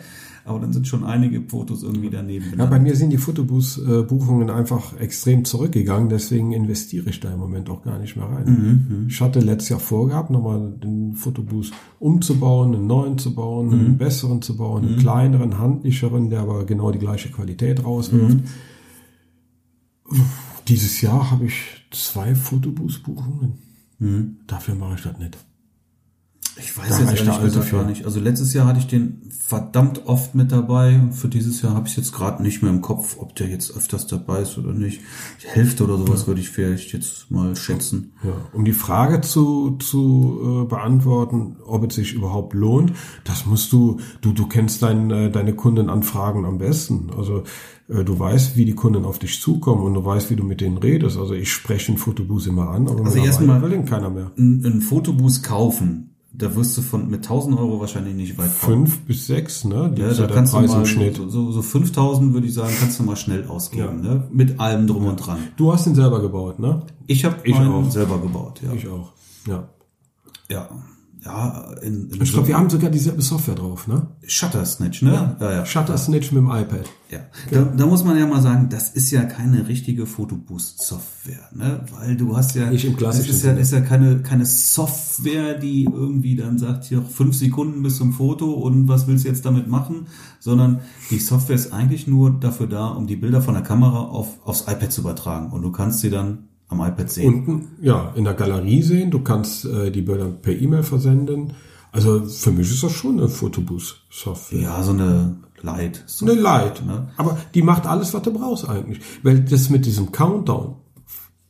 aber 0.47 0.61
dann 0.61 0.73
sind 0.73 0.87
schon 0.87 1.05
einige 1.05 1.43
Fotos 1.43 1.83
irgendwie 1.83 2.11
daneben. 2.11 2.45
Ja, 2.57 2.67
bei 2.67 2.79
mir 2.79 2.95
sind 2.97 3.11
die 3.11 3.19
Fotobus-Buchungen 3.19 4.49
einfach 4.51 4.99
extrem 4.99 5.45
zurückgegangen, 5.45 6.09
deswegen 6.09 6.53
investiere 6.53 7.11
ich 7.11 7.21
da 7.21 7.33
im 7.33 7.39
Moment 7.39 7.69
auch 7.69 7.83
gar 7.83 7.99
nicht 7.99 8.17
mehr 8.17 8.27
rein. 8.27 9.07
Ich 9.09 9.21
hatte 9.21 9.41
letztes 9.41 9.71
Jahr 9.71 9.81
vorgehabt, 9.81 10.31
nochmal 10.31 10.73
den 10.83 11.15
Fotobus 11.15 11.73
umzubauen, 11.99 12.75
einen 12.75 12.87
neuen 12.87 13.19
zu 13.19 13.35
bauen, 13.35 13.73
einen 13.73 13.99
besseren 13.99 14.43
zu 14.43 14.57
bauen, 14.57 14.87
einen 14.87 14.99
kleineren, 14.99 15.59
handlicheren, 15.59 16.31
der 16.31 16.41
aber 16.41 16.65
genau 16.65 16.91
die 16.91 16.99
gleiche 16.99 17.31
Qualität 17.31 17.85
rauswirft. 17.85 18.39
Dieses 20.69 21.01
Jahr 21.01 21.31
habe 21.31 21.47
ich 21.47 21.87
zwei 21.91 22.35
Fotobus-Buchungen. 22.35 23.59
Dafür 24.47 24.75
mache 24.75 24.95
ich 24.97 25.03
das 25.03 25.19
nicht. 25.19 25.37
Ich 26.59 26.77
weiß 26.77 26.89
da 26.89 26.99
jetzt 27.11 27.21
ehrlich 27.21 27.43
gesagt 27.43 27.71
gar 27.71 27.85
nicht. 27.85 28.05
Also 28.05 28.19
letztes 28.21 28.53
Jahr 28.55 28.67
hatte 28.67 28.79
ich 28.79 28.87
den 28.87 29.23
verdammt 29.47 30.07
oft 30.07 30.35
mit 30.35 30.51
dabei 30.51 30.99
und 30.99 31.13
für 31.13 31.29
dieses 31.29 31.63
Jahr 31.63 31.75
habe 31.75 31.87
ich 31.87 31.97
jetzt 31.97 32.13
gerade 32.13 32.43
nicht 32.43 32.63
mehr 32.63 32.73
im 32.73 32.81
Kopf, 32.81 33.17
ob 33.19 33.35
der 33.37 33.49
jetzt 33.49 33.77
öfters 33.77 34.07
dabei 34.07 34.41
ist 34.41 34.59
oder 34.59 34.73
nicht. 34.73 35.01
Die 35.43 35.49
Hälfte 35.49 35.85
oder 35.85 35.97
sowas 35.99 36.27
würde 36.27 36.41
ich 36.41 36.49
vielleicht 36.51 36.93
jetzt 36.93 37.31
mal 37.31 37.55
schätzen. 37.55 38.13
Ja, 38.25 38.33
um 38.53 38.65
die 38.65 38.73
Frage 38.73 39.21
zu, 39.21 39.77
zu 39.79 40.65
äh, 40.65 40.69
beantworten, 40.69 41.57
ob 41.65 41.89
es 41.89 41.95
sich 41.97 42.15
überhaupt 42.15 42.55
lohnt, 42.55 42.93
das 43.25 43.47
musst 43.47 43.73
du, 43.73 43.99
du, 44.21 44.33
du 44.33 44.47
kennst 44.47 44.83
dein, 44.83 45.11
äh, 45.11 45.31
deine 45.31 45.55
Kundenanfragen 45.55 46.45
am 46.45 46.59
besten. 46.59 47.11
Also 47.17 47.45
äh, 47.89 48.03
du 48.03 48.19
weißt, 48.19 48.57
wie 48.57 48.65
die 48.65 48.75
Kunden 48.75 49.05
auf 49.05 49.19
dich 49.19 49.41
zukommen 49.41 49.83
und 49.83 49.95
du 49.95 50.05
weißt, 50.05 50.31
wie 50.31 50.37
du 50.37 50.43
mit 50.43 50.61
denen 50.61 50.79
redest. 50.79 51.19
Also 51.19 51.35
ich 51.35 51.53
spreche 51.53 51.89
einen 51.93 51.99
Fotobus 51.99 52.47
immer 52.47 52.71
an, 52.71 52.89
aber 52.89 53.05
Also 53.05 53.19
erstmal- 53.19 53.63
will 53.63 53.71
den 53.71 53.85
keiner 53.85 54.11
mehr. 54.11 54.33
Ein, 54.37 54.65
ein 54.65 54.81
Fotobus 54.81 55.43
kaufen, 55.43 56.16
da 56.39 56.55
wirst 56.55 56.77
du 56.77 56.83
von 56.83 57.09
mit 57.09 57.23
1000 57.25 57.59
Euro 57.59 57.81
wahrscheinlich 57.81 58.15
nicht 58.15 58.39
weit 58.39 58.51
kommen. 58.61 58.87
Fünf 58.87 59.01
bis 59.07 59.27
sechs, 59.27 59.65
ne? 59.65 59.93
Ja, 59.97 60.09
da 60.11 60.23
ja 60.23 60.27
kannst 60.27 60.53
du 60.53 60.59
Preis 60.59 60.71
mal 60.71 60.81
im 60.81 60.87
Schnitt. 60.87 61.17
so, 61.17 61.29
so, 61.29 61.51
so 61.53 61.63
5000 61.63 62.35
würde 62.35 62.47
ich 62.47 62.55
sagen, 62.55 62.75
kannst 62.79 62.99
du 62.99 63.05
mal 63.05 63.17
schnell 63.17 63.47
ausgeben, 63.47 64.01
ne? 64.03 64.29
Mit 64.31 64.61
allem 64.61 64.87
drum 64.87 65.07
und 65.07 65.17
dran. 65.17 65.39
Du 65.57 65.73
hast 65.73 65.87
den 65.87 65.95
selber 65.95 66.21
gebaut, 66.21 66.59
ne? 66.59 66.83
Ich 67.07 67.25
habe 67.25 67.37
Ich 67.45 67.55
auch. 67.55 67.91
selber 67.91 68.19
gebaut, 68.21 68.61
ja. 68.63 68.73
Ich 68.73 68.87
auch. 68.89 69.13
Ja. 69.47 69.69
ja. 70.51 70.69
Ja, 71.27 71.73
in, 71.83 72.09
in 72.11 72.23
Ich 72.23 72.33
glaube, 72.33 72.47
wir 72.47 72.57
haben 72.57 72.71
sogar 72.71 72.89
dieselbe 72.89 73.21
Software 73.21 73.57
drauf, 73.57 73.89
ne? 73.89 74.07
Shutter 74.29 74.65
Snitch, 74.65 75.03
ne? 75.03 75.37
Ja, 75.41 75.51
ja. 75.51 75.67
Shutter 75.67 75.99
Snitch 75.99 76.31
mit 76.31 76.41
dem 76.41 76.47
iPad. 76.47 76.89
Ja, 77.11 77.19
da, 77.51 77.63
da 77.63 77.87
muss 77.87 78.05
man 78.05 78.17
ja 78.17 78.27
mal 78.27 78.41
sagen, 78.43 78.69
das 78.69 78.91
ist 78.91 79.11
ja 79.11 79.25
keine 79.25 79.67
richtige 79.67 80.07
Fotoboost-Software, 80.07 81.49
ne? 81.53 81.85
Weil 81.93 82.17
du 82.17 82.37
hast 82.37 82.55
ja, 82.55 82.71
Nicht 82.71 82.85
im 82.85 82.97
klassischen 82.97 83.27
das 83.29 83.37
ist 83.39 83.43
ja, 83.43 83.51
Sinne. 83.51 83.61
ist 83.61 83.73
ja 83.73 83.81
keine, 83.81 84.23
keine 84.23 84.47
Software, 84.47 85.55
die 85.59 85.85
irgendwie 85.85 86.37
dann 86.37 86.59
sagt, 86.59 86.85
hier 86.85 87.03
fünf 87.03 87.35
Sekunden 87.35 87.83
bis 87.83 87.97
zum 87.97 88.13
Foto 88.13 88.53
und 88.53 88.87
was 88.87 89.09
willst 89.09 89.25
du 89.25 89.29
jetzt 89.29 89.45
damit 89.45 89.67
machen, 89.67 90.07
sondern 90.39 90.81
die 91.11 91.19
Software 91.19 91.57
ist 91.57 91.73
eigentlich 91.73 92.07
nur 92.07 92.39
dafür 92.39 92.69
da, 92.69 92.87
um 92.89 93.09
die 93.09 93.17
Bilder 93.17 93.43
von 93.43 93.55
der 93.55 93.65
Kamera 93.65 94.03
auf, 94.03 94.39
aufs 94.45 94.63
iPad 94.63 94.93
zu 94.93 95.01
übertragen 95.01 95.51
und 95.51 95.63
du 95.63 95.73
kannst 95.73 96.01
sie 96.01 96.11
dann 96.11 96.45
am 96.69 96.81
iPad 96.81 97.11
sehen. 97.11 97.35
unten 97.35 97.69
ja 97.81 98.13
in 98.17 98.25
der 98.25 98.35
Galerie 98.35 98.83
sehen. 98.83 99.11
Du 99.11 99.21
kannst 99.21 99.65
äh, 99.65 99.91
die 99.91 100.03
Bilder 100.03 100.27
per 100.27 100.55
E-Mail 100.55 100.83
versenden. 100.83 101.55
Also 101.93 102.25
für 102.27 102.53
mich 102.53 102.71
ist 102.71 102.83
das 102.83 102.93
schon 102.93 103.19
eine 103.19 103.29
Fotobus-Software. 103.29 104.61
ja, 104.61 104.83
so 104.83 104.93
eine 104.93 105.37
Light. 105.63 106.05
Eine 106.21 106.35
Light. 106.35 106.85
Ne? 106.85 107.09
Aber 107.17 107.39
die 107.55 107.63
macht 107.63 107.87
alles, 107.87 108.13
was 108.13 108.23
du 108.23 108.33
brauchst 108.33 108.69
eigentlich. 108.69 109.01
Weil 109.23 109.41
das 109.41 109.71
mit 109.71 109.87
diesem 109.87 110.13
Countdown. 110.13 110.77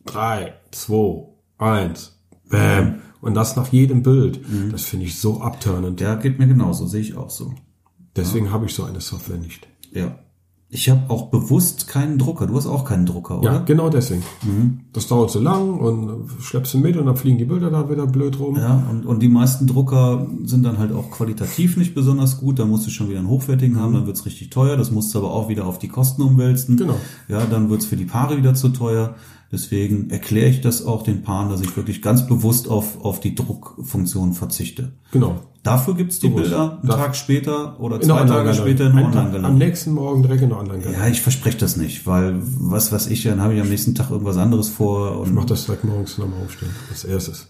Drei, 0.04 0.54
zwei, 0.70 1.26
eins, 1.58 2.16
bam. 2.48 2.96
Und 3.20 3.34
das 3.34 3.56
nach 3.56 3.72
jedem 3.72 4.04
Bild. 4.04 4.38
Das 4.70 4.84
finde 4.84 5.06
ich 5.06 5.18
so 5.18 5.40
abturnend. 5.40 5.98
Der 5.98 6.14
geht 6.16 6.38
mir 6.38 6.46
genauso, 6.46 6.86
sehe 6.86 7.00
ich 7.00 7.16
auch 7.16 7.30
so. 7.30 7.52
Deswegen 8.14 8.52
habe 8.52 8.66
ich 8.66 8.74
so 8.74 8.84
eine 8.84 9.00
Software 9.00 9.38
nicht. 9.38 9.66
Ja. 9.90 10.16
Ich 10.68 10.90
habe 10.90 11.08
auch 11.08 11.30
bewusst 11.30 11.86
keinen 11.86 12.18
Drucker. 12.18 12.48
Du 12.48 12.56
hast 12.56 12.66
auch 12.66 12.84
keinen 12.84 13.06
Drucker, 13.06 13.38
oder? 13.38 13.52
Ja, 13.52 13.58
genau 13.58 13.88
deswegen. 13.88 14.24
Das 14.92 15.06
dauert 15.06 15.30
so 15.30 15.40
lang 15.40 15.78
und 15.78 16.28
schleppst 16.40 16.74
du 16.74 16.78
mit 16.78 16.96
und 16.96 17.06
dann 17.06 17.16
fliegen 17.16 17.38
die 17.38 17.44
Bilder 17.44 17.70
da 17.70 17.88
wieder 17.88 18.06
blöd 18.06 18.38
rum. 18.40 18.56
Ja, 18.56 18.82
und, 18.90 19.06
und 19.06 19.22
die 19.22 19.28
meisten 19.28 19.68
Drucker 19.68 20.26
sind 20.44 20.64
dann 20.64 20.78
halt 20.78 20.92
auch 20.92 21.10
qualitativ 21.12 21.76
nicht 21.76 21.94
besonders 21.94 22.40
gut. 22.40 22.58
Da 22.58 22.64
musst 22.64 22.84
du 22.84 22.90
schon 22.90 23.08
wieder 23.08 23.20
einen 23.20 23.28
hochwertigen 23.28 23.78
haben, 23.78 23.94
dann 23.94 24.06
wird's 24.06 24.26
richtig 24.26 24.50
teuer. 24.50 24.76
Das 24.76 24.90
musst 24.90 25.14
du 25.14 25.18
aber 25.18 25.32
auch 25.32 25.48
wieder 25.48 25.66
auf 25.66 25.78
die 25.78 25.88
Kosten 25.88 26.22
umwälzen. 26.22 26.76
Genau. 26.76 26.98
Ja, 27.28 27.44
dann 27.46 27.70
wird's 27.70 27.86
für 27.86 27.96
die 27.96 28.04
Paare 28.04 28.36
wieder 28.36 28.54
zu 28.54 28.70
teuer. 28.70 29.14
Deswegen 29.52 30.10
erkläre 30.10 30.48
ich 30.48 30.60
das 30.60 30.84
auch 30.84 31.04
den 31.04 31.22
Paaren, 31.22 31.48
dass 31.48 31.60
ich 31.60 31.76
wirklich 31.76 32.02
ganz 32.02 32.26
bewusst 32.26 32.68
auf, 32.68 33.04
auf 33.04 33.20
die 33.20 33.36
Druckfunktion 33.36 34.32
verzichte. 34.32 34.92
Genau. 35.12 35.36
Dafür 35.66 35.94
gibt's 35.94 36.18
die 36.20 36.28
Bewusst. 36.28 36.44
Bilder 36.50 36.78
einen 36.80 36.88
Tag 36.90 37.16
später 37.16 37.78
oder 37.80 38.00
zwei 38.00 38.18
Tage 38.18 38.30
Online-Galerie. 38.30 38.58
später 38.58 38.86
in 38.86 38.92
Tag- 38.92 39.02
Am 39.04 39.06
Online-Galerie. 39.26 39.54
nächsten 39.58 39.92
Morgen 39.92 40.22
direkt 40.22 40.42
in 40.42 40.48
der 40.50 40.58
Online-Galerie. 40.58 40.98
Ja, 40.98 41.08
ich 41.08 41.20
verspreche 41.20 41.58
das 41.58 41.76
nicht, 41.76 42.06
weil 42.06 42.36
was 42.42 42.92
weiß 42.92 43.08
ich, 43.08 43.22
dann 43.24 43.40
habe 43.40 43.54
ich 43.54 43.60
am 43.60 43.68
nächsten 43.68 43.94
Tag 43.94 44.10
irgendwas 44.10 44.36
anderes 44.36 44.68
vor. 44.68 45.18
Und 45.20 45.26
Ich 45.28 45.32
mache 45.34 45.46
das 45.46 45.66
direkt 45.66 45.84
morgens 45.84 46.18
nochmal 46.18 46.42
aufstehen. 46.44 46.70
Als 46.90 47.04
erstes. 47.04 47.48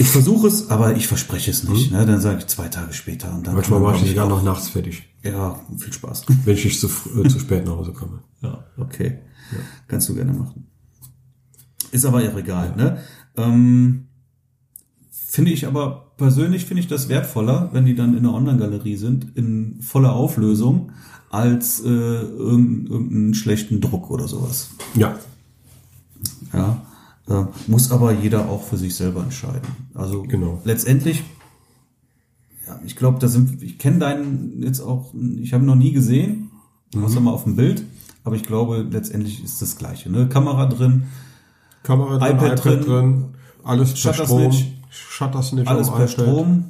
Ich 0.00 0.08
versuche 0.08 0.46
es, 0.46 0.70
aber 0.70 0.96
ich 0.96 1.08
verspreche 1.08 1.50
es 1.50 1.64
nicht. 1.68 1.90
Ne? 1.92 2.06
Dann 2.06 2.20
sage 2.20 2.38
ich 2.38 2.46
zwei 2.46 2.68
Tage 2.68 2.92
später. 2.92 3.34
Und 3.34 3.46
dann 3.46 3.54
Manchmal 3.54 3.80
mache 3.80 4.02
ich 4.04 4.10
sogar 4.10 4.26
auch- 4.26 4.30
noch 4.30 4.42
nachts 4.44 4.68
fertig. 4.68 5.02
Ja, 5.22 5.58
viel 5.76 5.92
Spaß. 5.92 6.24
Wenn 6.44 6.54
ich 6.54 6.64
nicht 6.64 6.80
zu, 6.80 6.86
äh, 6.86 7.28
zu 7.28 7.38
spät 7.40 7.64
nach 7.66 7.72
Hause 7.76 7.92
komme. 7.92 8.20
Ja, 8.40 8.64
okay. 8.78 9.18
Kannst 9.88 10.08
du 10.08 10.14
gerne 10.14 10.32
machen. 10.32 10.66
Ist 11.90 12.04
aber 12.04 12.22
ja 12.22 12.36
egal. 12.36 12.74
Ne? 12.76 12.98
Ähm, 13.36 14.07
finde 15.38 15.52
ich 15.52 15.68
aber 15.68 16.10
persönlich 16.16 16.64
finde 16.64 16.80
ich 16.80 16.88
das 16.88 17.08
wertvoller, 17.08 17.68
wenn 17.70 17.86
die 17.86 17.94
dann 17.94 18.16
in 18.16 18.24
der 18.24 18.34
Online-Galerie 18.34 18.96
sind, 18.96 19.36
in 19.36 19.80
voller 19.80 20.12
Auflösung, 20.12 20.90
als 21.30 21.78
äh, 21.78 21.86
irgendeinen, 21.86 23.34
schlechten 23.34 23.80
Druck 23.80 24.10
oder 24.10 24.26
sowas. 24.26 24.70
Ja. 24.96 25.16
Ja, 26.52 26.82
äh, 27.28 27.44
muss 27.68 27.92
aber 27.92 28.12
jeder 28.14 28.48
auch 28.48 28.64
für 28.64 28.76
sich 28.76 28.96
selber 28.96 29.22
entscheiden. 29.22 29.68
Also 29.94 30.24
Genau. 30.24 30.60
letztendlich, 30.64 31.22
ja, 32.66 32.80
ich 32.84 32.96
glaube, 32.96 33.20
da 33.20 33.28
sind, 33.28 33.62
ich 33.62 33.78
kenne 33.78 34.00
deinen 34.00 34.60
jetzt 34.64 34.80
auch, 34.80 35.14
ich 35.40 35.52
habe 35.52 35.62
ihn 35.62 35.68
noch 35.68 35.76
nie 35.76 35.92
gesehen, 35.92 36.50
außer 37.00 37.20
mal 37.20 37.30
auf 37.30 37.44
dem 37.44 37.54
Bild, 37.54 37.84
aber 38.24 38.34
ich 38.34 38.42
glaube, 38.42 38.84
letztendlich 38.90 39.44
ist 39.44 39.62
das 39.62 39.78
Gleiche. 39.78 40.10
Ne? 40.10 40.28
Kamera 40.28 40.66
drin, 40.66 41.04
Kamera 41.84 42.18
drin, 42.18 42.36
iPad 42.36 42.58
iPad, 42.58 42.64
drin, 42.64 42.80
drin, 42.80 43.24
alles 43.62 44.02
per 44.02 44.14
Strom, 44.14 44.50
Snitch, 44.50 44.77
Shutter 44.90 45.42
Snitch 45.42 45.68
alles 45.68 45.90
per 45.90 46.08
Strom 46.08 46.64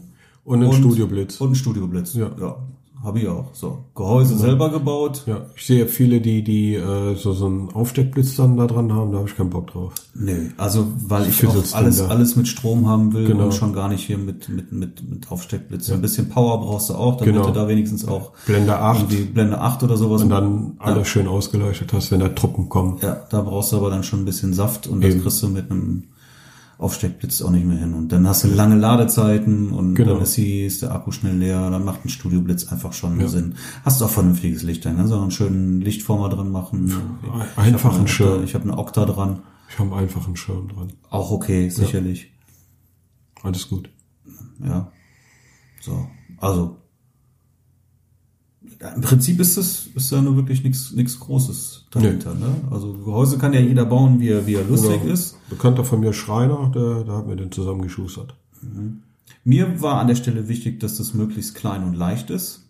und 0.44 0.62
ein 0.62 0.72
Studioblitz. 0.72 1.40
und 1.40 1.52
ein 1.52 1.54
Studioblitz. 1.54 2.14
Ja. 2.14 2.30
ja. 2.40 2.56
habe 3.04 3.20
ich 3.20 3.28
auch. 3.28 3.50
So, 3.52 3.84
Gehäuse 3.94 4.36
selber 4.38 4.70
gebaut. 4.70 5.22
Ja, 5.26 5.42
ich 5.54 5.66
sehe 5.66 5.86
viele, 5.86 6.20
die, 6.20 6.42
die 6.42 6.74
äh, 6.74 7.14
so, 7.16 7.32
so 7.32 7.46
einen 7.46 7.70
Aufsteckblitz 7.70 8.34
dann 8.36 8.56
da 8.56 8.66
dran 8.66 8.92
haben, 8.92 9.12
da 9.12 9.18
habe 9.18 9.28
ich 9.28 9.36
keinen 9.36 9.50
Bock 9.50 9.68
drauf. 9.70 9.92
Nee, 10.14 10.50
also 10.56 10.86
weil 11.06 11.28
ich 11.28 11.36
so 11.36 11.48
auch 11.48 11.74
alles, 11.74 12.00
alles 12.00 12.34
mit 12.34 12.48
Strom 12.48 12.88
haben 12.88 13.12
will 13.12 13.26
Genau. 13.26 13.44
und 13.44 13.54
schon 13.54 13.72
gar 13.72 13.88
nicht 13.88 14.04
hier 14.04 14.18
mit, 14.18 14.48
mit, 14.48 14.72
mit, 14.72 15.08
mit 15.08 15.30
Aufsteckblitz. 15.30 15.90
Ein 15.92 16.00
bisschen 16.00 16.28
Power 16.28 16.58
brauchst 16.60 16.90
du 16.90 16.94
auch, 16.94 17.18
damit 17.18 17.34
Genau. 17.34 17.46
du 17.46 17.52
da 17.52 17.68
wenigstens 17.68 18.08
auch 18.08 18.32
Blende 18.46 18.76
8 18.78 19.00
irgendwie 19.12 19.24
Blende 19.26 19.60
8 19.60 19.82
oder 19.84 19.96
sowas. 19.96 20.22
und 20.22 20.30
dann 20.30 20.72
alles 20.80 21.06
schön 21.06 21.28
ausgeleuchtet 21.28 21.92
hast, 21.92 22.10
wenn 22.10 22.18
da 22.20 22.30
Truppen 22.30 22.68
kommen. 22.68 22.98
Ja, 23.00 23.20
da 23.30 23.42
brauchst 23.42 23.70
du 23.72 23.76
aber 23.76 23.90
dann 23.90 24.02
schon 24.02 24.22
ein 24.22 24.24
bisschen 24.24 24.54
Saft 24.54 24.86
und 24.88 25.04
das 25.04 25.12
Eben. 25.14 25.22
kriegst 25.22 25.40
du 25.42 25.48
mit 25.48 25.70
einem 25.70 26.04
Aufsteckblitz 26.78 27.42
auch 27.42 27.50
nicht 27.50 27.66
mehr 27.66 27.76
hin. 27.76 27.92
Und 27.94 28.12
dann 28.12 28.26
hast 28.28 28.44
du 28.44 28.48
lange 28.48 28.76
Ladezeiten 28.76 29.70
und 29.72 29.96
Genau. 29.96 30.14
dann 30.14 30.22
ist, 30.22 30.36
die, 30.36 30.64
ist 30.64 30.80
der 30.82 30.92
Akku 30.94 31.10
schnell 31.10 31.36
leer, 31.36 31.70
dann 31.70 31.84
macht 31.84 32.04
ein 32.04 32.08
Studioblitz 32.08 32.68
einfach 32.68 32.92
schon 32.92 33.26
Sinn. 33.28 33.56
Hast 33.84 34.00
du 34.00 34.04
auch 34.04 34.10
vernünftiges 34.10 34.62
Licht, 34.62 34.84
dann 34.84 34.96
kannst 34.96 35.12
du 35.12 35.16
auch 35.16 35.22
einen 35.22 35.32
schönen 35.32 35.80
Lichtformer 35.80 36.28
dran 36.28 36.52
machen. 36.52 36.86
Ich 37.52 37.58
einfach 37.58 37.84
hab 37.84 37.90
einen 37.92 38.00
eine 38.00 38.08
Schirm. 38.08 38.40
Okta- 38.40 38.44
Ich 38.44 38.54
habe 38.54 38.64
eine 38.64 38.78
Okta 38.78 39.04
dran. 39.06 39.40
Ich 39.70 39.78
habe 39.78 39.94
einfach 39.96 40.24
einen 40.26 40.36
Schirm 40.36 40.68
dran. 40.68 40.92
Auch 41.10 41.30
okay, 41.32 41.68
sicherlich. 41.68 42.32
Alles 43.42 43.68
gut. 43.68 43.90
Ja. 44.64 44.90
So. 45.80 46.06
Also. 46.38 46.76
ja, 48.80 48.90
Im 48.90 49.00
Prinzip 49.02 49.40
ist 49.40 49.56
es, 49.56 49.88
ist 49.94 50.10
ja 50.12 50.20
nur 50.22 50.36
wirklich 50.36 50.62
nichts, 50.62 50.92
nichts 50.92 51.18
Großes 51.18 51.77
dahinter, 51.90 52.34
ne? 52.34 52.54
Also 52.70 52.92
Gehäuse 52.92 53.38
kann 53.38 53.52
ja 53.52 53.60
jeder 53.60 53.84
bauen, 53.86 54.20
wie 54.20 54.28
er, 54.28 54.46
wie 54.46 54.54
er 54.54 54.64
lustig 54.64 55.00
Genau. 55.02 55.12
ist. 55.12 55.36
Bekannter 55.48 55.84
von 55.84 56.00
mir 56.00 56.12
Schreiner, 56.12 56.70
der, 56.74 57.04
der 57.04 57.14
hat 57.16 57.26
mir 57.26 57.36
den 57.36 57.50
zusammengeschustert. 57.52 58.34
Mir 59.44 59.80
war 59.80 60.00
an 60.00 60.08
der 60.08 60.14
Stelle 60.16 60.48
wichtig, 60.48 60.80
dass 60.80 60.98
das 60.98 61.14
möglichst 61.14 61.54
klein 61.54 61.84
und 61.84 61.94
leicht 61.94 62.30
ist. 62.30 62.64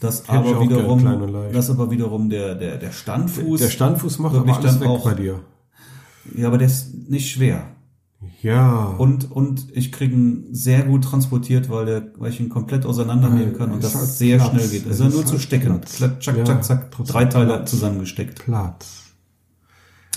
Das 0.00 0.28
Hätte 0.28 0.44
ich 0.48 0.54
aber 0.54 0.60
wiederum, 0.62 1.52
das 1.52 1.70
aber 1.70 1.90
wiederum 1.90 2.28
der, 2.28 2.54
der, 2.54 2.76
der 2.78 2.92
Standfuß. 2.92 3.60
Der 3.60 3.70
Standfuß 3.70 4.18
macht 4.18 4.36
aber 4.36 4.52
alles 4.56 4.72
dann 4.72 4.80
weg 4.80 4.88
auch- 4.88 5.04
bei 5.04 5.14
dir. 5.14 5.40
ja, 6.36 6.46
aber 6.48 6.58
der 6.58 6.66
ist 6.66 7.08
nicht 7.08 7.30
schwer. 7.30 7.66
Ja. 8.42 8.86
Und, 8.98 9.30
und 9.30 9.66
ich 9.72 9.92
kriege 9.92 10.14
ihn 10.14 10.46
sehr 10.52 10.82
gut 10.82 11.04
transportiert, 11.04 11.70
weil, 11.70 11.86
der, 11.86 12.12
weil 12.18 12.30
ich 12.30 12.40
ihn 12.40 12.48
komplett 12.48 12.84
auseinandernehmen 12.86 13.56
kann 13.56 13.70
und 13.72 13.82
das 13.84 13.94
halt 13.94 14.06
sehr 14.08 14.38
Platz. 14.38 14.50
schnell 14.50 14.68
geht. 14.68 14.82
Es 14.86 15.00
Also 15.00 15.06
ist 15.06 15.14
nur 15.14 15.24
zu 15.26 15.32
halt 15.32 15.42
stecken. 15.42 15.66
Platz. 15.80 15.96
Klack, 15.96 16.22
Zack, 16.22 16.36
Ja, 16.38 16.44
zack, 16.44 16.64
zack. 16.64 16.90
Drei 17.06 17.24
Teile 17.26 17.46
Platz. 17.46 17.70
zusammengesteckt. 17.70 18.44
Platz. 18.44 19.02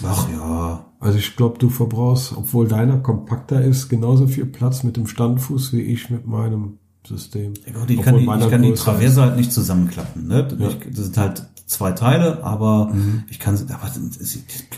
Ach 0.03 0.28
ja. 0.32 0.86
Also 0.99 1.18
ich 1.20 1.36
glaube, 1.36 1.58
du 1.60 1.70
verbrauchst, 1.70 2.34
obwohl 2.36 2.68
deiner 2.68 2.97
kompakter 2.97 3.62
ist, 3.62 3.89
genauso 3.89 4.28
viel 4.28 4.45
Platz 4.45 4.84
mit 4.84 4.97
dem 4.97 5.08
Standfuß 5.08 5.74
wie 5.74 5.82
ich 5.82 6.10
mit 6.10 6.26
meinem 6.28 6.80
System. 7.08 7.53
Ja, 7.66 7.74
ich 7.88 8.01
kann, 8.01 8.18
die, 8.18 8.26
ich 8.26 8.49
kann 8.49 8.62
die 8.64 8.70
größer 8.70 8.84
Traverse 8.86 9.22
halt 9.22 9.36
nicht 9.38 9.53
zusammenklappen. 9.53 10.28
Ne? 10.28 10.47
Ich, 10.60 10.80
das 10.95 11.06
sind 11.06 11.18
halt 11.18 11.45
zwei 11.66 11.91
Teile, 11.93 12.43
aber 12.43 12.91
Mhm. 12.93 13.24
ich 13.30 13.39
kann, 13.39 13.55
aber 13.55 13.91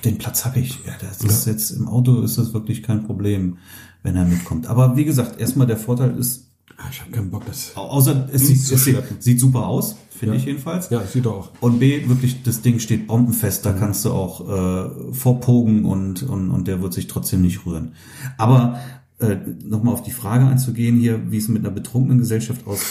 den 0.05 0.17
Platz 0.17 0.45
habe 0.45 0.59
ich. 0.59 0.79
Ja, 0.85 0.93
das 1.01 1.21
ist 1.21 1.45
jetzt 1.45 1.71
im 1.71 1.87
Auto 1.87 2.21
ist 2.21 2.37
das 2.37 2.53
wirklich 2.53 2.83
kein 2.83 3.03
Problem, 3.05 3.57
wenn 4.03 4.15
er 4.15 4.25
mitkommt. 4.25 4.67
Aber 4.67 4.95
wie 4.95 5.05
gesagt, 5.05 5.39
erstmal 5.39 5.67
der 5.67 5.77
Vorteil 5.77 6.17
ist. 6.17 6.45
Ah, 6.79 6.83
Ich 6.91 7.01
habe 7.01 7.09
keinen 7.11 7.31
Bock, 7.31 7.43
das. 7.47 7.71
au- 7.75 7.87
außer 7.89 8.29
es, 8.31 8.45
sieht, 8.47 8.71
es 8.71 8.83
sieht, 8.85 8.97
sieht 9.19 9.39
super 9.39 9.65
aus, 9.65 9.95
finde 10.11 10.35
Ja. 10.35 10.39
ich 10.39 10.45
jedenfalls. 10.45 10.91
Ja, 10.91 11.03
sieht 11.07 11.25
auch. 11.25 11.49
Und 11.59 11.79
B, 11.79 12.07
wirklich, 12.07 12.43
das 12.43 12.61
Ding 12.61 12.77
steht 12.79 13.07
bombenfest, 13.07 13.65
Mhm. 13.65 13.69
da 13.69 13.73
kannst 13.75 14.05
du 14.05 14.11
auch 14.11 14.47
äh, 14.47 15.13
vorpogen 15.13 15.85
und, 15.85 16.21
und, 16.21 16.51
und 16.51 16.67
der 16.67 16.79
wird 16.83 16.93
sich 16.93 17.07
trotzdem 17.07 17.41
nicht 17.41 17.65
rühren. 17.65 17.93
Aber 18.37 18.79
äh, 19.19 19.37
nochmal 19.63 19.93
auf 19.95 20.03
die 20.03 20.11
Frage 20.11 20.45
einzugehen 20.45 20.99
hier, 20.99 21.31
wie 21.31 21.37
es 21.37 21.47
mit 21.47 21.65
einer 21.65 21.73
betrunkenen 21.73 22.19
Gesellschaft 22.19 22.67
aussieht. 22.67 22.85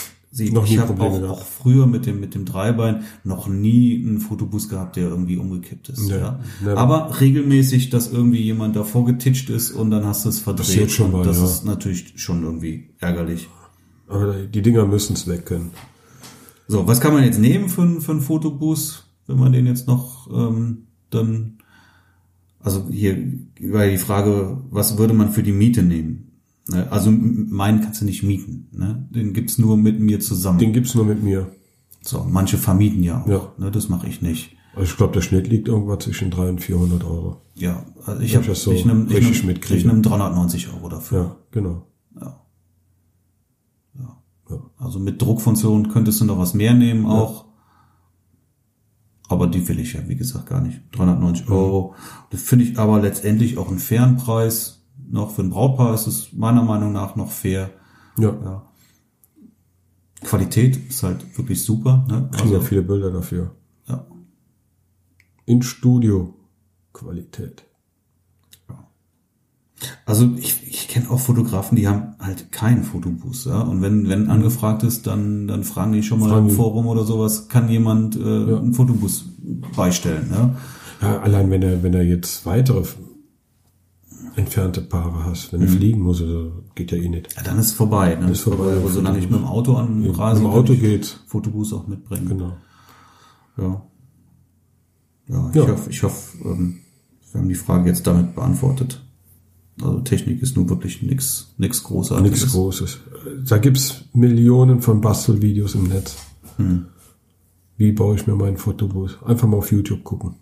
Noch 0.52 0.64
nie 0.64 0.74
ich 0.74 0.78
habe 0.78 1.00
auch, 1.02 1.22
auch 1.28 1.44
früher 1.44 1.86
mit 1.86 2.04
dem, 2.06 2.20
mit 2.20 2.34
dem 2.34 2.44
Dreibein 2.44 3.04
noch 3.24 3.48
nie 3.48 4.04
einen 4.06 4.20
Fotobus 4.20 4.68
gehabt, 4.68 4.96
der 4.96 5.08
irgendwie 5.08 5.36
umgekippt 5.38 5.88
ist. 5.88 6.08
Nee, 6.08 6.18
ja. 6.18 6.40
never. 6.62 6.76
Aber 6.78 7.20
regelmäßig, 7.20 7.90
dass 7.90 8.12
irgendwie 8.12 8.42
jemand 8.42 8.76
davor 8.76 9.06
getitscht 9.06 9.48
ist 9.50 9.72
und 9.72 9.90
dann 9.90 10.04
hast 10.04 10.24
du 10.24 10.28
es 10.28 10.38
verdreht. 10.40 10.66
Passiert 10.66 10.90
schon 10.90 11.06
und 11.06 11.12
mal, 11.12 11.24
das 11.24 11.38
ja. 11.38 11.44
ist 11.44 11.64
natürlich 11.64 12.12
schon 12.16 12.42
irgendwie 12.42 12.90
ärgerlich. 12.98 13.48
Aber 14.08 14.34
die 14.34 14.62
Dinger 14.62 14.86
müssen 14.86 15.14
es 15.14 15.26
weg 15.26 15.46
können. 15.46 15.70
So, 16.68 16.86
was 16.86 17.00
kann 17.00 17.12
man 17.14 17.24
jetzt 17.24 17.38
nehmen 17.40 17.68
für, 17.68 17.82
einen- 17.82 18.00
für 18.00 18.12
einen 18.12 18.20
Fotobus, 18.20 19.04
wenn 19.26 19.38
man 19.38 19.52
den 19.52 19.66
jetzt 19.66 19.86
noch 19.86 20.28
ähm, 20.32 20.86
dann, 21.10 21.58
also 22.60 22.88
hier 22.90 23.16
war 23.60 23.86
die 23.86 23.96
Frage, 23.98 24.62
was 24.70 24.98
würde 24.98 25.14
man 25.14 25.30
für 25.32 25.42
die 25.42 25.52
Miete 25.52 25.82
nehmen? 25.82 26.35
Ne, 26.68 26.90
Also 26.90 27.10
meinen 27.12 27.80
kannst 27.80 28.00
du 28.00 28.04
nicht 28.04 28.22
mieten, 28.22 28.68
ne? 28.72 29.06
Den 29.10 29.32
gibt's 29.32 29.58
nur 29.58 29.76
mit 29.76 30.00
mir 30.00 30.20
zusammen. 30.20 30.58
Den 30.58 30.72
gibt's 30.72 30.94
nur 30.94 31.04
mit 31.04 31.22
mir. 31.22 31.52
So, 32.02 32.24
manche 32.28 32.58
vermieten 32.58 33.02
ja 33.02 33.22
auch, 33.22 33.28
Ja. 33.28 33.52
ne? 33.58 33.70
Das 33.70 33.88
mache 33.88 34.08
ich 34.08 34.20
nicht. 34.22 34.56
Also 34.74 34.90
ich 34.90 34.96
glaube, 34.96 35.14
der 35.14 35.22
Schnitt 35.22 35.48
liegt 35.48 35.68
irgendwo 35.68 35.96
zwischen 35.96 36.30
300 36.30 36.50
und 36.52 36.60
400 36.60 37.04
Euro. 37.04 37.40
Ja, 37.54 37.86
also 38.04 38.20
ich 38.20 38.34
habe 38.34 38.42
ich 38.42 38.50
das 38.50 38.62
so 38.62 38.72
ich 38.72 38.84
nehm, 38.84 39.06
ich 39.08 39.42
nehm, 39.44 39.56
ich 39.70 39.84
nehm 39.84 40.02
390 40.02 40.68
Euro 40.74 40.88
dafür. 40.88 41.18
Ja, 41.20 41.36
genau. 41.50 41.86
Also 44.78 45.00
mit 45.00 45.20
Druckfunktion 45.20 45.88
könntest 45.88 46.20
du 46.20 46.24
noch 46.24 46.38
was 46.38 46.54
mehr 46.54 46.74
nehmen 46.74 47.06
auch. 47.06 47.46
Aber 49.28 49.48
die 49.48 49.66
will 49.66 49.80
ich 49.80 49.94
ja, 49.94 50.00
wie 50.06 50.14
gesagt, 50.14 50.46
gar 50.46 50.60
nicht. 50.60 50.80
390 50.92 51.48
Euro. 51.50 51.94
Das 52.30 52.42
finde 52.42 52.64
ich 52.66 52.78
aber 52.78 53.00
letztendlich 53.00 53.58
auch 53.58 53.68
einen 53.68 53.80
fairen 53.80 54.16
Preis. 54.16 54.75
Noch 55.08 55.30
für 55.32 55.42
ein 55.42 55.50
Brautpaar 55.50 55.94
ist 55.94 56.06
es 56.06 56.32
meiner 56.32 56.62
Meinung 56.62 56.92
nach 56.92 57.16
noch 57.16 57.30
fair. 57.30 57.70
Ja, 58.18 58.34
Ja. 58.44 58.62
Qualität 60.24 60.76
ist 60.88 61.02
halt 61.02 61.36
wirklich 61.36 61.62
super. 61.62 62.04
Ne? 62.08 62.28
kriegen 62.32 62.50
ja 62.50 62.56
Also, 62.56 62.68
viele 62.68 62.82
Bilder 62.82 63.10
dafür. 63.10 63.54
ja. 63.88 64.06
In 65.44 65.62
Studio 65.62 66.34
Qualität. 66.92 67.64
also 70.06 70.28
ich, 70.38 70.66
ich 70.66 70.88
kenne 70.88 71.10
auch 71.10 71.20
Fotografen, 71.20 71.76
die 71.76 71.86
haben 71.86 72.14
halt 72.18 72.50
keinen 72.50 72.82
Fotobus. 72.82 73.44
Ja? 73.44 73.60
Und 73.60 73.82
wenn, 73.82 74.08
wenn 74.08 74.30
angefragt 74.30 74.82
ist, 74.82 75.06
dann, 75.06 75.46
dann 75.46 75.64
fragen 75.64 75.92
die 75.92 76.02
schon 76.02 76.20
mal 76.20 76.30
Fragen 76.30 76.48
im. 76.48 76.54
Forum 76.56 76.86
oder 76.86 77.04
sowas, 77.04 77.48
kann 77.48 77.68
jemand 77.68 78.16
äh, 78.16 78.20
einen 78.20 78.72
Fotobus 78.72 79.26
beistellen. 79.76 80.30
Ja? 80.32 80.56
Ja, 81.02 81.20
allein 81.20 81.50
wenn 81.50 81.62
er, 81.62 81.82
wenn 81.82 81.92
er 81.92 82.02
jetzt 82.04 82.46
weitere 82.46 82.84
entfernte 84.36 84.82
Paare 84.82 85.24
hast, 85.24 85.52
wenn 85.52 85.62
er 85.62 85.68
fliegen 85.68 86.00
muss, 86.02 86.20
also 86.20 86.62
geht 86.74 86.92
ja 86.92 86.98
eh 86.98 87.08
nicht. 87.08 87.34
Ja, 87.36 87.42
dann 87.42 87.58
ist 87.58 87.66
es 87.68 87.72
vorbei. 87.72 88.14
Ne? 88.16 88.30
Ist 88.30 88.40
vorbei. 88.42 88.76
Aber 88.76 88.88
solange 88.90 89.18
ich 89.18 89.28
mit 89.30 89.38
dem 89.40 89.46
Auto 89.46 89.74
anreise, 89.74 90.40
Im 90.40 90.46
kann 90.46 90.52
Auto 90.54 90.72
ich 90.74 90.80
geht's. 90.80 91.20
Fotobus 91.26 91.72
auch 91.72 91.86
mitbringen. 91.86 92.28
Genau. 92.28 92.56
Ja. 93.56 93.82
Ja, 95.28 95.50
ich 95.50 95.56
Ja. 95.56 95.68
hoffe, 95.68 95.90
ich 95.90 96.02
hoffe, 96.02 96.38
ähm, 96.44 96.78
wir 97.32 97.40
haben 97.40 97.48
die 97.48 97.54
Frage 97.54 97.88
jetzt 97.88 98.06
damit 98.06 98.34
beantwortet. 98.34 99.02
Also 99.82 100.00
Technik 100.00 100.40
ist 100.42 100.56
nun 100.56 100.68
wirklich 100.70 101.02
nichts 101.02 101.54
nix 101.58 101.82
Großartiges. 101.82 102.30
Nichts 102.40 102.52
Großes. 102.52 102.98
Da 103.46 103.58
gibt's 103.58 104.04
Millionen 104.14 104.80
von 104.80 105.00
Bastelvideos 105.00 105.74
im 105.74 105.84
Netz. 105.84 106.16
Wie 107.76 107.92
baue 107.92 108.14
ich 108.16 108.26
mir 108.26 108.36
meinen 108.36 108.56
Fotobus? 108.56 109.18
Einfach 109.24 109.46
mal 109.48 109.58
auf 109.58 109.70
YouTube 109.72 110.02
gucken. 110.04 110.36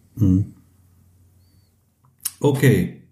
Okay. 2.40 3.02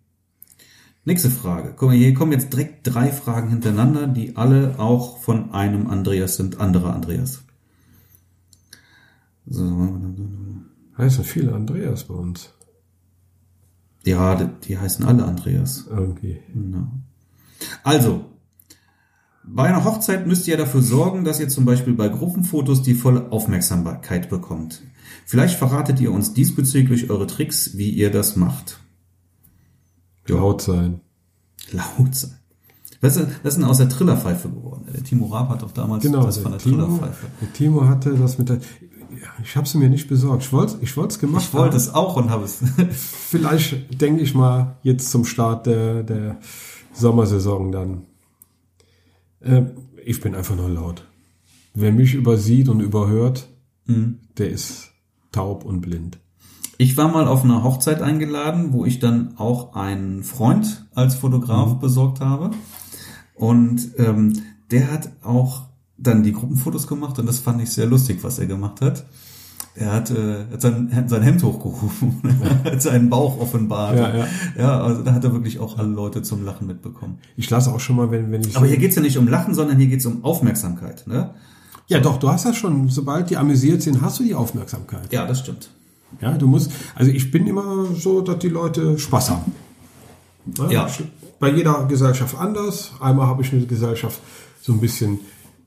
Nächste 1.04 1.30
Frage. 1.30 1.74
Guck 1.76 1.88
mal, 1.88 1.96
hier 1.96 2.14
kommen 2.14 2.32
jetzt 2.32 2.52
direkt 2.52 2.86
drei 2.86 3.10
Fragen 3.10 3.50
hintereinander, 3.50 4.06
die 4.06 4.36
alle 4.36 4.78
auch 4.78 5.18
von 5.18 5.52
einem 5.52 5.88
Andreas 5.88 6.36
sind, 6.36 6.60
anderer 6.60 6.94
Andreas. 6.94 7.42
So. 9.46 10.00
Heißen 10.96 11.24
viele 11.24 11.54
Andreas 11.54 12.04
bei 12.04 12.14
uns. 12.14 12.50
Ja, 14.04 14.36
die, 14.36 14.48
die 14.68 14.78
heißen 14.78 15.04
alle 15.04 15.24
Andreas. 15.24 15.86
Irgendwie. 15.90 16.40
Also, 17.82 18.24
bei 19.44 19.64
einer 19.64 19.84
Hochzeit 19.84 20.26
müsst 20.28 20.46
ihr 20.46 20.56
dafür 20.56 20.82
sorgen, 20.82 21.24
dass 21.24 21.40
ihr 21.40 21.48
zum 21.48 21.64
Beispiel 21.64 21.94
bei 21.94 22.08
Gruppenfotos 22.08 22.82
die 22.82 22.94
volle 22.94 23.32
Aufmerksamkeit 23.32 24.30
bekommt. 24.30 24.82
Vielleicht 25.26 25.58
verratet 25.58 26.00
ihr 26.00 26.12
uns 26.12 26.32
diesbezüglich 26.32 27.10
eure 27.10 27.26
Tricks, 27.26 27.76
wie 27.76 27.90
ihr 27.90 28.10
das 28.10 28.36
macht. 28.36 28.81
Laut 30.26 30.62
sein. 30.62 31.00
Laut 31.72 32.14
sein. 32.14 32.38
Was 33.00 33.16
ist, 33.16 33.26
das 33.42 33.54
ist 33.54 33.60
denn 33.60 33.64
aus 33.68 33.78
der 33.78 33.88
Trillerpfeife 33.88 34.48
geworden? 34.48 34.84
Der 34.94 35.02
Timo 35.02 35.26
Raab 35.26 35.48
hat 35.48 35.62
doch 35.62 35.72
damals 35.72 36.04
Genau, 36.04 36.24
das 36.24 36.38
von 36.38 36.52
der 36.52 36.60
Timo, 36.60 36.76
Trillerpfeife. 36.84 37.26
der 37.40 37.52
Timo 37.52 37.86
hatte 37.88 38.14
das 38.14 38.38
mit 38.38 38.48
der. 38.48 38.56
Ja, 38.58 39.28
ich 39.42 39.56
habe 39.56 39.66
es 39.66 39.74
mir 39.74 39.88
nicht 39.90 40.08
besorgt. 40.08 40.44
Ich 40.44 40.52
wollte 40.52 40.78
ich 40.80 40.96
wollte 40.96 41.12
es 41.14 41.18
gemacht 41.18 41.42
Ich 41.44 41.52
wollte 41.54 41.76
es 41.76 41.92
auch 41.92 42.16
und 42.16 42.30
habe 42.30 42.44
es. 42.44 42.60
Vielleicht 42.92 44.00
denke 44.00 44.22
ich 44.22 44.34
mal 44.34 44.76
jetzt 44.82 45.10
zum 45.10 45.24
Start 45.24 45.66
der, 45.66 46.02
der 46.04 46.38
Sommersaison 46.94 47.72
dann. 47.72 48.02
Ähm, 49.42 49.72
ich 50.04 50.20
bin 50.20 50.34
einfach 50.34 50.54
nur 50.56 50.68
laut. 50.70 51.04
Wer 51.74 51.92
mich 51.92 52.14
übersieht 52.14 52.68
und 52.68 52.80
überhört, 52.80 53.48
Mhm. 53.86 54.20
der 54.38 54.48
ist 54.50 54.92
taub 55.32 55.64
und 55.64 55.80
blind. 55.80 56.20
Ich 56.82 56.96
war 56.96 57.06
mal 57.06 57.28
auf 57.28 57.44
einer 57.44 57.62
Hochzeit 57.62 58.02
eingeladen, 58.02 58.72
wo 58.72 58.84
ich 58.84 58.98
dann 58.98 59.34
auch 59.38 59.76
einen 59.76 60.24
Freund 60.24 60.84
als 60.96 61.14
Fotograf 61.14 61.78
besorgt 61.78 62.18
habe. 62.18 62.50
Und 63.36 63.92
ähm, 63.98 64.42
der 64.72 64.90
hat 64.90 65.10
auch 65.22 65.66
dann 65.96 66.24
die 66.24 66.32
Gruppenfotos 66.32 66.88
gemacht 66.88 67.20
und 67.20 67.26
das 67.26 67.38
fand 67.38 67.62
ich 67.62 67.70
sehr 67.70 67.86
lustig, 67.86 68.24
was 68.24 68.40
er 68.40 68.46
gemacht 68.46 68.80
hat. 68.80 69.06
Er 69.76 69.92
hat, 69.92 70.10
äh, 70.10 70.44
hat 70.50 70.60
sein, 70.60 71.04
sein 71.06 71.22
Hemd 71.22 71.44
hochgerufen, 71.44 72.20
hat 72.64 72.82
seinen 72.82 73.08
Bauch 73.08 73.40
offenbart. 73.40 73.96
Ja, 73.96 74.16
ja. 74.16 74.26
ja, 74.58 74.80
also 74.80 75.04
da 75.04 75.14
hat 75.14 75.22
er 75.22 75.32
wirklich 75.32 75.60
auch 75.60 75.78
alle 75.78 75.86
Leute 75.86 76.22
zum 76.22 76.44
Lachen 76.44 76.66
mitbekommen. 76.66 77.18
Ich 77.36 77.48
lasse 77.48 77.72
auch 77.72 77.78
schon 77.78 77.94
mal, 77.94 78.10
wenn, 78.10 78.32
wenn 78.32 78.40
ich. 78.40 78.56
Aber 78.56 78.66
hier 78.66 78.78
geht's 78.78 78.96
ja 78.96 79.02
nicht 79.02 79.18
um 79.18 79.28
Lachen, 79.28 79.54
sondern 79.54 79.78
hier 79.78 79.86
geht's 79.86 80.04
um 80.04 80.24
Aufmerksamkeit. 80.24 81.06
Ne? 81.06 81.30
ja, 81.86 82.00
doch, 82.00 82.18
du 82.18 82.28
hast 82.28 82.44
das 82.44 82.56
schon, 82.56 82.88
sobald 82.88 83.30
die 83.30 83.36
amüsiert 83.36 83.82
sind, 83.82 84.02
hast 84.02 84.18
du 84.18 84.24
die 84.24 84.34
Aufmerksamkeit. 84.34 85.12
Ja, 85.12 85.26
das 85.26 85.38
stimmt. 85.38 85.70
Ja, 86.20 86.32
du 86.36 86.46
musst, 86.46 86.70
also 86.94 87.10
ich 87.10 87.30
bin 87.30 87.46
immer 87.46 87.86
so, 87.94 88.20
dass 88.20 88.38
die 88.38 88.48
Leute 88.48 88.98
Spaß 88.98 89.30
haben. 89.30 89.52
Ja. 90.70 90.86
ich- 90.86 91.02
Bei 91.38 91.50
jeder 91.50 91.86
Gesellschaft 91.86 92.36
anders. 92.38 92.92
Einmal 93.00 93.26
habe 93.26 93.42
ich 93.42 93.52
eine 93.52 93.66
Gesellschaft 93.66 94.20
so 94.60 94.72
ein 94.72 94.80
bisschen, 94.80 95.18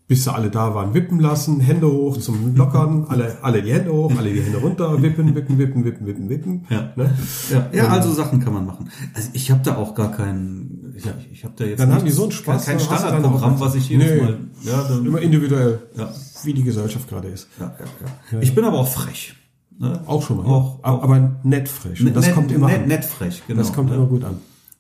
bis 0.08 0.24
sie 0.24 0.34
alle 0.34 0.50
da 0.50 0.74
waren, 0.74 0.94
wippen 0.94 1.20
lassen, 1.20 1.60
Hände 1.60 1.92
hoch 1.92 2.18
zum 2.18 2.56
Lockern, 2.56 3.06
alle, 3.10 3.40
alle 3.42 3.62
die 3.62 3.74
Hände 3.74 3.92
hoch, 3.92 4.14
alle 4.18 4.32
die 4.32 4.42
Hände 4.42 4.60
runter, 4.60 5.02
wippen, 5.02 5.36
wippen, 5.36 5.58
wippen, 5.58 5.84
wippen, 5.84 6.06
wippen, 6.08 6.30
wippen. 6.30 6.66
Ja. 6.70 6.94
Ne? 6.96 7.14
Ja, 7.52 7.70
ja 7.74 7.88
also 7.90 8.14
Sachen 8.14 8.40
kann 8.40 8.54
man 8.54 8.66
machen. 8.66 8.90
Also 9.14 9.30
ich 9.34 9.52
habe 9.52 9.62
da 9.66 9.76
auch 9.76 9.96
gar 9.96 10.12
keinen, 10.12 10.94
ich, 10.96 11.04
ich 11.34 11.44
habe 11.44 11.56
da 11.58 11.66
jetzt 11.66 11.80
Dann 11.80 11.90
haben 11.90 11.96
nichts- 12.04 12.12
die 12.12 12.16
so 12.16 12.24
einen 12.24 12.32
Spaß, 12.32 12.66
kein 12.66 12.80
Standardprogramm, 12.80 13.60
was 13.60 13.76
ich 13.76 13.90
jedes 13.90 14.12
Nee. 14.12 14.22
Mal, 14.22 14.38
ja, 14.64 14.84
dann, 14.88 15.06
Immer 15.06 15.20
individuell, 15.22 15.80
Ja. 15.98 16.10
wie 16.44 16.54
die 16.54 16.64
Gesellschaft 16.64 17.10
gerade 17.10 17.28
ist. 17.30 17.50
ja, 17.60 17.66
ja, 17.80 17.86
ja. 18.32 18.40
Ich 18.42 18.56
bin 18.56 18.64
aber 18.64 18.78
auch 18.78 18.88
frech. 18.88 19.36
Ne? 19.78 20.02
Auch 20.06 20.26
schon 20.26 20.38
mal. 20.38 20.46
Auch- 20.46 20.80
ja. 20.80 20.84
aber 20.84 21.40
nett 21.44 21.68
frech. 21.68 22.00
Und 22.02 22.16
das 22.16 22.32
kommt 22.32 22.52
immer 22.52 22.68
nett, 22.68 22.84
an. 22.84 22.88
nett 22.88 23.06
frech, 23.06 23.44
genau. 23.48 23.60
Das 23.60 23.74
kommt 23.74 23.90
ja. 23.90 23.96
immer 23.96 24.08
gut 24.08 24.24
an. 24.24 24.38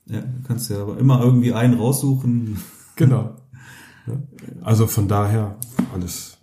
Ja, 0.08 0.22
du 0.22 0.48
kannst 0.48 0.70
ja 0.70 0.82
aber 0.82 0.98
immer 0.98 1.22
irgendwie 1.22 1.54
einen 1.54 1.76
raussuchen. 1.76 2.58
Genau. 2.96 3.36
Also 4.62 4.86
von 4.86 5.08
daher 5.08 5.56
alles. 5.92 6.38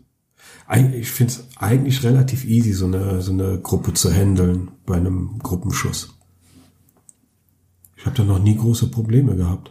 Ich 0.94 1.12
finde 1.12 1.32
es 1.32 1.46
eigentlich 1.57 2.03
relativ 2.03 2.44
easy, 2.44 2.72
so 2.72 2.86
eine, 2.86 3.22
so 3.22 3.30
eine 3.30 3.61
Gruppe 3.61 3.94
zu 3.94 4.12
handeln 4.12 4.72
bei 4.84 4.96
einem 4.96 5.38
Gruppenschuss. 5.38 6.18
Ich 7.96 8.05
habe 8.05 8.16
da 8.16 8.24
noch 8.24 8.40
nie 8.40 8.57
große 8.57 8.88
Probleme 8.88 9.36
gehabt. 9.36 9.70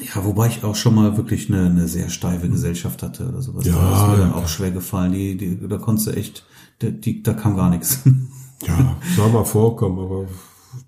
Ja, 0.00 0.24
wobei 0.24 0.48
ich 0.48 0.64
auch 0.64 0.74
schon 0.74 0.96
mal 0.96 1.16
wirklich 1.16 1.48
eine, 1.48 1.66
eine 1.66 1.86
sehr 1.86 2.08
steife 2.08 2.48
Gesellschaft 2.48 3.04
hatte 3.04 3.28
oder 3.28 3.42
sowas. 3.42 3.66
Ja, 3.66 3.74
da 3.74 3.92
ist 3.92 4.10
mir 4.10 4.24
dann 4.24 4.32
auch 4.32 4.48
schwer 4.48 4.70
gefallen. 4.72 5.12
Die, 5.12 5.36
die, 5.36 5.68
da 5.68 5.78
konntest 5.78 6.08
du 6.08 6.10
echt, 6.12 6.44
die, 6.82 7.00
die, 7.00 7.22
da 7.22 7.34
kam 7.34 7.56
gar 7.56 7.70
nichts. 7.70 8.00
Ja, 8.66 8.94
soll 9.16 9.30
mal 9.32 9.46
vorkommen, 9.46 9.98
aber 9.98 10.26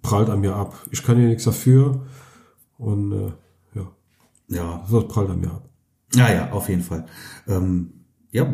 prallt 0.03 0.29
an 0.29 0.41
mir 0.43 0.55
ab. 0.55 0.75
Ich 0.91 1.03
kann 1.03 1.17
hier 1.17 1.29
nichts 1.29 1.45
dafür 1.45 2.03
und 2.77 3.13
äh, 3.13 3.33
ja, 3.75 3.87
Ja, 4.49 4.85
so 4.87 5.01
prallt 5.09 5.31
an 5.31 5.41
mir 5.41 5.51
ab. 5.53 5.71
ja, 6.15 6.31
ja, 6.31 6.53
auf 6.53 6.69
jeden 6.69 6.83
Fall. 6.83 7.07
Ähm, 7.49 7.95
ja, 8.31 8.47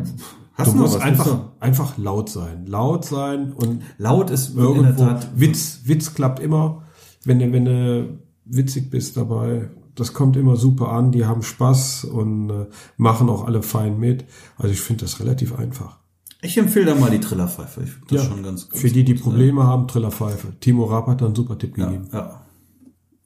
hast 0.53 0.67
Du 0.67 0.71
du 0.71 0.77
noch 0.77 0.83
musst 0.83 0.95
was? 0.95 1.01
einfach, 1.01 1.25
Willst 1.25 1.43
einfach 1.59 1.97
laut 1.97 2.29
sein. 2.29 2.65
Laut 2.65 3.03
sein 3.03 3.51
und 3.51 3.81
du- 3.81 3.85
laut 3.97 4.29
ist 4.29 4.51
in 4.51 4.55
der 4.55 4.63
irgendwo. 4.65 5.03
Tat 5.03 5.27
Witz, 5.37 5.81
Witz 5.83 6.13
klappt 6.13 6.39
immer, 6.39 6.83
wenn 7.25 7.39
du, 7.39 7.51
wenn 7.51 7.65
du 7.65 8.19
witzig 8.45 8.89
bist 8.89 9.17
dabei. 9.17 9.69
Das 9.95 10.13
kommt 10.13 10.37
immer 10.37 10.55
super 10.55 10.93
an, 10.93 11.11
die 11.11 11.25
haben 11.25 11.43
Spaß 11.43 12.05
und 12.05 12.49
äh, 12.51 12.67
machen 12.95 13.27
auch 13.27 13.43
alle 13.45 13.63
fein 13.63 13.99
mit. 13.99 14.23
Also 14.55 14.71
ich 14.71 14.79
finde 14.79 15.03
das 15.03 15.19
relativ 15.19 15.59
einfach. 15.59 15.98
Ich 16.41 16.57
empfehle 16.57 16.85
da 16.85 16.95
mal 16.95 17.09
die 17.11 17.19
Trillerpfeife. 17.19 17.83
Ich 17.83 17.89
finde 17.91 18.15
das 18.15 18.25
schon 18.25 18.43
ganz, 18.43 18.69
ganz 18.69 18.81
Für 18.81 18.89
die, 18.89 19.03
die 19.03 19.15
gut, 19.15 19.23
Probleme 19.23 19.63
haben, 19.65 19.87
Trillerpfeife. 19.87 20.57
Timo 20.59 20.85
Rapp 20.85 21.07
hat 21.07 21.21
da 21.21 21.25
einen 21.25 21.35
super 21.35 21.57
Tipp 21.57 21.77
Ja, 21.77 21.85
gegeben. 21.87 22.07
ja, 22.13 22.41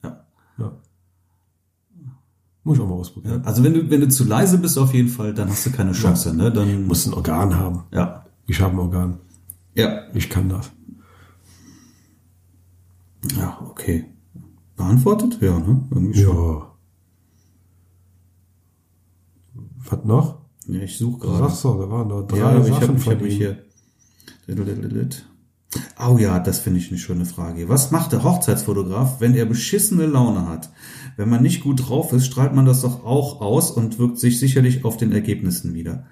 ja. 0.02 0.24
Ja. 0.58 0.72
Muss 2.64 2.76
ich 2.78 2.82
auch 2.82 2.88
mal 2.88 2.94
ausprobieren. 2.94 3.42
Also 3.44 3.62
wenn 3.62 3.74
du, 3.74 3.88
wenn 3.90 4.00
du 4.00 4.08
zu 4.08 4.24
leise 4.24 4.58
bist 4.58 4.78
auf 4.78 4.92
jeden 4.94 5.08
Fall, 5.08 5.32
dann 5.32 5.48
hast 5.48 5.64
du 5.66 5.70
keine 5.70 5.92
Chance, 5.92 6.34
ne? 6.34 6.50
Dann, 6.50 6.86
Muss 6.86 7.06
ein 7.06 7.14
Organ 7.14 7.54
haben. 7.56 7.84
ja. 7.92 8.26
Ich 8.46 8.60
habe 8.60 8.74
ein 8.74 8.78
Organ. 8.80 9.18
Ja. 9.74 10.02
Ich 10.12 10.28
kann 10.28 10.48
das. 10.50 10.70
Ja, 13.38 13.58
okay. 13.66 14.04
Beantwortet? 14.76 15.38
Ja, 15.40 15.58
ne? 15.58 15.82
Irgendwie 15.90 16.20
schon. 16.22 16.36
Ja. 16.36 16.66
Was 19.90 20.04
noch? 20.04 20.43
Ja, 20.66 20.80
ich 20.80 20.96
suche 20.98 21.20
Du 21.20 21.26
gerade. 21.28 21.48
sagst 21.48 21.64
doch, 21.64 21.78
da 21.78 21.90
waren 21.90 22.08
noch 22.08 22.22
drei 22.26 22.38
Ja, 22.38 22.48
aber 22.50 22.66
ich 22.66 22.74
Sachen 22.74 22.88
habe 22.88 22.98
ich 22.98 23.06
hab 23.06 23.20
mich 23.20 23.32
ihm. 23.34 23.38
hier. 23.38 23.58
Oh 25.98 26.18
ja, 26.18 26.38
das 26.38 26.60
finde 26.60 26.78
ich 26.78 26.88
eine 26.90 26.98
schöne 26.98 27.24
Frage. 27.26 27.68
Was 27.68 27.90
macht 27.90 28.12
der 28.12 28.22
Hochzeitsfotograf, 28.22 29.20
wenn 29.20 29.34
er 29.34 29.44
beschissene 29.44 30.06
Laune 30.06 30.48
hat? 30.48 30.70
Wenn 31.16 31.28
man 31.28 31.42
nicht 31.42 31.62
gut 31.62 31.88
drauf 31.88 32.12
ist, 32.12 32.26
strahlt 32.26 32.54
man 32.54 32.64
das 32.64 32.82
doch 32.82 33.04
auch 33.04 33.40
aus 33.40 33.70
und 33.70 33.98
wirkt 33.98 34.18
sich 34.18 34.38
sicherlich 34.38 34.84
auf 34.84 34.96
den 34.96 35.12
Ergebnissen 35.12 35.74
wieder. 35.74 36.06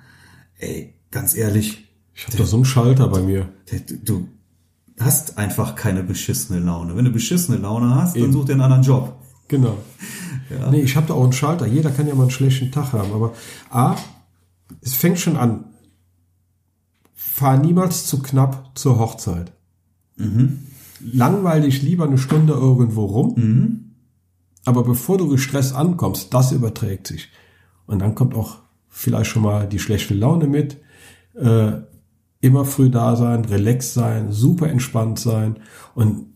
Ey, 0.58 0.94
ganz 1.10 1.34
ehrlich, 1.36 1.88
Ich 2.14 2.26
habe 2.26 2.36
da 2.38 2.44
so 2.44 2.56
einen 2.56 2.64
Schalter 2.64 3.08
bei 3.08 3.20
mir. 3.20 3.48
du 4.04 4.26
hast 4.98 5.38
einfach 5.38 5.74
keine 5.76 6.02
beschissene 6.02 6.58
Laune. 6.60 6.96
Wenn 6.96 7.04
du 7.04 7.10
beschissene 7.12 7.58
Laune 7.58 7.94
hast, 7.94 8.14
dann 8.16 8.24
Eben. 8.24 8.32
such 8.32 8.46
dir 8.46 8.52
einen 8.52 8.60
anderen 8.62 8.82
Job. 8.82 9.16
Genau. 9.48 9.76
Nee, 10.70 10.82
ich 10.82 10.96
habe 10.96 11.06
da 11.06 11.14
auch 11.14 11.22
einen 11.24 11.32
Schalter. 11.32 11.66
Jeder 11.66 11.90
kann 11.90 12.06
ja 12.06 12.14
mal 12.14 12.22
einen 12.22 12.30
schlechten 12.30 12.70
Tag 12.70 12.92
haben. 12.92 13.12
Aber 13.12 13.32
A, 13.70 13.96
es 14.80 14.94
fängt 14.94 15.18
schon 15.18 15.36
an. 15.36 15.64
Fahr 17.14 17.58
niemals 17.58 18.06
zu 18.06 18.20
knapp 18.22 18.72
zur 18.78 18.98
Hochzeit. 18.98 19.52
Langweil 21.00 21.62
dich 21.62 21.82
lieber 21.82 22.04
eine 22.04 22.18
Stunde 22.18 22.52
irgendwo 22.52 23.04
rum. 23.04 23.34
Aber 24.64 24.84
bevor 24.84 25.18
du 25.18 25.28
gestresst 25.28 25.74
ankommst, 25.74 26.32
das 26.32 26.52
überträgt 26.52 27.06
sich. 27.06 27.28
Und 27.86 27.98
dann 27.98 28.14
kommt 28.14 28.34
auch 28.34 28.58
vielleicht 28.88 29.30
schon 29.30 29.42
mal 29.42 29.68
die 29.68 29.78
schlechte 29.78 30.14
Laune 30.14 30.46
mit. 30.46 30.78
Äh, 31.34 31.72
immer 32.40 32.64
früh 32.64 32.90
da 32.90 33.16
sein, 33.16 33.44
relaxed 33.44 33.94
sein, 33.94 34.32
super 34.32 34.68
entspannt 34.68 35.18
sein. 35.18 35.56
Und 35.94 36.26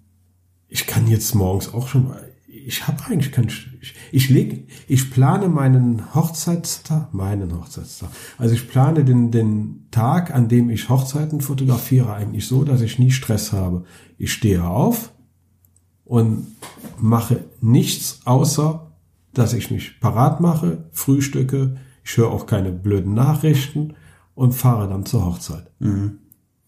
ich 0.69 0.87
kann 0.87 1.07
jetzt 1.07 1.35
morgens 1.35 1.73
auch 1.73 1.89
schon 1.89 2.09
mal, 2.09 2.33
ich 2.47 2.87
habe 2.87 3.05
eigentlich 3.05 3.33
keinen, 3.33 3.51
ich, 4.13 4.29
leg, 4.29 4.69
ich 4.89 5.11
plane 5.11 5.49
meinen 5.49 6.15
Hochzeitstag, 6.15 7.13
meinen 7.15 7.55
Hochzeitstag. 7.55 8.11
Also 8.39 8.55
ich 8.55 8.69
plane 8.69 9.05
den, 9.05 9.31
den 9.31 9.87
Tag, 9.91 10.35
an 10.35 10.49
dem 10.49 10.71
ich 10.71 10.89
Hochzeiten 10.89 11.41
fotografiere, 11.41 12.13
eigentlich 12.13 12.47
so, 12.47 12.65
dass 12.65 12.81
ich 12.81 12.99
nie 12.99 13.11
Stress 13.11 13.53
habe. 13.53 13.85
Ich 14.19 14.33
stehe 14.33 14.65
auf 14.65 15.13
und 16.05 16.47
mache 16.99 17.45
nichts 17.61 18.21
außer, 18.25 18.93
dass 19.35 19.53
ich 19.53 19.71
mich 19.71 20.01
parat 20.01 20.41
mache, 20.41 20.85
frühstücke, 20.93 21.77
ich 22.05 22.17
höre 22.17 22.31
auch 22.31 22.47
keine 22.47 22.73
blöden 22.73 23.15
Nachrichten 23.15 23.95
und 24.35 24.55
fahre 24.55 24.89
dann 24.89 25.05
zur 25.05 25.27
Hochzeit. 25.27 25.71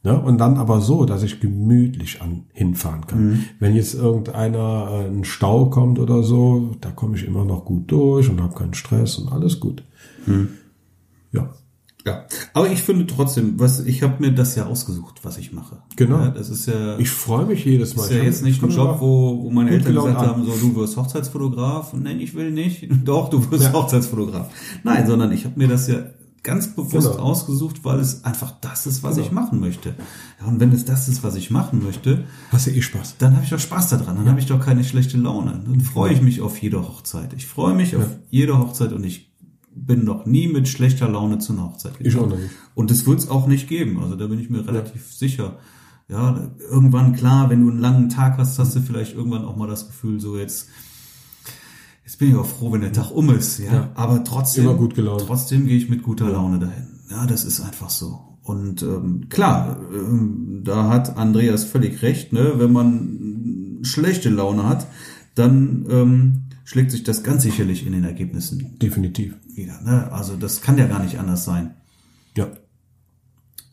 Ne? 0.05 0.19
Und 0.21 0.39
dann 0.39 0.59
aber 0.59 0.81
so, 0.81 1.05
dass 1.05 1.23
ich 1.25 1.41
gemütlich 1.41 2.23
an, 2.23 2.45
hinfahren 2.53 3.07
kann. 3.07 3.45
Wenn 3.59 3.75
jetzt 3.75 3.95
irgendeiner 3.95 4.89
äh, 4.93 5.09
ein 5.09 5.25
Stau 5.25 5.67
kommt 5.67 5.99
oder 5.99 6.23
so, 6.23 6.77
da 6.81 6.91
komme 6.91 7.17
ich 7.17 7.25
immer 7.27 7.45
noch 7.45 7.65
gut 7.65 7.91
durch 7.91 8.31
und 8.31 8.41
habe 8.41 8.55
keinen 8.55 8.75
Stress 8.75 9.19
und 9.19 9.33
alles 9.33 9.59
gut. 9.61 9.83
Ja. 11.33 11.51
Ja, 12.07 12.25
aber 12.55 12.71
ich 12.71 12.81
finde 12.81 13.07
trotzdem, 13.07 13.59
was 13.61 13.81
ich 13.81 14.03
habe 14.03 14.15
mir 14.21 14.33
das 14.33 14.55
ja 14.55 14.67
ausgesucht, 14.67 15.17
was 15.25 15.37
ich 15.37 15.53
mache. 15.53 15.79
Genau. 15.97 16.19
Ja, 16.21 16.29
das 16.31 16.49
ist 16.49 16.67
ja 16.67 16.97
Ich 16.99 17.11
freue 17.11 17.45
mich 17.45 17.65
jedes 17.67 17.97
Mal. 17.97 18.05
ist 18.05 18.13
ja 18.13 18.23
jetzt 18.23 18.43
nicht 18.45 18.59
ich 18.59 18.63
ein 18.63 18.71
Job, 18.71 18.99
wo, 19.01 19.43
wo 19.43 19.51
meine 19.51 19.71
Eltern 19.71 19.95
gesagt 19.95 20.17
haben, 20.17 20.45
so 20.45 20.53
du 20.53 20.75
wirst 20.77 20.97
Hochzeitsfotograf. 20.97 21.93
Nein, 21.93 22.21
ich 22.21 22.35
will 22.35 22.51
nicht. 22.51 22.89
Doch, 23.05 23.29
du 23.29 23.51
wirst 23.51 23.65
Ja. 23.65 23.73
Hochzeitsfotograf. 23.75 24.49
Nein, 24.85 25.07
sondern 25.07 25.33
ich 25.33 25.45
habe 25.45 25.59
mir 25.59 25.69
das 25.69 25.89
ja 25.89 25.97
ganz 26.43 26.69
bewusst 26.75 27.11
Genau. 27.13 27.23
ausgesucht, 27.23 27.85
weil 27.85 27.99
es 28.01 28.25
einfach 28.25 28.53
das 28.61 28.87
ist, 28.87 29.03
was 29.03 29.15
Genau. 29.17 29.27
ich 29.27 29.33
machen 29.33 29.61
möchte. 29.61 29.95
Ja, 30.41 30.47
und 30.47 30.61
wenn 30.61 30.73
es 30.73 30.85
das 30.85 31.09
ist, 31.09 31.23
was 31.23 31.35
ich 31.35 31.51
machen 31.51 31.83
möchte, 31.83 32.25
Hast 32.51 32.67
du 32.67 32.71
eh 32.71 32.83
Spaß. 32.83 33.17
dann 33.19 33.35
habe 33.35 33.45
ich 33.45 33.51
doch 33.51 33.59
Spaß 33.59 33.89
daran. 33.91 34.17
Dann 34.17 34.29
habe 34.29 34.41
ich 34.41 34.47
doch 34.47 34.61
keine 34.65 34.85
schlechte 34.85 35.17
Laune. 35.19 35.61
Dann 35.67 35.81
freue 35.81 36.13
ich 36.13 36.23
mich 36.23 36.41
auf 36.41 36.61
jede 36.63 36.81
Hochzeit. 36.87 37.33
Ich 37.35 37.47
freue 37.47 37.75
mich 37.75 37.97
auf 37.97 38.07
jede 38.31 38.59
Hochzeit 38.59 38.93
und 38.93 39.05
ich 39.05 39.33
bin 39.75 40.05
noch 40.05 40.27
nie 40.27 40.49
mit 40.49 40.67
schlechter 40.69 41.09
Laune 41.09 41.39
zu 41.39 41.53
einer 41.53 41.65
Hochzeit 41.65 41.93
Ich 42.01 42.17
auch 42.17 42.25
gegangen. 42.25 42.43
nicht. 42.43 42.55
Und 42.75 42.91
das 42.91 43.07
wird 43.07 43.19
es 43.21 43.29
auch 43.29 43.47
nicht 43.47 43.69
geben. 43.69 44.01
Also 44.03 44.17
da 44.17 44.27
bin 44.27 44.39
ich 44.41 44.51
mir 44.51 44.67
relativ 44.67 45.13
sicher. 45.13 45.59
Ja, 46.09 46.51
irgendwann 46.71 47.13
klar, 47.15 47.51
wenn 47.51 47.63
du 47.65 47.71
einen 47.71 47.81
langen 47.81 48.09
Tag 48.09 48.39
hast, 48.39 48.59
hast 48.59 48.75
du 48.75 48.81
vielleicht 48.81 49.15
irgendwann 49.15 49.45
auch 49.45 49.57
mal 49.57 49.69
das 49.69 49.87
Gefühl, 49.87 50.21
so 50.21 50.39
jetzt, 50.39 50.69
jetzt 52.09 52.19
bin 52.19 52.31
ich 52.31 52.37
auch 52.37 52.47
froh, 52.47 52.73
wenn 52.73 52.81
der 52.81 52.93
Tag 52.95 53.11
um 53.11 53.29
ist. 53.31 53.59
Ja, 53.59 53.73
Ja. 53.73 53.91
aber 53.95 54.25
trotzdem, 54.25 54.65
Immer 54.65 54.75
gut 54.75 54.95
gelaunt. 54.95 55.25
trotzdem 55.27 55.67
gehe 55.67 55.77
ich 55.77 55.91
mit 55.91 56.03
guter 56.03 56.31
Laune 56.31 56.59
dahin. 56.59 56.87
Ja, 57.11 57.27
das 57.27 57.45
ist 57.45 57.61
einfach 57.61 57.91
so. 57.91 58.19
Und 58.43 58.83
ähm, 58.83 59.29
klar, 59.29 59.77
ähm, 59.93 60.63
da 60.65 60.89
hat 60.89 61.19
Andreas 61.19 61.65
völlig 61.65 62.01
recht. 62.01 62.33
Ne? 62.33 62.55
Wenn 62.57 62.73
man 62.73 63.81
schlechte 63.83 64.31
Laune 64.31 64.67
hat, 64.67 64.87
dann 65.35 65.85
ähm, 65.91 66.43
schlägt 66.65 66.93
sich 66.93 67.03
das 67.05 67.23
ganz 67.23 67.43
sicherlich 67.43 67.87
in 67.87 67.93
den 67.93 68.05
Ergebnissen 68.05 68.79
Definitiv. 68.79 69.35
wieder. 69.55 69.79
Ne? 69.83 70.11
Also 70.11 70.37
das 70.37 70.63
kann 70.63 70.79
ja 70.79 70.87
gar 70.87 71.03
nicht 71.03 71.19
anders 71.19 71.45
sein. 71.45 71.75
Ja. 72.39 72.47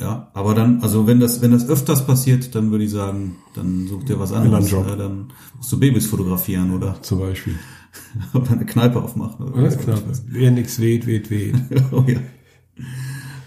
Ja, 0.02 0.30
aber 0.34 0.54
dann, 0.54 0.82
also 0.82 1.08
wenn 1.08 1.22
das, 1.22 1.42
wenn 1.42 1.52
das 1.52 1.70
öfters 1.70 2.06
passiert, 2.06 2.54
dann 2.54 2.70
würde 2.72 2.84
ich 2.84 2.92
sagen, 2.92 3.38
dann 3.54 3.88
such 3.88 4.04
dir 4.04 4.20
was 4.20 4.34
anderes. 4.34 4.70
Ja, 4.72 4.84
dann 4.98 5.28
musst 5.56 5.72
du 5.72 5.80
Babys 5.80 6.06
fotografieren 6.08 6.74
oder, 6.74 7.02
Zum 7.02 7.20
Beispiel. 7.20 7.56
oder 8.34 8.52
eine 8.52 8.66
Kneipe 8.66 9.02
aufmachen. 9.02 9.46
Oder, 9.46 9.56
Oder? 9.56 9.68
was. 9.68 9.78
Klar. 9.78 10.00
Wer 10.28 10.52
nichts 10.52 10.80
weht, 10.80 11.06
weht, 11.08 11.30
weht. 11.30 11.56
oh, 11.92 12.04
ja. 12.08 12.20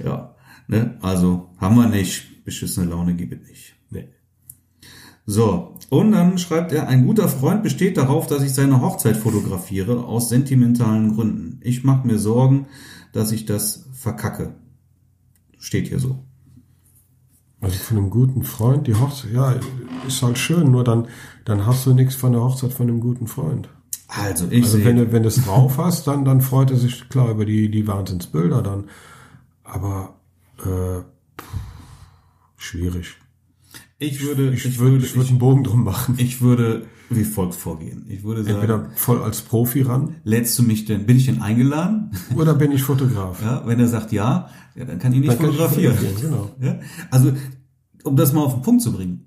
Ja, 0.05 0.35
ne? 0.69 0.97
also 1.03 1.51
haben 1.59 1.77
wir 1.77 1.89
nicht. 1.89 2.45
Beschissene 2.45 2.87
Laune 2.87 3.15
gibt 3.15 3.35
es 3.35 3.49
nicht. 3.49 3.75
Nee. 3.91 4.09
So, 5.27 5.75
und 5.91 6.13
dann 6.13 6.39
schreibt 6.39 6.73
er, 6.73 6.89
ein 6.89 7.07
guter 7.07 7.29
Freund 7.29 7.63
besteht 7.63 7.97
darauf, 7.97 8.27
dass 8.27 8.43
ich 8.43 8.55
seine 8.55 8.81
Hochzeit 8.81 9.17
fotografiere, 9.17 10.05
aus 10.05 10.31
sentimentalen 10.31 11.15
Gründen. 11.15 11.61
Ich 11.63 11.85
mache 11.85 12.07
mir 12.07 12.19
Sorgen, 12.19 12.67
dass 13.13 13.33
ich 13.33 13.45
das 13.45 13.89
verkacke. 13.93 14.55
Steht 15.59 15.89
hier 15.89 15.99
so. 15.99 16.25
Also 17.61 17.77
von 17.77 17.99
einem 17.99 18.11
guten 18.11 18.45
Freund, 18.45 18.87
die 18.87 18.95
Hochzeit, 18.95 19.33
ja, 19.33 19.57
ist 20.07 20.23
halt 20.23 20.39
schön, 20.39 20.71
nur 20.71 20.85
dann, 20.85 21.09
dann 21.45 21.67
hast 21.67 21.85
du 21.87 21.93
nichts 21.93 22.15
von 22.15 22.33
der 22.33 22.43
Hochzeit 22.43 22.73
von 22.73 22.89
einem 22.89 23.01
guten 23.01 23.27
Freund. 23.27 23.69
Also 24.09 24.47
ich 24.51 24.65
Also 24.65 24.83
wenn 24.85 24.97
du, 24.97 25.13
wenn 25.13 25.23
du 25.23 25.29
es 25.29 25.45
drauf 25.45 25.77
hast, 25.79 26.07
dann, 26.07 26.25
dann 26.25 26.41
freut 26.41 26.71
er 26.71 26.77
sich 26.79 27.09
klar 27.11 27.31
über 27.31 27.45
die, 27.45 27.71
die 27.71 27.87
Wahnsinnsbilder 27.87 28.63
dann. 28.63 28.85
Aber 29.65 30.15
äh, 30.65 31.03
schwierig. 32.57 33.17
ich 33.99 34.23
würde, 34.23 34.51
Ich, 34.55 34.65
ich, 34.65 34.79
würde, 34.79 35.05
ich 35.05 35.15
würde 35.15 35.29
einen 35.29 35.39
Bogen 35.39 35.63
drum 35.65 35.85
machen. 35.85 36.15
ich 36.19 36.41
würde 36.41 36.87
wie 37.11 37.25
folgt 37.25 37.55
vorgehen. 37.55 38.05
Ich 38.09 38.23
würde 38.23 38.43
sagen, 38.45 38.57
Entweder 38.57 38.91
voll 38.95 39.23
als 39.23 39.41
Profi 39.41 39.81
ran 39.83 40.17
lädst 40.25 40.59
du 40.59 40.63
mich 40.63 40.85
denn, 40.85 41.07
bin 41.07 41.17
ich 41.17 41.25
denn 41.27 41.41
eingeladen? 41.41 42.11
oder 42.37 42.55
bin 42.55 42.71
ich 42.73 42.83
Fotograf. 42.83 43.43
Ja, 43.43 43.63
wenn 43.67 43.81
er 43.81 43.89
sagt 43.89 44.13
ja, 44.13 44.51
ja 44.75 44.85
dann 44.85 44.99
kann 44.99 45.13
ich 45.13 45.21
nicht 45.21 45.31
Dann 45.31 45.39
fotografieren. 45.39 45.97
fotografieren, 45.97 46.31
genau. 46.31 46.51
Ja? 46.61 46.81
Also, 47.11 47.33
um 48.05 48.17
das 48.17 48.33
mal 48.33 48.43
auf 48.43 48.55
den 48.55 48.63
Punkt 48.63 48.83
zu 48.83 48.93
bringen. 48.93 49.27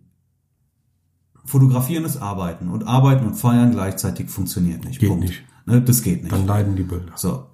Fotografieren 1.46 2.06
ist 2.06 2.18
Arbeiten 2.18 2.70
und 2.70 2.88
Arbeiten 2.88 3.26
und 3.26 3.36
Feiern 3.36 3.72
gleichzeitig 3.72 4.30
funktioniert 4.30 4.86
nicht. 4.86 5.00
Geht 5.00 5.10
Punkt. 5.10 5.26
nicht. 5.26 5.44
Ne, 5.66 5.82
das 5.82 6.02
geht 6.02 6.24
nicht. 6.24 6.32
Dann 6.32 6.48
leiden 6.48 6.76
die 6.76 6.84
Bilder. 6.84 7.14
So. 7.16 7.48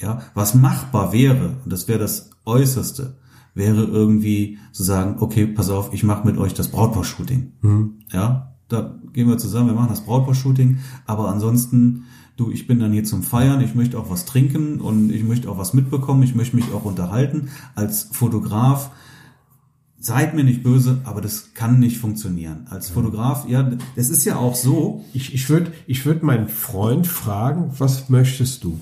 Ja, 0.00 0.22
was 0.34 0.54
machbar 0.54 1.12
wäre, 1.12 1.56
und 1.64 1.72
das 1.72 1.88
wäre 1.88 1.98
das 1.98 2.30
Äußerste, 2.44 3.18
wäre 3.54 3.82
irgendwie 3.82 4.58
zu 4.72 4.84
sagen, 4.84 5.16
okay, 5.18 5.46
pass 5.46 5.70
auf, 5.70 5.92
ich 5.92 6.04
mache 6.04 6.26
mit 6.26 6.38
euch 6.38 6.54
das 6.54 6.68
Brautpaar-Shooting. 6.68 7.52
Ja, 8.12 8.54
da 8.68 8.94
gehen 9.12 9.28
wir 9.28 9.38
zusammen, 9.38 9.68
wir 9.68 9.74
machen 9.74 9.88
das 9.90 10.02
Brautpaar-Shooting, 10.02 10.78
aber 11.06 11.28
ansonsten, 11.28 12.04
du, 12.36 12.52
ich 12.52 12.68
bin 12.68 12.78
dann 12.78 12.92
hier 12.92 13.02
zum 13.02 13.24
Feiern, 13.24 13.60
ich 13.60 13.74
möchte 13.74 13.98
auch 13.98 14.10
was 14.10 14.26
trinken 14.26 14.80
und 14.80 15.10
ich 15.10 15.24
möchte 15.24 15.50
auch 15.50 15.58
was 15.58 15.74
mitbekommen, 15.74 16.22
ich 16.22 16.36
möchte 16.36 16.54
mich 16.54 16.72
auch 16.72 16.84
unterhalten. 16.84 17.48
Als 17.74 18.08
Fotograf, 18.12 18.92
seid 20.00 20.34
mir 20.34 20.44
nicht 20.44 20.62
böse, 20.62 21.00
aber 21.04 21.20
das 21.20 21.54
kann 21.54 21.80
nicht 21.80 21.98
funktionieren. 21.98 22.66
Als 22.70 22.88
Fotograf, 22.90 23.48
ja, 23.48 23.70
das 23.96 24.10
ist 24.10 24.24
ja 24.24 24.36
auch 24.36 24.54
so, 24.54 25.04
Ich, 25.12 25.34
ich 25.34 25.48
würde 25.50 25.72
ich 25.86 26.06
würd 26.06 26.22
meinen 26.22 26.48
Freund 26.48 27.06
fragen, 27.06 27.72
was 27.78 28.08
möchtest 28.08 28.64
du? 28.64 28.78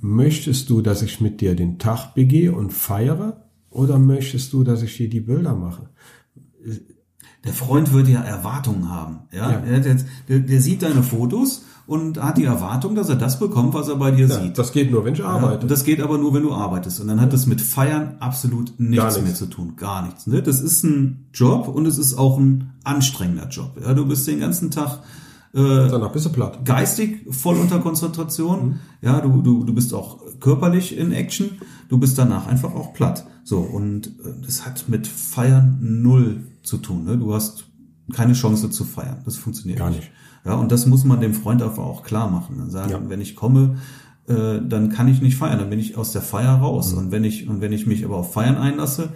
Möchtest 0.00 0.70
du, 0.70 0.82
dass 0.82 1.02
ich 1.02 1.20
mit 1.20 1.40
dir 1.40 1.54
den 1.54 1.78
Tag 1.78 2.14
begehe 2.14 2.52
und 2.52 2.72
feiere? 2.72 3.44
Oder 3.70 3.98
möchtest 3.98 4.52
du, 4.52 4.64
dass 4.64 4.82
ich 4.82 4.96
dir 4.96 5.08
die 5.08 5.20
Bilder 5.20 5.54
mache? 5.54 5.90
Der 7.44 7.52
Freund 7.52 7.92
wird 7.92 8.08
ja 8.08 8.22
Erwartungen 8.22 8.90
haben. 8.90 9.20
Ja, 9.32 9.52
Ja. 9.52 9.60
Der, 9.60 9.96
der, 10.28 10.38
der 10.40 10.60
sieht 10.60 10.82
deine 10.82 11.02
Fotos 11.02 11.64
und 11.86 12.20
hat 12.22 12.36
die 12.38 12.44
Erwartung, 12.44 12.94
dass 12.94 13.08
er 13.08 13.16
das 13.16 13.38
bekommt, 13.38 13.72
was 13.74 13.88
er 13.88 13.96
bei 13.96 14.10
dir 14.10 14.26
Ja, 14.26 14.40
sieht. 14.42 14.58
das 14.58 14.72
geht 14.72 14.90
nur, 14.90 15.04
wenn 15.04 15.12
ich 15.14 15.20
Ja, 15.20 15.26
arbeite. 15.26 15.66
das 15.66 15.84
geht 15.84 16.00
aber 16.00 16.18
nur, 16.18 16.34
wenn 16.34 16.42
du 16.42 16.52
arbeitest. 16.52 17.00
Und 17.00 17.08
dann 17.08 17.20
hat 17.20 17.32
das 17.32 17.46
mit 17.46 17.60
Feiern 17.60 18.16
absolut 18.20 18.72
nichts, 18.78 19.04
nichts. 19.16 19.22
mehr 19.22 19.34
zu 19.34 19.46
tun. 19.46 19.74
Gar 19.76 20.06
nichts. 20.06 20.26
Ne? 20.26 20.42
Das 20.42 20.60
ist 20.60 20.82
ein 20.84 21.26
Job 21.32 21.68
und 21.68 21.86
es 21.86 21.96
ist 21.98 22.14
auch 22.18 22.38
ein 22.38 22.72
anstrengender 22.84 23.48
Job. 23.48 23.76
Ja, 23.80 23.94
du 23.94 24.04
bist 24.06 24.26
den 24.26 24.40
ganzen 24.40 24.70
Tag 24.70 25.00
äh, 25.54 25.88
Danach 25.88 26.12
bist 26.12 26.26
du 26.26 26.30
platt. 26.30 26.64
geistig 26.66 27.24
voll 27.30 27.56
unter 27.56 27.78
Konzentration. 27.78 28.80
Ja, 29.00 29.20
du, 29.20 29.40
du, 29.40 29.64
du 29.64 29.72
bist 29.74 29.94
auch 29.94 30.18
körperlich 30.40 30.98
in 30.98 31.12
Action. 31.12 31.50
Du 31.88 31.98
bist 31.98 32.18
danach 32.18 32.46
einfach 32.46 32.74
auch 32.74 32.92
platt. 32.92 33.26
So, 33.44 33.58
und 33.60 34.08
äh, 34.08 34.10
das 34.44 34.66
hat 34.66 34.88
mit 34.88 35.06
Feiern 35.06 35.78
null 35.80 36.48
zu 36.62 36.76
tun. 36.78 37.04
Ne? 37.04 37.16
Du 37.16 37.32
hast 37.32 37.64
keine 38.12 38.34
Chance 38.34 38.68
zu 38.70 38.84
feiern. 38.84 39.22
Das 39.24 39.36
funktioniert 39.36 39.78
Gar 39.78 39.90
nicht. 39.90 40.00
nicht. 40.00 40.10
Ja, 40.46 40.54
und 40.54 40.70
das 40.72 40.86
muss 40.86 41.04
man 41.04 41.20
dem 41.20 41.34
Freund 41.34 41.60
einfach 41.62 41.82
auch 41.84 42.02
klar 42.04 42.30
machen. 42.30 42.56
Dann 42.58 42.70
sagen, 42.70 42.90
Ja. 42.90 43.00
wenn 43.08 43.20
ich 43.20 43.34
komme, 43.36 43.76
äh, 44.28 44.60
dann 44.66 44.88
kann 44.90 45.08
ich 45.08 45.20
nicht 45.22 45.36
feiern, 45.36 45.58
dann 45.58 45.70
bin 45.70 45.78
ich 45.78 45.96
aus 45.96 46.12
der 46.12 46.22
Feier 46.22 46.54
raus. 46.56 46.92
Mhm. 46.92 46.98
Und 46.98 47.10
wenn 47.12 47.24
ich, 47.24 47.48
und 47.48 47.60
wenn 47.60 47.72
ich 47.72 47.86
mich 47.86 48.04
aber 48.04 48.16
auf 48.16 48.32
Feiern 48.32 48.56
einlasse, 48.56 49.10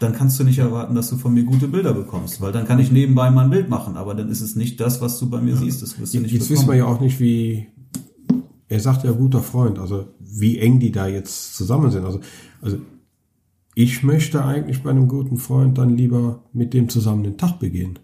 dann 0.00 0.12
kannst 0.14 0.38
du 0.38 0.44
nicht 0.44 0.58
erwarten, 0.58 0.94
dass 0.94 1.10
du 1.10 1.16
von 1.16 1.34
mir 1.34 1.44
gute 1.44 1.68
Bilder 1.68 1.92
bekommst, 1.94 2.40
weil 2.40 2.52
dann 2.52 2.66
kann 2.66 2.78
ich 2.78 2.90
nebenbei 2.92 3.30
mal 3.30 3.44
ein 3.44 3.50
Bild 3.50 3.68
machen, 3.68 3.96
aber 3.96 4.14
dann 4.14 4.28
ist 4.28 4.40
es 4.40 4.56
nicht 4.56 4.80
das, 4.80 5.00
was 5.00 5.18
du 5.18 5.28
bei 5.28 5.40
mir 5.40 5.56
siehst. 5.56 5.82
Das 5.82 5.98
wirst 5.98 6.14
du 6.14 6.20
nicht 6.20 6.32
Jetzt 6.32 6.48
bekommen. 6.48 6.58
wissen 6.68 6.68
wir 6.72 6.76
ja 6.78 6.84
auch 6.86 7.00
nicht, 7.00 7.20
wie, 7.20 7.66
er 8.68 8.80
sagt 8.80 9.04
ja 9.04 9.12
guter 9.12 9.42
Freund, 9.42 9.78
also 9.78 10.06
wie 10.20 10.58
eng 10.58 10.80
die 10.80 10.92
da 10.92 11.06
jetzt 11.06 11.54
zusammen 11.56 11.90
sind. 11.90 12.04
Also, 12.04 12.20
also 12.62 12.78
ich 13.74 14.02
möchte 14.02 14.44
eigentlich 14.44 14.82
bei 14.82 14.90
einem 14.90 15.08
guten 15.08 15.36
Freund 15.36 15.76
dann 15.78 15.96
lieber 15.96 16.42
mit 16.52 16.72
dem 16.74 16.88
zusammen 16.88 17.22
den 17.24 17.36
Tag 17.36 17.58
begehen. 17.58 17.98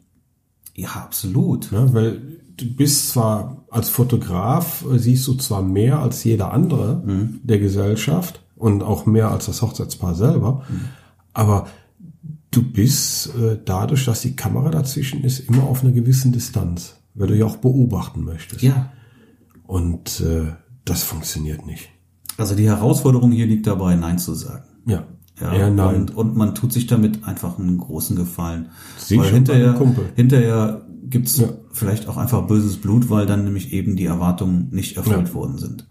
Ja, 0.74 0.88
absolut. 0.90 1.72
Ne? 1.72 1.88
Weil 1.92 2.39
du 2.60 2.74
bist 2.74 3.10
zwar 3.10 3.64
als 3.70 3.88
Fotograf, 3.88 4.84
äh, 4.90 4.98
siehst 4.98 5.26
du 5.26 5.34
zwar 5.34 5.62
mehr 5.62 5.98
als 5.98 6.24
jeder 6.24 6.52
andere 6.52 7.02
der 7.42 7.58
Gesellschaft 7.58 8.42
und 8.56 8.82
auch 8.82 9.06
mehr 9.06 9.30
als 9.30 9.46
das 9.46 9.62
Hochzeitspaar 9.62 10.14
selber, 10.14 10.62
aber 11.32 11.66
du 12.50 12.62
bist 12.62 13.34
äh, 13.36 13.58
dadurch, 13.64 14.04
dass 14.04 14.22
die 14.22 14.36
Kamera 14.36 14.70
dazwischen 14.70 15.22
ist, 15.24 15.40
immer 15.40 15.64
auf 15.64 15.82
einer 15.82 15.92
gewissen 15.92 16.32
Distanz, 16.32 16.96
weil 17.14 17.28
du 17.28 17.36
ja 17.36 17.46
auch 17.46 17.56
beobachten 17.56 18.24
möchtest. 18.24 18.62
Ja. 18.62 18.92
Und 19.66 20.20
äh, 20.20 20.52
das 20.84 21.02
funktioniert 21.02 21.66
nicht. 21.66 21.90
Also 22.36 22.54
die 22.54 22.66
Herausforderung 22.68 23.32
hier 23.32 23.46
liegt 23.46 23.66
dabei, 23.66 23.94
Nein 23.94 24.18
zu 24.18 24.34
sagen. 24.34 24.64
Ja. 24.86 25.04
Ja, 25.40 25.54
Ja, 25.54 25.70
nein. 25.70 25.94
Und, 25.94 26.16
und 26.16 26.36
man 26.36 26.54
tut 26.54 26.72
sich 26.72 26.86
damit 26.86 27.24
einfach 27.24 27.58
einen 27.58 27.78
großen 27.78 28.16
Gefallen. 28.16 28.68
Sicher, 28.98 29.22
weil 29.22 29.30
hinterher, 29.32 29.72
Kumpel. 29.72 30.04
hinterher 30.14 30.82
gibt's 31.08 31.38
Ja. 31.38 31.48
vielleicht 31.72 32.08
auch 32.08 32.16
einfach 32.16 32.46
böses 32.46 32.76
Blut, 32.78 33.08
weil 33.10 33.26
dann 33.26 33.44
nämlich 33.44 33.72
eben 33.72 33.96
die 33.96 34.04
Erwartungen 34.06 34.68
nicht 34.70 34.96
erfüllt 34.96 35.28
Ja. 35.28 35.34
worden 35.34 35.58
sind. 35.58 35.86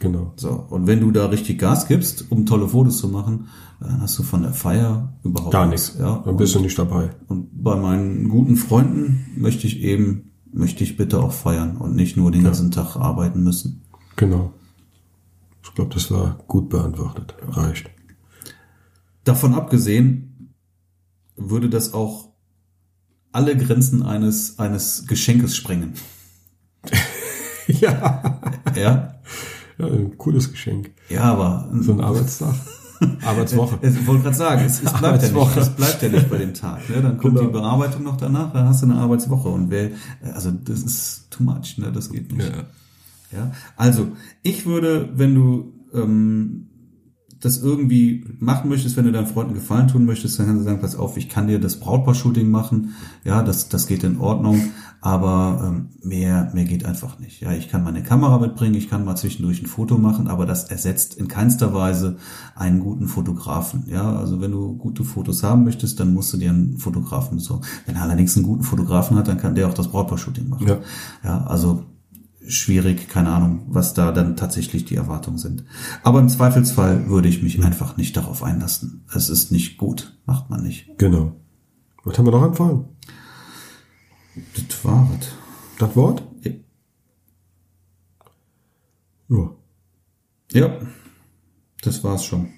Genau. 0.00 0.32
So, 0.36 0.50
und 0.50 0.86
wenn 0.86 1.00
du 1.00 1.10
da 1.12 1.26
richtig 1.26 1.58
Gas 1.58 1.86
gibst, 1.86 2.30
um 2.30 2.46
tolle 2.46 2.68
Fotos 2.68 2.98
zu 2.98 3.08
machen, 3.08 3.46
dann 3.80 4.00
hast 4.00 4.18
du 4.18 4.22
von 4.22 4.42
der 4.42 4.52
Feier 4.52 5.14
überhaupt 5.22 5.52
Gar 5.52 5.66
nichts. 5.66 5.96
Ja, 5.98 6.22
Dann 6.24 6.36
bist 6.36 6.54
du 6.54 6.60
nicht 6.60 6.78
dabei. 6.78 7.10
und 7.28 7.48
bei 7.62 7.76
meinen 7.76 8.28
guten 8.28 8.56
Freunden 8.56 9.26
möchte 9.36 9.66
ich 9.66 9.80
eben, 9.80 10.30
möchte 10.52 10.84
ich 10.84 10.96
bitte 10.96 11.20
auch 11.22 11.32
feiern 11.32 11.76
und 11.76 11.94
nicht 11.94 12.16
nur 12.16 12.30
den 12.30 12.44
ganzen 12.44 12.70
Tag 12.70 12.96
arbeiten 12.96 13.42
müssen. 13.42 13.82
Genau. 14.16 14.52
Ich 15.62 15.72
glaube, 15.74 15.94
das 15.94 16.10
war 16.10 16.38
gut 16.48 16.68
beantwortet. 16.68 17.34
Reicht. 17.48 17.90
Davon 19.24 19.54
abgesehen 19.54 20.54
würde 21.36 21.68
das 21.70 21.94
auch 21.94 22.28
alle 23.34 23.56
Grenzen 23.56 24.02
eines, 24.02 24.58
eines 24.58 25.06
Geschenkes 25.06 25.56
sprengen. 25.56 25.94
ja. 27.66 28.40
Ja, 28.76 29.14
ja. 29.78 29.86
Ein 29.86 30.16
cooles 30.18 30.50
Geschenk. 30.50 30.92
ja, 31.08 31.22
aber 31.22 31.68
So 31.80 31.92
ein 31.92 32.00
Arbeitstag. 32.00 32.54
Arbeitswoche. 33.24 33.78
Ich 33.82 34.06
wollte 34.06 34.22
gerade 34.22 34.36
sagen, 34.36 34.64
es, 34.64 34.82
es, 34.82 34.92
bleibt 34.92 35.22
ja 35.22 35.28
nicht, 35.30 35.56
es 35.56 35.68
bleibt 35.70 36.00
ja 36.02 36.08
nicht 36.08 36.30
bei 36.30 36.38
dem 36.38 36.54
Tag. 36.54 36.88
Ne? 36.88 37.02
Dann 37.02 37.18
kommt 37.18 37.34
Genau. 37.36 37.48
die 37.48 37.52
Bearbeitung 37.52 38.04
noch 38.04 38.16
danach, 38.16 38.52
dann 38.52 38.68
hast 38.68 38.82
du 38.82 38.86
eine 38.86 38.96
Arbeitswoche. 38.96 39.48
Und 39.48 39.70
wer, 39.70 39.90
also 40.32 40.52
das 40.52 40.80
ist 40.80 41.26
too 41.30 41.42
much, 41.42 41.76
ne? 41.76 41.90
das 41.92 42.10
geht 42.10 42.32
nicht. 42.32 42.48
Ja. 42.48 42.64
Ja, 43.32 43.50
also 43.76 44.12
ich 44.42 44.64
würde, 44.64 45.10
wenn 45.14 45.34
du 45.34 45.72
ähm, 45.92 46.68
das 47.44 47.58
irgendwie 47.58 48.24
machen 48.38 48.70
möchtest, 48.70 48.96
wenn 48.96 49.04
du 49.04 49.12
deinen 49.12 49.26
Freunden 49.26 49.54
Gefallen 49.54 49.88
tun 49.88 50.04
möchtest, 50.04 50.38
dann 50.38 50.46
kannst 50.46 50.62
du 50.62 50.64
sagen, 50.64 50.80
pass 50.80 50.96
auf, 50.96 51.16
ich 51.16 51.28
kann 51.28 51.46
dir 51.46 51.60
das 51.60 51.78
Brautpaar-Shooting 51.78 52.50
machen, 52.50 52.94
ja, 53.24 53.42
das, 53.42 53.68
das 53.68 53.86
geht 53.86 54.02
in 54.02 54.18
Ordnung, 54.18 54.60
aber 55.00 55.62
ähm, 55.62 55.90
mehr, 56.02 56.50
mehr 56.54 56.64
geht 56.64 56.86
einfach 56.86 57.18
nicht. 57.18 57.42
Ja, 57.42 57.52
ich 57.52 57.68
kann 57.68 57.84
meine 57.84 58.02
Kamera 58.02 58.38
mitbringen, 58.38 58.74
ich 58.74 58.88
kann 58.88 59.04
mal 59.04 59.16
zwischendurch 59.16 59.62
ein 59.62 59.66
Foto 59.66 59.98
machen, 59.98 60.28
aber 60.28 60.46
das 60.46 60.64
ersetzt 60.64 61.14
in 61.14 61.28
keinster 61.28 61.74
Weise 61.74 62.16
einen 62.54 62.80
guten 62.80 63.08
Fotografen. 63.08 63.84
Ja, 63.88 64.16
also 64.16 64.40
wenn 64.40 64.52
du 64.52 64.76
gute 64.76 65.04
Fotos 65.04 65.42
haben 65.42 65.64
möchtest, 65.64 66.00
dann 66.00 66.14
musst 66.14 66.32
du 66.32 66.38
dir 66.38 66.50
einen 66.50 66.78
Fotografen 66.78 67.36
besorgen. 67.36 67.66
Wenn 67.84 67.96
er 67.96 68.02
allerdings 68.02 68.34
einen 68.36 68.46
guten 68.46 68.62
Fotografen 68.62 69.18
hat, 69.18 69.28
dann 69.28 69.36
kann 69.36 69.54
der 69.54 69.68
auch 69.68 69.74
das 69.74 69.88
Brautpaar-Shooting 69.88 70.48
machen. 70.48 70.66
Ja. 70.66 70.78
ja 71.22 71.44
also 71.44 71.84
schwierig, 72.48 73.08
keine 73.08 73.30
Ahnung, 73.30 73.66
was 73.68 73.94
da 73.94 74.12
dann 74.12 74.36
tatsächlich 74.36 74.84
die 74.84 74.96
Erwartungen 74.96 75.38
sind. 75.38 75.64
Aber 76.02 76.20
im 76.20 76.28
Zweifelsfall 76.28 77.08
würde 77.08 77.28
ich 77.28 77.42
mich 77.42 77.62
einfach 77.62 77.96
nicht 77.96 78.16
darauf 78.16 78.42
einlassen. 78.42 79.04
Es 79.14 79.28
ist 79.28 79.52
nicht 79.52 79.78
gut, 79.78 80.18
macht 80.26 80.50
man 80.50 80.62
nicht. 80.62 80.98
Genau. 80.98 81.36
Was 82.04 82.18
haben 82.18 82.26
wir 82.26 82.32
noch 82.32 82.42
anfangen? 82.42 82.88
Das 84.54 84.84
es. 84.84 85.32
Das 85.78 85.96
Wort? 85.96 86.22
Ja. 86.42 86.52
Ja. 89.28 89.50
Ja, 90.52 90.78
das 91.82 92.04
war's 92.04 92.24
schon. 92.24 92.50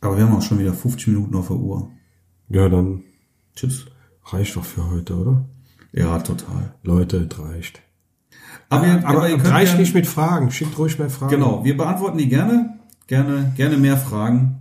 Aber 0.00 0.16
wir 0.16 0.24
haben 0.24 0.36
auch 0.36 0.42
schon 0.42 0.58
wieder 0.58 0.74
50 0.74 1.08
Minuten 1.08 1.34
auf 1.36 1.48
der 1.48 1.56
Uhr. 1.56 1.90
Ja, 2.48 2.68
dann 2.68 3.02
Tschüss. 3.56 3.86
reicht 4.24 4.56
doch 4.56 4.64
für 4.64 4.90
heute, 4.90 5.16
oder? 5.16 5.48
Ja, 5.92 6.18
total. 6.18 6.74
Leute, 6.82 7.26
es 7.30 7.38
reicht. 7.38 7.80
Aber, 8.68 8.86
ihr- 8.86 9.06
Aber, 9.08 9.28
ihr 9.28 9.36
könnt 9.36 9.50
reicht 9.54 9.74
ja- 9.74 9.78
nicht 9.80 9.94
mit 9.94 10.06
Fragen. 10.06 10.50
Schickt 10.50 10.76
ruhig 10.78 10.98
mehr 10.98 11.10
Fragen. 11.10 11.30
Genau, 11.30 11.64
wir 11.64 11.76
beantworten 11.76 12.18
die 12.18 12.28
gerne. 12.28 12.78
Gerne, 13.06 13.52
gerne 13.56 13.76
mehr 13.76 13.96
Fragen. 13.98 14.60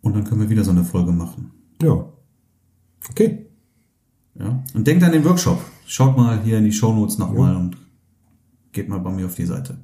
Und 0.00 0.14
dann 0.14 0.24
können 0.24 0.40
wir 0.40 0.50
wieder 0.50 0.64
so 0.64 0.70
eine 0.70 0.84
Folge 0.84 1.12
machen. 1.12 1.52
Ja. 1.80 2.06
Okay. 3.10 3.46
Ja? 4.34 4.62
Und 4.74 4.86
denkt 4.86 5.04
an 5.04 5.12
den 5.12 5.24
Workshop. 5.24 5.62
Schaut 5.86 6.16
mal 6.16 6.40
hier 6.42 6.58
in 6.58 6.64
die 6.64 6.72
Shownotes 6.72 7.18
nochmal 7.18 7.56
und 7.56 7.76
geht 8.72 8.88
mal 8.88 8.98
bei 8.98 9.10
mir 9.10 9.26
auf 9.26 9.34
die 9.34 9.44
Seite. 9.46 9.78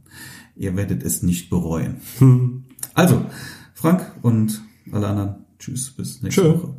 Ihr 0.56 0.76
werdet 0.76 1.02
es 1.02 1.22
nicht 1.22 1.50
bereuen. 1.50 1.96
Also, 2.94 3.24
Frank 3.74 4.10
und 4.22 4.62
alle 4.92 5.06
anderen, 5.08 5.34
tschüss, 5.58 5.90
bis 5.94 6.22
nächste 6.22 6.42
Tschö. 6.42 6.54
Woche. 6.54 6.76